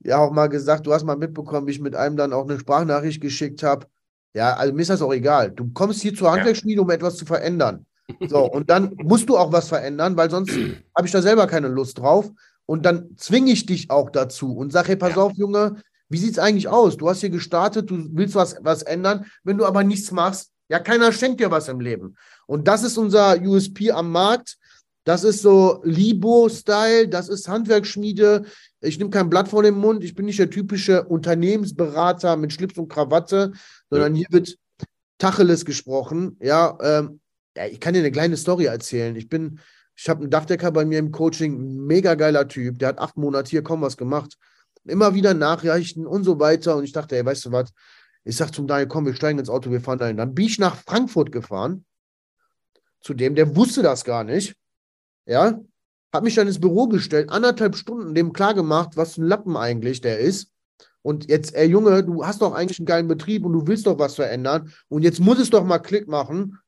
ja 0.00 0.18
auch 0.18 0.32
mal 0.32 0.48
gesagt, 0.48 0.86
du 0.86 0.92
hast 0.92 1.04
mal 1.04 1.16
mitbekommen, 1.16 1.66
wie 1.66 1.72
ich 1.72 1.80
mit 1.80 1.94
einem 1.94 2.16
dann 2.16 2.32
auch 2.32 2.44
eine 2.44 2.58
Sprachnachricht 2.58 3.20
geschickt 3.20 3.62
habe. 3.62 3.86
Ja, 4.34 4.54
also 4.54 4.72
mir 4.72 4.82
ist 4.82 4.90
das 4.90 5.02
auch 5.02 5.12
egal. 5.12 5.50
Du 5.50 5.70
kommst 5.72 6.02
hier 6.02 6.14
zur 6.14 6.30
Handwerksschmiede, 6.30 6.80
um 6.80 6.90
etwas 6.90 7.16
zu 7.16 7.26
verändern. 7.26 7.86
So, 8.28 8.50
und 8.50 8.70
dann 8.70 8.94
musst 9.02 9.28
du 9.28 9.36
auch 9.36 9.52
was 9.52 9.68
verändern, 9.68 10.16
weil 10.16 10.30
sonst 10.30 10.50
habe 10.96 11.06
ich 11.06 11.12
da 11.12 11.22
selber 11.22 11.46
keine 11.46 11.68
Lust 11.68 11.98
drauf. 11.98 12.30
Und 12.66 12.86
dann 12.86 13.16
zwinge 13.16 13.50
ich 13.50 13.66
dich 13.66 13.90
auch 13.90 14.10
dazu 14.10 14.56
und 14.56 14.72
sage, 14.72 14.88
hey, 14.88 14.96
pass 14.96 15.16
ja. 15.16 15.22
auf, 15.22 15.32
Junge, 15.32 15.82
wie 16.08 16.18
sieht 16.18 16.32
es 16.32 16.38
eigentlich 16.38 16.68
aus? 16.68 16.96
Du 16.96 17.08
hast 17.08 17.20
hier 17.20 17.30
gestartet, 17.30 17.90
du 17.90 18.08
willst 18.12 18.34
was, 18.34 18.56
was 18.62 18.82
ändern. 18.82 19.26
Wenn 19.42 19.58
du 19.58 19.64
aber 19.64 19.82
nichts 19.82 20.12
machst, 20.12 20.52
ja, 20.68 20.78
keiner 20.78 21.12
schenkt 21.12 21.40
dir 21.40 21.50
was 21.50 21.68
im 21.68 21.80
Leben. 21.80 22.16
Und 22.46 22.68
das 22.68 22.84
ist 22.84 22.96
unser 22.96 23.40
USP 23.40 23.90
am 23.90 24.12
Markt. 24.12 24.56
Das 25.04 25.24
ist 25.24 25.40
so 25.40 25.80
Libo-Style, 25.82 27.08
das 27.08 27.28
ist 27.28 27.48
Handwerksschmiede. 27.48 28.44
Ich 28.80 28.98
nehme 28.98 29.10
kein 29.10 29.30
Blatt 29.30 29.48
vor 29.48 29.62
den 29.62 29.74
Mund. 29.74 30.04
Ich 30.04 30.14
bin 30.14 30.26
nicht 30.26 30.38
der 30.38 30.50
typische 30.50 31.04
Unternehmensberater 31.04 32.36
mit 32.36 32.52
Schlips 32.52 32.76
und 32.76 32.88
Krawatte, 32.88 33.52
sondern 33.88 34.14
ja. 34.14 34.18
hier 34.18 34.26
wird 34.30 34.58
Tacheles 35.18 35.64
gesprochen. 35.64 36.36
Ja, 36.40 36.76
ähm, 36.82 37.20
ja, 37.56 37.66
ich 37.66 37.80
kann 37.80 37.94
dir 37.94 38.00
eine 38.00 38.12
kleine 38.12 38.36
Story 38.36 38.66
erzählen. 38.66 39.16
Ich 39.16 39.28
bin, 39.28 39.58
ich 39.96 40.08
habe 40.08 40.20
einen 40.20 40.30
Dachdecker 40.30 40.70
bei 40.70 40.84
mir 40.84 40.98
im 40.98 41.12
Coaching, 41.12 41.86
mega 41.86 42.14
geiler 42.14 42.46
Typ. 42.46 42.78
Der 42.78 42.88
hat 42.88 42.98
acht 42.98 43.16
Monate 43.16 43.50
hier 43.50 43.62
kaum 43.62 43.80
was 43.80 43.96
gemacht. 43.96 44.36
Immer 44.84 45.14
wieder 45.14 45.32
Nachrichten 45.32 46.06
und 46.06 46.24
so 46.24 46.38
weiter. 46.38 46.76
Und 46.76 46.84
ich 46.84 46.92
dachte, 46.92 47.16
ey, 47.16 47.24
weißt 47.24 47.46
du 47.46 47.52
was? 47.52 47.70
Ich 48.24 48.36
sag 48.36 48.54
zum 48.54 48.66
Daniel, 48.66 48.86
komm, 48.86 49.06
wir 49.06 49.14
steigen 49.14 49.38
ins 49.38 49.48
Auto, 49.48 49.70
wir 49.70 49.80
fahren 49.80 49.98
dahin. 49.98 50.18
Dann 50.18 50.34
bin 50.34 50.44
ich 50.44 50.58
nach 50.58 50.76
Frankfurt 50.76 51.32
gefahren. 51.32 51.86
Zu 53.00 53.14
dem, 53.14 53.34
der 53.34 53.56
wusste 53.56 53.82
das 53.82 54.04
gar 54.04 54.24
nicht 54.24 54.59
ja, 55.26 55.60
habe 56.12 56.24
mich 56.24 56.34
dann 56.34 56.46
ins 56.46 56.60
Büro 56.60 56.88
gestellt, 56.88 57.30
anderthalb 57.30 57.76
Stunden 57.76 58.14
dem 58.14 58.32
klargemacht, 58.32 58.96
was 58.96 59.16
ein 59.16 59.26
Lappen 59.26 59.56
eigentlich 59.56 60.00
der 60.00 60.18
ist. 60.18 60.50
Und 61.02 61.30
jetzt, 61.30 61.54
ey 61.54 61.68
Junge, 61.68 62.04
du 62.04 62.24
hast 62.26 62.42
doch 62.42 62.52
eigentlich 62.52 62.78
einen 62.78 62.86
geilen 62.86 63.08
Betrieb 63.08 63.44
und 63.44 63.52
du 63.52 63.66
willst 63.66 63.86
doch 63.86 63.98
was 63.98 64.16
verändern. 64.16 64.72
Und 64.88 65.02
jetzt 65.02 65.20
muss 65.20 65.38
es 65.38 65.50
doch 65.50 65.64
mal 65.64 65.78
Klick 65.78 66.08
machen. 66.08 66.58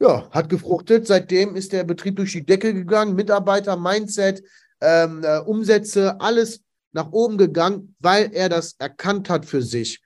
Ja, 0.00 0.30
hat 0.30 0.48
gefruchtet. 0.48 1.06
Seitdem 1.06 1.56
ist 1.56 1.72
der 1.72 1.84
Betrieb 1.84 2.16
durch 2.16 2.32
die 2.32 2.44
Decke 2.44 2.72
gegangen. 2.72 3.16
Mitarbeiter, 3.16 3.76
Mindset, 3.76 4.44
ähm, 4.80 5.24
äh, 5.24 5.38
Umsätze, 5.38 6.20
alles 6.20 6.62
nach 6.92 7.10
oben 7.10 7.36
gegangen, 7.36 7.96
weil 7.98 8.30
er 8.32 8.48
das 8.48 8.76
erkannt 8.78 9.28
hat 9.28 9.44
für 9.44 9.62
sich. 9.62 10.00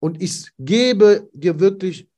Und 0.00 0.22
ich 0.22 0.50
gebe 0.58 1.28
dir 1.32 1.60
wirklich, 1.60 2.08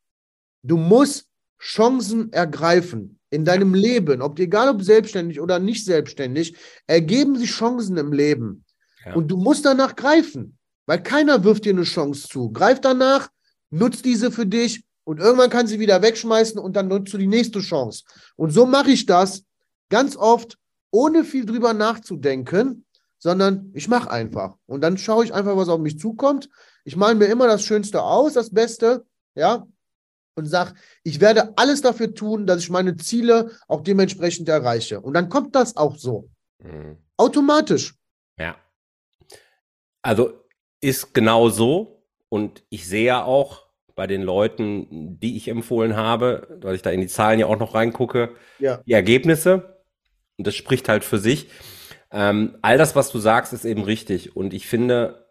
du 0.62 0.76
musst 0.76 1.26
Chancen 1.60 2.32
ergreifen 2.32 3.18
in 3.34 3.44
deinem 3.44 3.74
Leben, 3.74 4.22
ob 4.22 4.38
egal 4.38 4.68
ob 4.68 4.82
selbstständig 4.82 5.40
oder 5.40 5.58
nicht 5.58 5.84
selbstständig, 5.84 6.56
ergeben 6.86 7.36
sich 7.36 7.50
Chancen 7.50 7.96
im 7.96 8.12
Leben. 8.12 8.64
Ja. 9.04 9.14
Und 9.14 9.28
du 9.28 9.36
musst 9.36 9.66
danach 9.66 9.96
greifen, 9.96 10.56
weil 10.86 11.02
keiner 11.02 11.44
wirft 11.44 11.64
dir 11.64 11.72
eine 11.72 11.82
Chance 11.82 12.28
zu. 12.28 12.50
Greif 12.50 12.80
danach, 12.80 13.28
nutz 13.70 14.02
diese 14.02 14.30
für 14.30 14.46
dich 14.46 14.84
und 15.04 15.20
irgendwann 15.20 15.50
kann 15.50 15.66
sie 15.66 15.80
wieder 15.80 16.00
wegschmeißen 16.00 16.58
und 16.58 16.76
dann 16.76 16.88
nutzt 16.88 17.12
du 17.12 17.18
die 17.18 17.26
nächste 17.26 17.60
Chance. 17.60 18.04
Und 18.36 18.50
so 18.50 18.66
mache 18.66 18.90
ich 18.90 19.04
das 19.04 19.44
ganz 19.90 20.16
oft, 20.16 20.56
ohne 20.90 21.24
viel 21.24 21.44
drüber 21.44 21.74
nachzudenken, 21.74 22.84
sondern 23.18 23.70
ich 23.74 23.88
mache 23.88 24.10
einfach. 24.10 24.54
Und 24.66 24.80
dann 24.80 24.96
schaue 24.96 25.24
ich 25.24 25.34
einfach, 25.34 25.56
was 25.56 25.68
auf 25.68 25.80
mich 25.80 25.98
zukommt. 25.98 26.48
Ich 26.84 26.96
male 26.96 27.16
mir 27.16 27.26
immer 27.26 27.48
das 27.48 27.64
Schönste 27.64 28.02
aus, 28.02 28.34
das 28.34 28.50
Beste, 28.50 29.04
ja, 29.34 29.66
und 30.34 30.46
sage, 30.46 30.74
ich 31.02 31.20
werde 31.20 31.52
alles 31.56 31.80
dafür 31.80 32.14
tun, 32.14 32.46
dass 32.46 32.60
ich 32.60 32.70
meine 32.70 32.96
Ziele 32.96 33.50
auch 33.68 33.82
dementsprechend 33.82 34.48
erreiche. 34.48 35.00
Und 35.00 35.14
dann 35.14 35.28
kommt 35.28 35.54
das 35.54 35.76
auch 35.76 35.96
so. 35.96 36.28
Mhm. 36.58 36.98
Automatisch. 37.16 37.94
Ja. 38.38 38.56
Also 40.02 40.44
ist 40.80 41.14
genau 41.14 41.48
so. 41.48 42.02
Und 42.28 42.64
ich 42.68 42.86
sehe 42.88 43.04
ja 43.04 43.24
auch 43.24 43.64
bei 43.94 44.06
den 44.08 44.22
Leuten, 44.22 45.18
die 45.20 45.36
ich 45.36 45.48
empfohlen 45.48 45.96
habe, 45.96 46.58
weil 46.60 46.74
ich 46.74 46.82
da 46.82 46.90
in 46.90 47.00
die 47.00 47.06
Zahlen 47.06 47.38
ja 47.38 47.46
auch 47.46 47.58
noch 47.58 47.74
reingucke, 47.74 48.34
ja. 48.58 48.82
die 48.84 48.92
Ergebnisse. 48.92 49.84
Und 50.36 50.46
das 50.46 50.56
spricht 50.56 50.88
halt 50.88 51.04
für 51.04 51.18
sich. 51.18 51.48
Ähm, 52.10 52.58
all 52.60 52.76
das, 52.76 52.96
was 52.96 53.10
du 53.10 53.18
sagst, 53.18 53.52
ist 53.52 53.64
eben 53.64 53.84
richtig. 53.84 54.34
Und 54.34 54.52
ich 54.52 54.66
finde, 54.66 55.28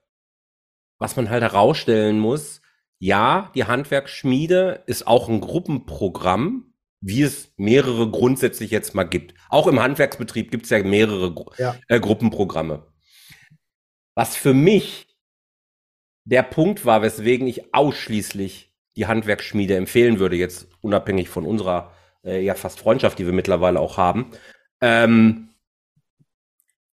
was 0.98 1.18
man 1.18 1.30
halt 1.30 1.44
herausstellen 1.44 2.20
muss, 2.20 2.62
ja, 3.04 3.52
die 3.54 3.66
Handwerksschmiede 3.66 4.84
ist 4.86 5.08
auch 5.08 5.28
ein 5.28 5.42
Gruppenprogramm, 5.42 6.74
wie 7.02 7.22
es 7.24 7.52
mehrere 7.58 8.10
grundsätzlich 8.10 8.72
jetzt 8.72 8.96
mal 8.96 9.04
gibt. 9.04 9.34
Auch 9.50 9.68
im 9.68 9.82
Handwerksbetrieb 9.82 10.52
gibt 10.52 10.64
es 10.64 10.70
ja 10.70 10.82
mehrere 10.82 11.36
ja. 11.58 11.76
Äh, 11.90 12.00
Gruppenprogramme. 12.00 12.88
Was 14.16 14.38
für 14.38 14.54
mich 14.54 15.18
der 16.24 16.44
Punkt 16.44 16.86
war, 16.86 17.02
weswegen 17.02 17.46
ich 17.46 17.76
ausschließlich 17.76 18.74
die 18.96 19.06
Handwerksschmiede 19.06 19.76
empfehlen 19.76 20.20
würde, 20.20 20.38
jetzt 20.38 20.70
unabhängig 20.80 21.28
von 21.28 21.46
unserer 21.46 21.92
äh, 22.24 22.40
ja 22.42 22.56
fast 22.56 22.80
Freundschaft, 22.80 23.20
die 23.20 23.26
wir 23.26 23.34
mittlerweile 23.34 23.82
auch 23.82 23.98
haben. 23.98 24.32
Ähm, 24.80 25.50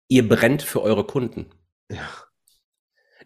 ihr 0.09 0.28
brennt 0.28 0.61
für 0.61 0.82
eure 0.82 1.05
Kunden. 1.07 1.46
Ja. 1.90 2.07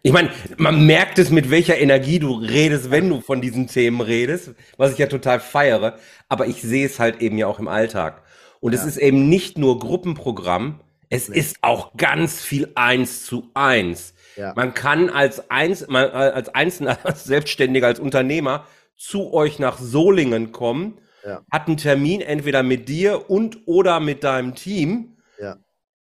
Ich 0.01 0.13
meine, 0.13 0.31
man 0.57 0.85
merkt 0.85 1.19
es, 1.19 1.29
mit 1.29 1.51
welcher 1.51 1.77
Energie 1.77 2.19
du 2.19 2.33
redest, 2.33 2.89
wenn 2.89 3.09
du 3.09 3.21
von 3.21 3.41
diesen 3.41 3.67
Themen 3.67 4.01
redest, 4.01 4.51
was 4.77 4.93
ich 4.93 4.97
ja 4.97 5.07
total 5.07 5.39
feiere. 5.39 5.97
Aber 6.29 6.47
ich 6.47 6.61
sehe 6.61 6.85
es 6.85 6.99
halt 6.99 7.21
eben 7.21 7.37
ja 7.37 7.47
auch 7.47 7.59
im 7.59 7.67
Alltag. 7.67 8.23
Und 8.61 8.73
ja. 8.73 8.79
es 8.79 8.85
ist 8.85 8.97
eben 8.97 9.29
nicht 9.29 9.57
nur 9.57 9.79
Gruppenprogramm, 9.79 10.79
es 11.09 11.27
nee. 11.27 11.37
ist 11.37 11.57
auch 11.61 11.97
ganz 11.97 12.41
viel 12.41 12.71
eins 12.75 13.25
zu 13.25 13.49
eins. 13.53 14.13
Ja. 14.35 14.53
Man 14.55 14.73
kann 14.73 15.09
als, 15.09 15.49
eins, 15.49 15.81
äh, 15.81 15.95
als 15.95 16.49
Einzelner, 16.49 16.99
als 17.03 17.23
Selbstständiger, 17.25 17.87
als 17.87 17.99
Unternehmer 17.99 18.65
zu 18.95 19.33
euch 19.33 19.59
nach 19.59 19.79
Solingen 19.79 20.51
kommen, 20.51 20.99
ja. 21.25 21.41
hat 21.51 21.67
einen 21.67 21.77
Termin 21.77 22.21
entweder 22.21 22.63
mit 22.63 22.89
dir 22.89 23.29
und 23.29 23.59
oder 23.65 23.99
mit 23.99 24.23
deinem 24.23 24.55
Team. 24.55 25.15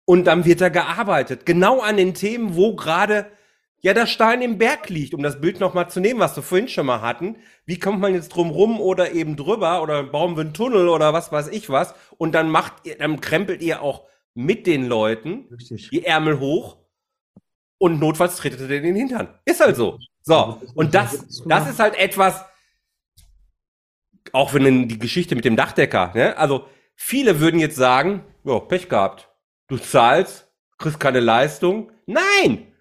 Und 0.05 0.25
dann 0.25 0.45
wird 0.45 0.61
da 0.61 0.69
gearbeitet. 0.69 1.47
Genau 1.47 1.81
an 1.81 1.97
den 1.97 2.15
Themen, 2.15 2.57
wo 2.57 2.75
gerade 2.75 3.27
ja, 3.83 3.95
der 3.95 4.07
Stein 4.07 4.43
im 4.43 4.59
Berg 4.59 4.89
liegt, 4.89 5.13
um 5.13 5.25
das 5.25 5.41
Bild 5.41 5.59
nochmal 5.59 5.91
zu 5.91 5.99
nehmen, 5.99 6.21
was 6.21 6.37
wir 6.37 6.45
vorhin 6.45 6.69
schon 6.69 6.87
mal 6.87 7.01
hatten. 7.01 7.37
Wie 7.67 7.81
kommt 7.81 8.01
man 8.01 8.15
jetzt 8.15 8.29
drum 8.29 8.51
rum 8.51 8.81
oder 8.81 9.13
eben 9.13 9.37
drüber 9.37 9.83
oder 9.83 10.05
bauen 10.05 10.37
wir 10.37 10.43
einen 10.43 10.55
Tunnel 10.55 10.89
oder 10.89 11.13
was 11.13 11.33
weiß 11.33 11.49
ich 11.49 11.69
was? 11.69 11.93
Und 12.17 12.33
dann 12.33 12.49
macht 12.49 12.75
ihr, 12.85 12.97
dann 12.97 13.21
krempelt 13.21 13.61
ihr 13.61 13.83
auch 13.83 14.07
mit 14.35 14.69
den 14.69 14.87
Leuten 14.87 15.49
Richtig. 15.51 15.91
die 15.91 16.05
Ärmel 16.05 16.39
hoch 16.39 16.79
und 17.79 17.99
notfalls 17.99 18.37
tretet 18.37 18.61
ihr 18.61 18.69
den 18.69 18.85
in 18.85 18.95
den 18.95 19.09
Hintern. 19.09 19.29
Ist 19.45 19.61
halt 19.61 19.75
so. 19.75 19.99
So. 20.23 20.63
Und 20.77 20.95
das, 20.95 21.43
das 21.45 21.69
ist 21.69 21.81
halt 21.81 21.99
etwas, 21.99 22.45
auch 24.31 24.55
wenn 24.55 24.87
die 24.87 24.99
Geschichte 25.01 25.35
mit 25.35 25.45
dem 25.45 25.57
Dachdecker, 25.57 26.13
ne? 26.15 26.37
Also, 26.39 26.67
viele 26.95 27.41
würden 27.41 27.59
jetzt 27.59 27.75
sagen, 27.75 28.23
ja, 28.45 28.61
Pech 28.61 28.89
gehabt. 28.89 29.29
Du 29.67 29.77
zahlst, 29.77 30.49
kriegst 30.79 31.01
keine 31.01 31.19
Leistung. 31.19 31.91
Nein! 32.07 32.72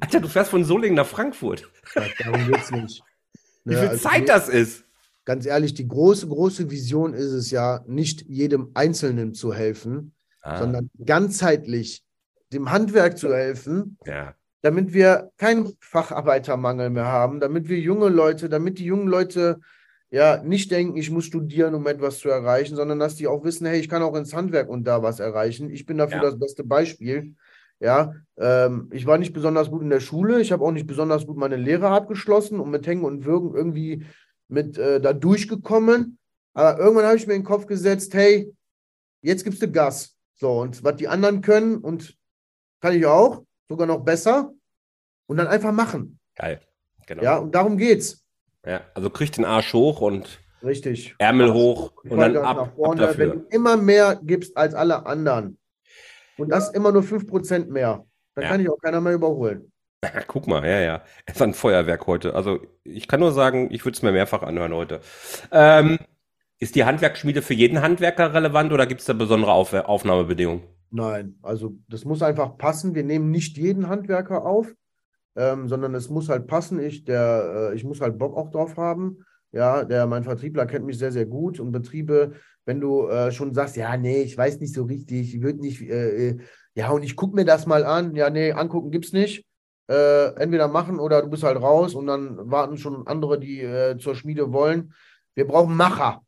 Alter, 0.00 0.20
du 0.20 0.28
fährst 0.28 0.50
von 0.50 0.64
Solingen 0.64 0.96
nach 0.96 1.06
Frankfurt. 1.06 1.70
Ja, 1.94 2.02
darum 2.18 2.46
geht's 2.46 2.70
nicht. 2.70 3.02
Wie 3.64 3.74
viel 3.74 3.88
also 3.88 4.08
Zeit 4.08 4.28
das 4.28 4.48
ist. 4.48 4.84
Ganz 5.24 5.46
ehrlich, 5.46 5.74
die 5.74 5.86
große, 5.86 6.26
große 6.26 6.70
Vision 6.70 7.14
ist 7.14 7.32
es 7.32 7.50
ja, 7.50 7.84
nicht 7.86 8.22
jedem 8.22 8.70
Einzelnen 8.74 9.34
zu 9.34 9.52
helfen, 9.54 10.14
ah. 10.42 10.58
sondern 10.58 10.90
ganzheitlich 11.04 12.02
dem 12.52 12.70
Handwerk 12.70 13.18
zu 13.18 13.32
helfen, 13.32 13.98
ja. 14.06 14.34
damit 14.62 14.92
wir 14.92 15.30
keinen 15.36 15.72
Facharbeitermangel 15.80 16.90
mehr 16.90 17.06
haben, 17.06 17.38
damit 17.38 17.68
wir 17.68 17.78
junge 17.78 18.08
Leute, 18.08 18.48
damit 18.48 18.78
die 18.78 18.86
jungen 18.86 19.06
Leute 19.06 19.60
ja 20.10 20.42
nicht 20.42 20.70
denken, 20.72 20.96
ich 20.96 21.10
muss 21.10 21.26
studieren, 21.26 21.74
um 21.74 21.86
etwas 21.86 22.18
zu 22.18 22.28
erreichen, 22.28 22.74
sondern 22.74 22.98
dass 22.98 23.14
die 23.14 23.28
auch 23.28 23.44
wissen, 23.44 23.66
hey, 23.66 23.78
ich 23.78 23.88
kann 23.88 24.02
auch 24.02 24.16
ins 24.16 24.34
Handwerk 24.34 24.68
und 24.68 24.84
da 24.84 25.02
was 25.02 25.20
erreichen. 25.20 25.70
Ich 25.70 25.86
bin 25.86 25.98
dafür 25.98 26.18
ja. 26.18 26.24
das 26.24 26.38
beste 26.38 26.64
Beispiel. 26.64 27.36
Ja, 27.80 28.14
ähm, 28.36 28.90
ich 28.92 29.06
war 29.06 29.18
nicht 29.18 29.32
besonders 29.32 29.70
gut 29.70 29.82
in 29.82 29.90
der 29.90 30.00
Schule. 30.00 30.40
Ich 30.40 30.52
habe 30.52 30.64
auch 30.64 30.70
nicht 30.70 30.86
besonders 30.86 31.26
gut 31.26 31.36
meine 31.36 31.56
Lehre 31.56 31.88
abgeschlossen 31.88 32.60
und 32.60 32.70
mit 32.70 32.86
Hängen 32.86 33.04
und 33.04 33.24
Würgen 33.24 33.54
irgendwie 33.54 34.04
mit 34.48 34.76
äh, 34.78 35.00
da 35.00 35.12
durchgekommen. 35.14 36.18
Aber 36.52 36.78
irgendwann 36.78 37.06
habe 37.06 37.16
ich 37.16 37.26
mir 37.26 37.34
in 37.34 37.40
den 37.40 37.46
Kopf 37.46 37.66
gesetzt, 37.66 38.12
hey, 38.14 38.54
jetzt 39.22 39.44
gibst 39.44 39.62
du 39.62 39.70
Gas. 39.70 40.14
So, 40.34 40.60
und 40.60 40.84
was 40.84 40.96
die 40.96 41.08
anderen 41.08 41.40
können 41.40 41.78
und 41.78 42.16
kann 42.80 42.94
ich 42.94 43.06
auch, 43.06 43.44
sogar 43.68 43.86
noch 43.86 44.00
besser. 44.00 44.52
Und 45.26 45.36
dann 45.36 45.46
einfach 45.46 45.72
machen. 45.72 46.18
Geil. 46.34 46.60
Genau. 47.06 47.22
Ja, 47.22 47.36
und 47.38 47.54
darum 47.54 47.76
geht's. 47.76 48.24
Ja, 48.66 48.82
also 48.94 49.10
krieg 49.10 49.32
den 49.32 49.44
Arsch 49.44 49.72
hoch 49.72 50.00
und 50.00 50.40
Richtig. 50.62 51.14
Ärmel 51.18 51.52
hoch 51.52 51.92
und 52.04 52.18
dann 52.18 52.36
ab, 52.36 52.56
nach 52.56 52.74
vorne. 52.74 53.08
Ab 53.08 53.18
Wenn 53.18 53.30
du 53.30 53.46
immer 53.50 53.76
mehr 53.76 54.20
gibst 54.22 54.56
als 54.56 54.74
alle 54.74 55.06
anderen, 55.06 55.58
und 56.40 56.48
das 56.48 56.70
immer 56.70 56.92
nur 56.92 57.02
5% 57.02 57.66
mehr. 57.66 58.04
Dann 58.34 58.44
ja. 58.44 58.50
kann 58.50 58.60
ich 58.60 58.68
auch 58.68 58.78
keiner 58.78 59.00
mehr 59.00 59.14
überholen. 59.14 59.72
Guck 60.26 60.46
mal, 60.46 60.64
ja, 60.66 60.80
ja. 60.80 61.02
Es 61.26 61.36
ist 61.36 61.42
ein 61.42 61.54
Feuerwerk 61.54 62.06
heute. 62.06 62.34
Also 62.34 62.60
ich 62.84 63.08
kann 63.08 63.20
nur 63.20 63.32
sagen, 63.32 63.68
ich 63.70 63.84
würde 63.84 63.96
es 63.96 64.02
mir 64.02 64.12
mehrfach 64.12 64.42
anhören 64.42 64.74
heute. 64.74 65.00
Ähm, 65.52 65.98
ist 66.58 66.74
die 66.74 66.84
Handwerksschmiede 66.84 67.42
für 67.42 67.54
jeden 67.54 67.82
Handwerker 67.82 68.34
relevant 68.34 68.72
oder 68.72 68.86
gibt 68.86 69.00
es 69.00 69.06
da 69.06 69.12
besondere 69.12 69.52
Auf 69.52 69.72
Aufnahmebedingungen? 69.72 70.62
Nein, 70.90 71.38
also 71.42 71.76
das 71.88 72.04
muss 72.04 72.22
einfach 72.22 72.58
passen. 72.58 72.94
Wir 72.94 73.04
nehmen 73.04 73.30
nicht 73.30 73.56
jeden 73.56 73.88
Handwerker 73.88 74.44
auf, 74.44 74.74
ähm, 75.36 75.68
sondern 75.68 75.94
es 75.94 76.10
muss 76.10 76.28
halt 76.28 76.46
passen. 76.46 76.80
Ich, 76.80 77.04
der, 77.04 77.70
äh, 77.72 77.76
ich 77.76 77.84
muss 77.84 78.00
halt 78.00 78.18
Bock 78.18 78.36
auch 78.36 78.50
drauf 78.50 78.76
haben. 78.76 79.24
Ja, 79.52 79.84
der, 79.84 80.06
mein 80.06 80.24
Vertriebler 80.24 80.66
kennt 80.66 80.86
mich 80.86 80.98
sehr, 80.98 81.12
sehr 81.12 81.26
gut 81.26 81.58
und 81.58 81.72
Betriebe 81.72 82.34
wenn 82.70 82.80
du 82.80 83.08
äh, 83.08 83.32
schon 83.32 83.54
sagst, 83.54 83.76
ja, 83.76 83.96
nee, 83.96 84.22
ich 84.22 84.36
weiß 84.36 84.60
nicht 84.60 84.74
so 84.74 84.84
richtig, 84.84 85.34
ich 85.34 85.42
würde 85.42 85.60
nicht, 85.60 85.82
äh, 85.82 86.28
äh, 86.28 86.38
ja, 86.74 86.90
und 86.90 87.02
ich 87.02 87.16
gucke 87.16 87.34
mir 87.34 87.44
das 87.44 87.66
mal 87.66 87.84
an, 87.84 88.14
ja, 88.14 88.30
nee, 88.30 88.52
angucken 88.52 88.90
gibt's 88.90 89.12
nicht. 89.12 89.44
Äh, 89.88 90.34
entweder 90.36 90.68
machen 90.68 91.00
oder 91.00 91.20
du 91.22 91.28
bist 91.28 91.42
halt 91.42 91.60
raus 91.60 91.96
und 91.96 92.06
dann 92.06 92.48
warten 92.48 92.78
schon 92.78 93.08
andere, 93.08 93.40
die 93.40 93.60
äh, 93.60 93.98
zur 93.98 94.14
Schmiede 94.14 94.52
wollen. 94.52 94.94
Wir 95.34 95.48
brauchen 95.48 95.76
Macher. 95.76 96.22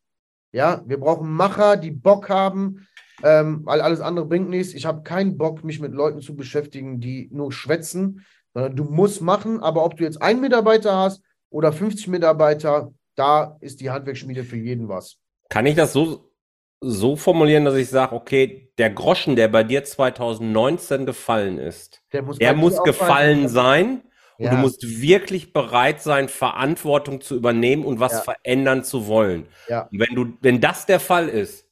Ja, 0.50 0.82
wir 0.84 0.98
brauchen 0.98 1.32
Macher, 1.32 1.76
die 1.76 1.92
Bock 1.92 2.28
haben, 2.28 2.88
ähm, 3.22 3.60
weil 3.64 3.80
alles 3.80 4.00
andere 4.00 4.26
bringt 4.26 4.48
nichts. 4.50 4.74
Ich 4.74 4.84
habe 4.84 5.04
keinen 5.04 5.38
Bock, 5.38 5.62
mich 5.62 5.78
mit 5.78 5.92
Leuten 5.92 6.20
zu 6.20 6.34
beschäftigen, 6.34 6.98
die 6.98 7.28
nur 7.32 7.52
schwätzen, 7.52 8.26
sondern 8.52 8.74
du 8.74 8.82
musst 8.82 9.22
machen. 9.22 9.60
Aber 9.60 9.84
ob 9.84 9.96
du 9.96 10.02
jetzt 10.02 10.20
einen 10.20 10.40
Mitarbeiter 10.40 10.96
hast 10.96 11.22
oder 11.48 11.72
50 11.72 12.08
Mitarbeiter, 12.08 12.92
da 13.14 13.56
ist 13.60 13.80
die 13.80 13.90
Handwerksschmiede 13.90 14.44
für 14.44 14.56
jeden 14.56 14.88
was. 14.88 15.18
Kann 15.48 15.66
ich 15.66 15.74
das 15.74 15.92
so, 15.92 16.32
so 16.80 17.16
formulieren, 17.16 17.64
dass 17.64 17.74
ich 17.74 17.88
sage, 17.88 18.14
okay, 18.14 18.72
der 18.78 18.90
Groschen, 18.90 19.36
der 19.36 19.48
bei 19.48 19.64
dir 19.64 19.84
2019 19.84 21.06
gefallen 21.06 21.58
ist, 21.58 22.02
der 22.12 22.22
muss, 22.22 22.38
der 22.38 22.54
muss 22.54 22.82
gefallen 22.82 23.48
sein. 23.48 24.02
Und 24.38 24.46
ja. 24.46 24.50
du 24.52 24.56
musst 24.56 25.00
wirklich 25.00 25.52
bereit 25.52 26.02
sein, 26.02 26.28
Verantwortung 26.28 27.20
zu 27.20 27.36
übernehmen 27.36 27.84
und 27.84 28.00
was 28.00 28.12
ja. 28.12 28.20
verändern 28.22 28.82
zu 28.82 29.06
wollen. 29.06 29.46
Ja. 29.68 29.88
Und 29.92 30.00
wenn 30.00 30.14
du, 30.14 30.32
wenn 30.40 30.60
das 30.60 30.86
der 30.86 31.00
Fall 31.00 31.28
ist, 31.28 31.68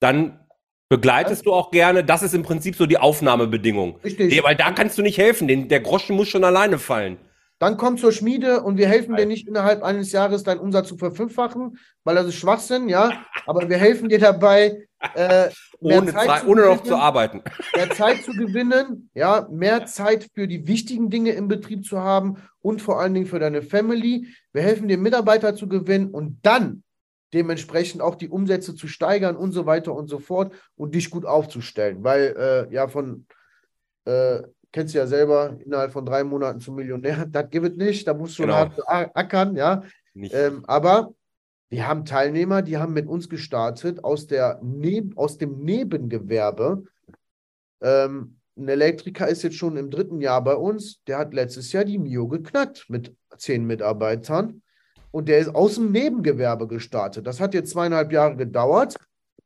dann 0.00 0.40
begleitest 0.88 1.46
du 1.46 1.52
auch 1.52 1.70
gerne. 1.70 2.02
Das 2.02 2.22
ist 2.22 2.34
im 2.34 2.42
Prinzip 2.42 2.74
so 2.76 2.86
die 2.86 2.98
Aufnahmebedingung. 2.98 4.00
Richtig. 4.02 4.32
Nee, 4.32 4.42
weil 4.42 4.56
da 4.56 4.72
kannst 4.72 4.98
du 4.98 5.02
nicht 5.02 5.18
helfen. 5.18 5.48
Den, 5.48 5.68
der 5.68 5.80
Groschen 5.80 6.16
muss 6.16 6.28
schon 6.28 6.44
alleine 6.44 6.78
fallen. 6.78 7.18
Dann 7.62 7.76
komm 7.76 7.96
zur 7.96 8.10
Schmiede 8.10 8.64
und 8.64 8.76
wir 8.76 8.88
helfen 8.88 9.14
dir 9.14 9.24
nicht 9.24 9.46
innerhalb 9.46 9.84
eines 9.84 10.10
Jahres 10.10 10.42
deinen 10.42 10.58
Umsatz 10.58 10.88
zu 10.88 10.96
verfünffachen, 10.96 11.78
weil 12.02 12.16
das 12.16 12.26
ist 12.26 12.34
Schwachsinn, 12.34 12.88
ja. 12.88 13.12
aber 13.46 13.68
wir 13.68 13.76
helfen 13.76 14.08
dir 14.08 14.18
dabei, 14.18 14.88
äh, 15.14 15.48
ohne, 15.78 16.12
Zeit, 16.12 16.44
ohne 16.44 16.62
noch 16.62 16.82
zu 16.82 16.96
arbeiten. 16.96 17.40
Mehr 17.76 17.90
Zeit 17.90 18.24
zu 18.24 18.32
gewinnen, 18.32 19.10
ja, 19.14 19.46
mehr 19.48 19.86
Zeit 19.86 20.28
für 20.34 20.48
die 20.48 20.66
wichtigen 20.66 21.08
Dinge 21.08 21.30
im 21.34 21.46
Betrieb 21.46 21.84
zu 21.84 22.00
haben 22.00 22.38
und 22.62 22.82
vor 22.82 23.00
allen 23.00 23.14
Dingen 23.14 23.26
für 23.26 23.38
deine 23.38 23.62
Family. 23.62 24.26
Wir 24.52 24.62
helfen 24.62 24.88
dir, 24.88 24.98
Mitarbeiter 24.98 25.54
zu 25.54 25.68
gewinnen 25.68 26.10
und 26.10 26.40
dann 26.42 26.82
dementsprechend 27.32 28.02
auch 28.02 28.16
die 28.16 28.28
Umsätze 28.28 28.74
zu 28.74 28.88
steigern 28.88 29.36
und 29.36 29.52
so 29.52 29.66
weiter 29.66 29.94
und 29.94 30.08
so 30.08 30.18
fort 30.18 30.52
und 30.74 30.96
dich 30.96 31.10
gut 31.10 31.24
aufzustellen. 31.24 32.02
Weil 32.02 32.34
äh, 32.36 32.74
ja 32.74 32.88
von, 32.88 33.24
äh, 34.04 34.42
kennst 34.72 34.94
du 34.94 34.98
ja 34.98 35.06
selber, 35.06 35.56
innerhalb 35.64 35.92
von 35.92 36.04
drei 36.04 36.24
Monaten 36.24 36.60
zum 36.60 36.74
Millionär, 36.74 37.26
das 37.30 37.50
gibt 37.50 37.66
es 37.66 37.76
nicht, 37.76 38.08
da 38.08 38.14
musst 38.14 38.38
du 38.38 38.42
genau. 38.42 38.54
hart 38.54 38.80
ackern, 38.86 39.56
ja. 39.56 39.82
Ähm, 40.14 40.64
aber 40.66 41.14
wir 41.70 41.86
haben 41.86 42.04
Teilnehmer, 42.04 42.60
die 42.60 42.76
haben 42.76 42.92
mit 42.92 43.06
uns 43.06 43.28
gestartet 43.28 44.04
aus, 44.04 44.26
der 44.26 44.60
Neb 44.62 45.16
aus 45.16 45.38
dem 45.38 45.60
Nebengewerbe. 45.60 46.84
Ähm, 47.80 48.36
ein 48.56 48.68
Elektriker 48.68 49.26
ist 49.28 49.42
jetzt 49.42 49.56
schon 49.56 49.78
im 49.78 49.90
dritten 49.90 50.20
Jahr 50.20 50.44
bei 50.44 50.54
uns. 50.54 51.02
Der 51.06 51.16
hat 51.16 51.32
letztes 51.32 51.72
Jahr 51.72 51.84
die 51.84 51.98
Mio 51.98 52.28
geknackt 52.28 52.84
mit 52.88 53.16
zehn 53.38 53.64
Mitarbeitern. 53.64 54.62
Und 55.10 55.28
der 55.28 55.38
ist 55.38 55.54
aus 55.54 55.76
dem 55.76 55.92
Nebengewerbe 55.92 56.66
gestartet. 56.68 57.26
Das 57.26 57.40
hat 57.40 57.54
jetzt 57.54 57.70
zweieinhalb 57.70 58.12
Jahre 58.12 58.36
gedauert. 58.36 58.96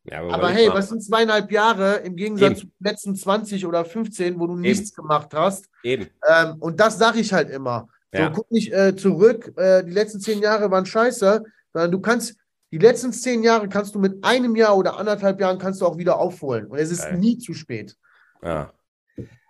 Ja, 0.09 0.21
aber, 0.21 0.35
aber 0.35 0.49
hey, 0.51 0.69
was 0.69 0.89
sind 0.89 1.03
zweieinhalb 1.03 1.51
Jahre 1.51 1.97
im 1.97 2.17
Gegensatz 2.17 2.51
Eben. 2.51 2.61
zu 2.61 2.67
den 2.67 2.85
letzten 2.85 3.17
20 3.17 3.67
oder 3.67 3.85
15, 3.85 4.39
wo 4.39 4.47
du 4.47 4.53
Eben. 4.55 4.61
nichts 4.63 4.95
gemacht 4.95 5.35
hast? 5.35 5.69
Eben. 5.83 6.09
Ähm, 6.29 6.57
und 6.61 6.79
das 6.79 6.99
sage 6.99 7.19
ich 7.19 7.33
halt 7.33 7.51
immer. 7.51 7.89
Ja. 8.13 8.29
So, 8.29 8.33
guck 8.35 8.51
nicht 8.51 8.73
äh, 8.73 8.95
zurück, 8.95 9.53
äh, 9.57 9.83
die 9.85 9.91
letzten 9.91 10.21
zehn 10.21 10.41
Jahre 10.41 10.71
waren 10.71 10.87
scheiße, 10.87 11.43
sondern 11.73 11.91
du 11.91 12.01
kannst, 12.01 12.37
die 12.71 12.79
letzten 12.79 13.13
zehn 13.13 13.43
Jahre 13.43 13.69
kannst 13.69 13.95
du 13.95 13.99
mit 13.99 14.25
einem 14.25 14.55
Jahr 14.55 14.77
oder 14.77 14.97
anderthalb 14.99 15.41
Jahren 15.41 15.59
kannst 15.59 15.81
du 15.81 15.87
auch 15.87 15.99
wieder 15.99 16.19
aufholen. 16.19 16.67
Und 16.67 16.79
es 16.79 16.91
ist 16.91 17.03
Geil. 17.03 17.19
nie 17.19 17.39
zu 17.39 17.53
spät. 17.55 17.97
Ja. 18.43 18.73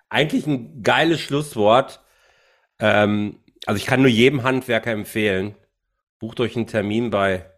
Eigentlich 0.08 0.46
ein 0.46 0.82
geiles 0.82 1.20
Schlusswort. 1.20 2.02
Ähm, 2.78 3.40
also 3.66 3.76
ich 3.76 3.86
kann 3.86 4.00
nur 4.00 4.10
jedem 4.10 4.42
Handwerker 4.42 4.92
empfehlen, 4.92 5.54
bucht 6.18 6.40
euch 6.40 6.56
einen 6.56 6.66
Termin 6.66 7.10
bei 7.10 7.50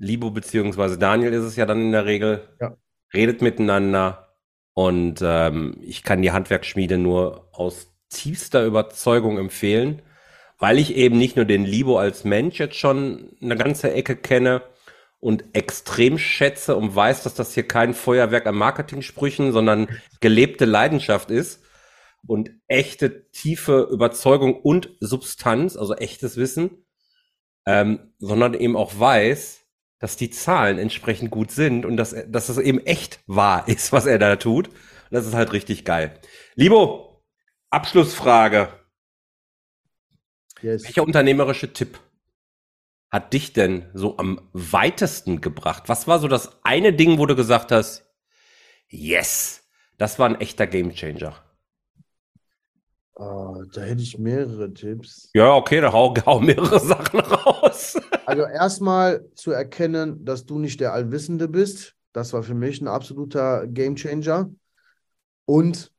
Libo 0.00 0.30
beziehungsweise 0.30 0.98
Daniel 0.98 1.32
ist 1.32 1.44
es 1.44 1.54
ja 1.54 1.66
dann 1.66 1.80
in 1.80 1.92
der 1.92 2.06
Regel. 2.06 2.48
Ja. 2.60 2.76
Redet 3.14 3.42
miteinander 3.42 4.34
und 4.74 5.20
ähm, 5.22 5.76
ich 5.80 6.02
kann 6.02 6.22
die 6.22 6.32
Handwerksschmiede 6.32 6.98
nur 6.98 7.48
aus 7.52 7.92
tiefster 8.08 8.64
Überzeugung 8.64 9.38
empfehlen 9.38 10.02
weil 10.60 10.78
ich 10.78 10.94
eben 10.94 11.18
nicht 11.18 11.36
nur 11.36 11.46
den 11.46 11.64
Libo 11.64 11.98
als 11.98 12.22
Mensch 12.22 12.60
jetzt 12.60 12.76
schon 12.76 13.32
eine 13.42 13.56
ganze 13.56 13.92
Ecke 13.92 14.14
kenne 14.14 14.62
und 15.18 15.44
extrem 15.54 16.18
schätze 16.18 16.76
und 16.76 16.94
weiß, 16.94 17.22
dass 17.24 17.34
das 17.34 17.54
hier 17.54 17.66
kein 17.66 17.94
Feuerwerk 17.94 18.46
an 18.46 18.54
Marketing-Sprüchen, 18.54 19.52
sondern 19.52 19.88
gelebte 20.20 20.66
Leidenschaft 20.66 21.30
ist 21.30 21.62
und 22.26 22.50
echte 22.68 23.30
tiefe 23.30 23.88
Überzeugung 23.90 24.54
und 24.54 24.90
Substanz, 25.00 25.76
also 25.76 25.94
echtes 25.94 26.36
Wissen, 26.36 26.84
ähm, 27.66 28.12
sondern 28.18 28.52
eben 28.52 28.76
auch 28.76 28.98
weiß, 28.98 29.59
dass 30.00 30.16
die 30.16 30.30
Zahlen 30.30 30.78
entsprechend 30.78 31.30
gut 31.30 31.52
sind 31.52 31.84
und 31.84 31.96
dass, 31.96 32.16
dass 32.26 32.48
es 32.48 32.58
eben 32.58 32.84
echt 32.86 33.20
wahr 33.26 33.68
ist, 33.68 33.92
was 33.92 34.06
er 34.06 34.18
da 34.18 34.34
tut. 34.36 34.68
Und 34.68 34.76
das 35.10 35.26
ist 35.26 35.34
halt 35.34 35.52
richtig 35.52 35.84
geil. 35.84 36.18
Libo, 36.54 37.22
Abschlussfrage. 37.68 38.72
Yes. 40.62 40.84
Welcher 40.84 41.04
unternehmerische 41.04 41.72
Tipp 41.72 42.00
hat 43.10 43.32
dich 43.32 43.52
denn 43.52 43.90
so 43.92 44.16
am 44.18 44.48
weitesten 44.52 45.40
gebracht? 45.40 45.84
Was 45.88 46.06
war 46.06 46.18
so 46.18 46.28
das 46.28 46.64
eine 46.64 46.92
Ding, 46.92 47.18
wo 47.18 47.26
du 47.26 47.36
gesagt 47.36 47.70
hast, 47.70 48.06
yes, 48.88 49.68
das 49.98 50.18
war 50.18 50.28
ein 50.28 50.40
echter 50.40 50.66
Gamechanger? 50.66 51.34
Oh, 53.20 53.64
da 53.74 53.82
hätte 53.82 54.00
ich 54.00 54.18
mehrere 54.18 54.72
Tipps. 54.72 55.28
Ja, 55.34 55.54
okay, 55.54 55.82
da 55.82 55.92
hau, 55.92 56.14
hau 56.26 56.40
mehrere 56.40 56.80
Sachen 56.80 57.20
raus. 57.20 57.98
also 58.24 58.44
erstmal 58.44 59.28
zu 59.34 59.50
erkennen, 59.50 60.24
dass 60.24 60.46
du 60.46 60.58
nicht 60.58 60.80
der 60.80 60.94
Allwissende 60.94 61.46
bist. 61.46 61.94
Das 62.14 62.32
war 62.32 62.42
für 62.42 62.54
mich 62.54 62.80
ein 62.80 62.88
absoluter 62.88 63.66
Gamechanger. 63.66 64.50
Und 65.44 65.92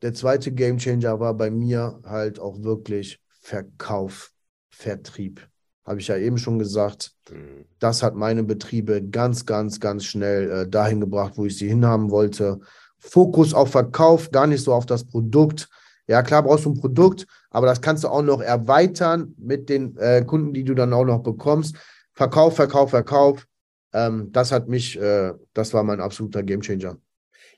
der 0.00 0.14
zweite 0.14 0.50
Gamechanger 0.50 1.20
war 1.20 1.34
bei 1.34 1.50
mir 1.50 2.00
halt 2.06 2.40
auch 2.40 2.62
wirklich 2.62 3.20
Verkauf, 3.42 4.32
Vertrieb. 4.70 5.46
Habe 5.84 6.00
ich 6.00 6.08
ja 6.08 6.16
eben 6.16 6.38
schon 6.38 6.58
gesagt. 6.58 7.12
Mhm. 7.30 7.66
Das 7.80 8.02
hat 8.02 8.14
meine 8.14 8.44
Betriebe 8.44 9.06
ganz, 9.06 9.44
ganz, 9.44 9.78
ganz 9.78 10.06
schnell 10.06 10.50
äh, 10.50 10.68
dahin 10.68 11.00
gebracht, 11.00 11.34
wo 11.36 11.44
ich 11.44 11.58
sie 11.58 11.68
hinhaben 11.68 12.10
wollte. 12.10 12.60
Fokus 13.08 13.54
auf 13.54 13.70
Verkauf, 13.70 14.30
gar 14.30 14.46
nicht 14.46 14.62
so 14.62 14.72
auf 14.72 14.86
das 14.86 15.06
Produkt. 15.06 15.68
Ja, 16.08 16.22
klar 16.22 16.42
brauchst 16.42 16.64
du 16.64 16.70
ein 16.70 16.80
Produkt, 16.80 17.26
aber 17.50 17.66
das 17.66 17.80
kannst 17.80 18.04
du 18.04 18.08
auch 18.08 18.22
noch 18.22 18.40
erweitern 18.40 19.34
mit 19.38 19.68
den 19.68 19.96
äh, 19.96 20.24
Kunden, 20.24 20.52
die 20.52 20.64
du 20.64 20.74
dann 20.74 20.92
auch 20.92 21.04
noch 21.04 21.22
bekommst. 21.22 21.76
Verkauf, 22.14 22.56
Verkauf, 22.56 22.90
Verkauf. 22.90 23.46
Ähm, 23.92 24.30
das 24.32 24.52
hat 24.52 24.68
mich, 24.68 25.00
äh, 25.00 25.32
das 25.54 25.72
war 25.74 25.82
mein 25.82 26.00
absoluter 26.00 26.42
Gamechanger. 26.42 26.96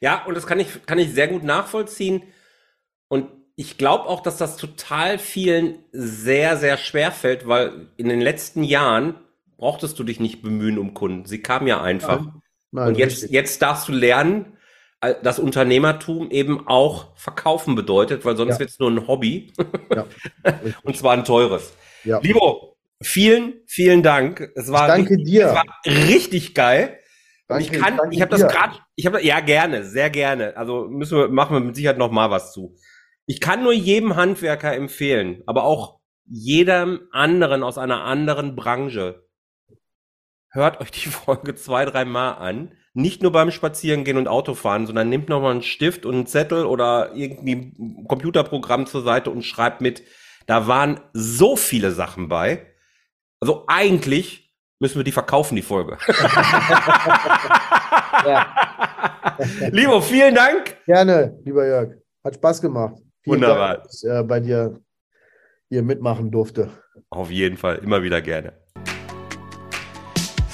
Ja, 0.00 0.24
und 0.24 0.34
das 0.34 0.46
kann 0.46 0.60
ich, 0.60 0.86
kann 0.86 0.98
ich 0.98 1.12
sehr 1.12 1.28
gut 1.28 1.42
nachvollziehen. 1.42 2.22
Und 3.08 3.28
ich 3.56 3.76
glaube 3.76 4.04
auch, 4.04 4.20
dass 4.20 4.36
das 4.36 4.56
total 4.56 5.18
vielen 5.18 5.80
sehr, 5.92 6.56
sehr 6.56 6.76
schwer 6.76 7.10
fällt, 7.10 7.48
weil 7.48 7.88
in 7.96 8.08
den 8.08 8.20
letzten 8.20 8.62
Jahren 8.62 9.16
brauchtest 9.56 9.98
du 9.98 10.04
dich 10.04 10.20
nicht 10.20 10.42
bemühen 10.42 10.78
um 10.78 10.94
Kunden. 10.94 11.26
Sie 11.26 11.42
kamen 11.42 11.66
ja 11.66 11.82
einfach. 11.82 12.20
Nein, 12.20 12.42
nein, 12.70 12.88
und 12.88 12.98
jetzt, 12.98 13.30
jetzt 13.30 13.60
darfst 13.60 13.88
du 13.88 13.92
lernen, 13.92 14.57
dass 15.00 15.38
Unternehmertum 15.38 16.30
eben 16.30 16.66
auch 16.66 17.16
verkaufen 17.16 17.74
bedeutet, 17.74 18.24
weil 18.24 18.36
sonst 18.36 18.54
ja. 18.54 18.60
wird 18.60 18.70
es 18.70 18.78
nur 18.78 18.90
ein 18.90 19.06
Hobby. 19.06 19.52
Ja, 19.94 20.06
und 20.82 20.96
zwar 20.96 21.12
ein 21.12 21.24
teures. 21.24 21.72
Ja. 22.04 22.18
Libo, 22.20 22.76
vielen, 23.00 23.60
vielen 23.66 24.02
Dank. 24.02 24.50
Es 24.56 24.72
war, 24.72 24.88
danke 24.88 25.10
richtig, 25.10 25.26
dir. 25.26 25.46
Es 25.46 25.54
war 25.54 25.64
richtig 25.86 26.54
geil. 26.54 26.98
Danke, 27.46 27.64
ich 27.64 27.72
kann, 27.72 27.98
ich 28.10 28.20
habe 28.20 28.30
das 28.30 28.46
gerade, 28.52 28.74
ich 28.94 29.06
habe 29.06 29.24
ja 29.24 29.40
gerne, 29.40 29.84
sehr 29.84 30.10
gerne. 30.10 30.56
Also 30.56 30.86
müssen 30.88 31.16
wir 31.16 31.28
machen 31.28 31.54
wir 31.54 31.60
mit 31.60 31.76
Sicherheit 31.76 31.98
noch 31.98 32.10
mal 32.10 32.30
was 32.30 32.52
zu. 32.52 32.76
Ich 33.26 33.40
kann 33.40 33.62
nur 33.62 33.72
jedem 33.72 34.16
Handwerker 34.16 34.74
empfehlen, 34.74 35.42
aber 35.46 35.64
auch 35.64 36.00
jedem 36.26 37.08
anderen 37.10 37.62
aus 37.62 37.78
einer 37.78 38.04
anderen 38.04 38.54
Branche. 38.54 39.26
Hört 40.50 40.80
euch 40.80 40.90
die 40.90 41.08
Folge 41.08 41.54
zwei, 41.54 41.84
drei 41.84 42.04
Mal 42.04 42.32
an. 42.32 42.72
Nicht 42.98 43.22
nur 43.22 43.30
beim 43.30 43.52
Spazierengehen 43.52 44.16
und 44.16 44.26
Autofahren, 44.26 44.88
sondern 44.88 45.08
nehmt 45.08 45.28
nochmal 45.28 45.52
einen 45.52 45.62
Stift 45.62 46.04
und 46.04 46.16
einen 46.16 46.26
Zettel 46.26 46.66
oder 46.66 47.12
irgendwie 47.14 47.72
ein 47.78 48.08
Computerprogramm 48.08 48.86
zur 48.86 49.02
Seite 49.02 49.30
und 49.30 49.42
schreibt 49.42 49.80
mit. 49.80 50.02
Da 50.46 50.66
waren 50.66 50.98
so 51.12 51.54
viele 51.54 51.92
Sachen 51.92 52.28
bei. 52.28 52.66
Also 53.38 53.62
eigentlich 53.68 54.52
müssen 54.80 54.96
wir 54.96 55.04
die 55.04 55.12
verkaufen, 55.12 55.54
die 55.54 55.62
Folge. 55.62 55.96
Liebo, 59.70 60.00
vielen 60.00 60.34
Dank. 60.34 60.84
Gerne, 60.84 61.38
lieber 61.44 61.68
Jörg. 61.68 61.90
Hat 62.24 62.34
Spaß 62.34 62.60
gemacht. 62.60 62.96
Vielen 63.22 63.36
Wunderbar. 63.36 63.74
Dank, 63.74 63.84
dass 63.84 64.02
ich 64.02 64.10
äh, 64.10 64.24
bei 64.24 64.40
dir 64.40 64.76
hier 65.68 65.84
mitmachen 65.84 66.32
durfte. 66.32 66.68
Auf 67.10 67.30
jeden 67.30 67.58
Fall, 67.58 67.76
immer 67.76 68.02
wieder 68.02 68.20
gerne. 68.20 68.54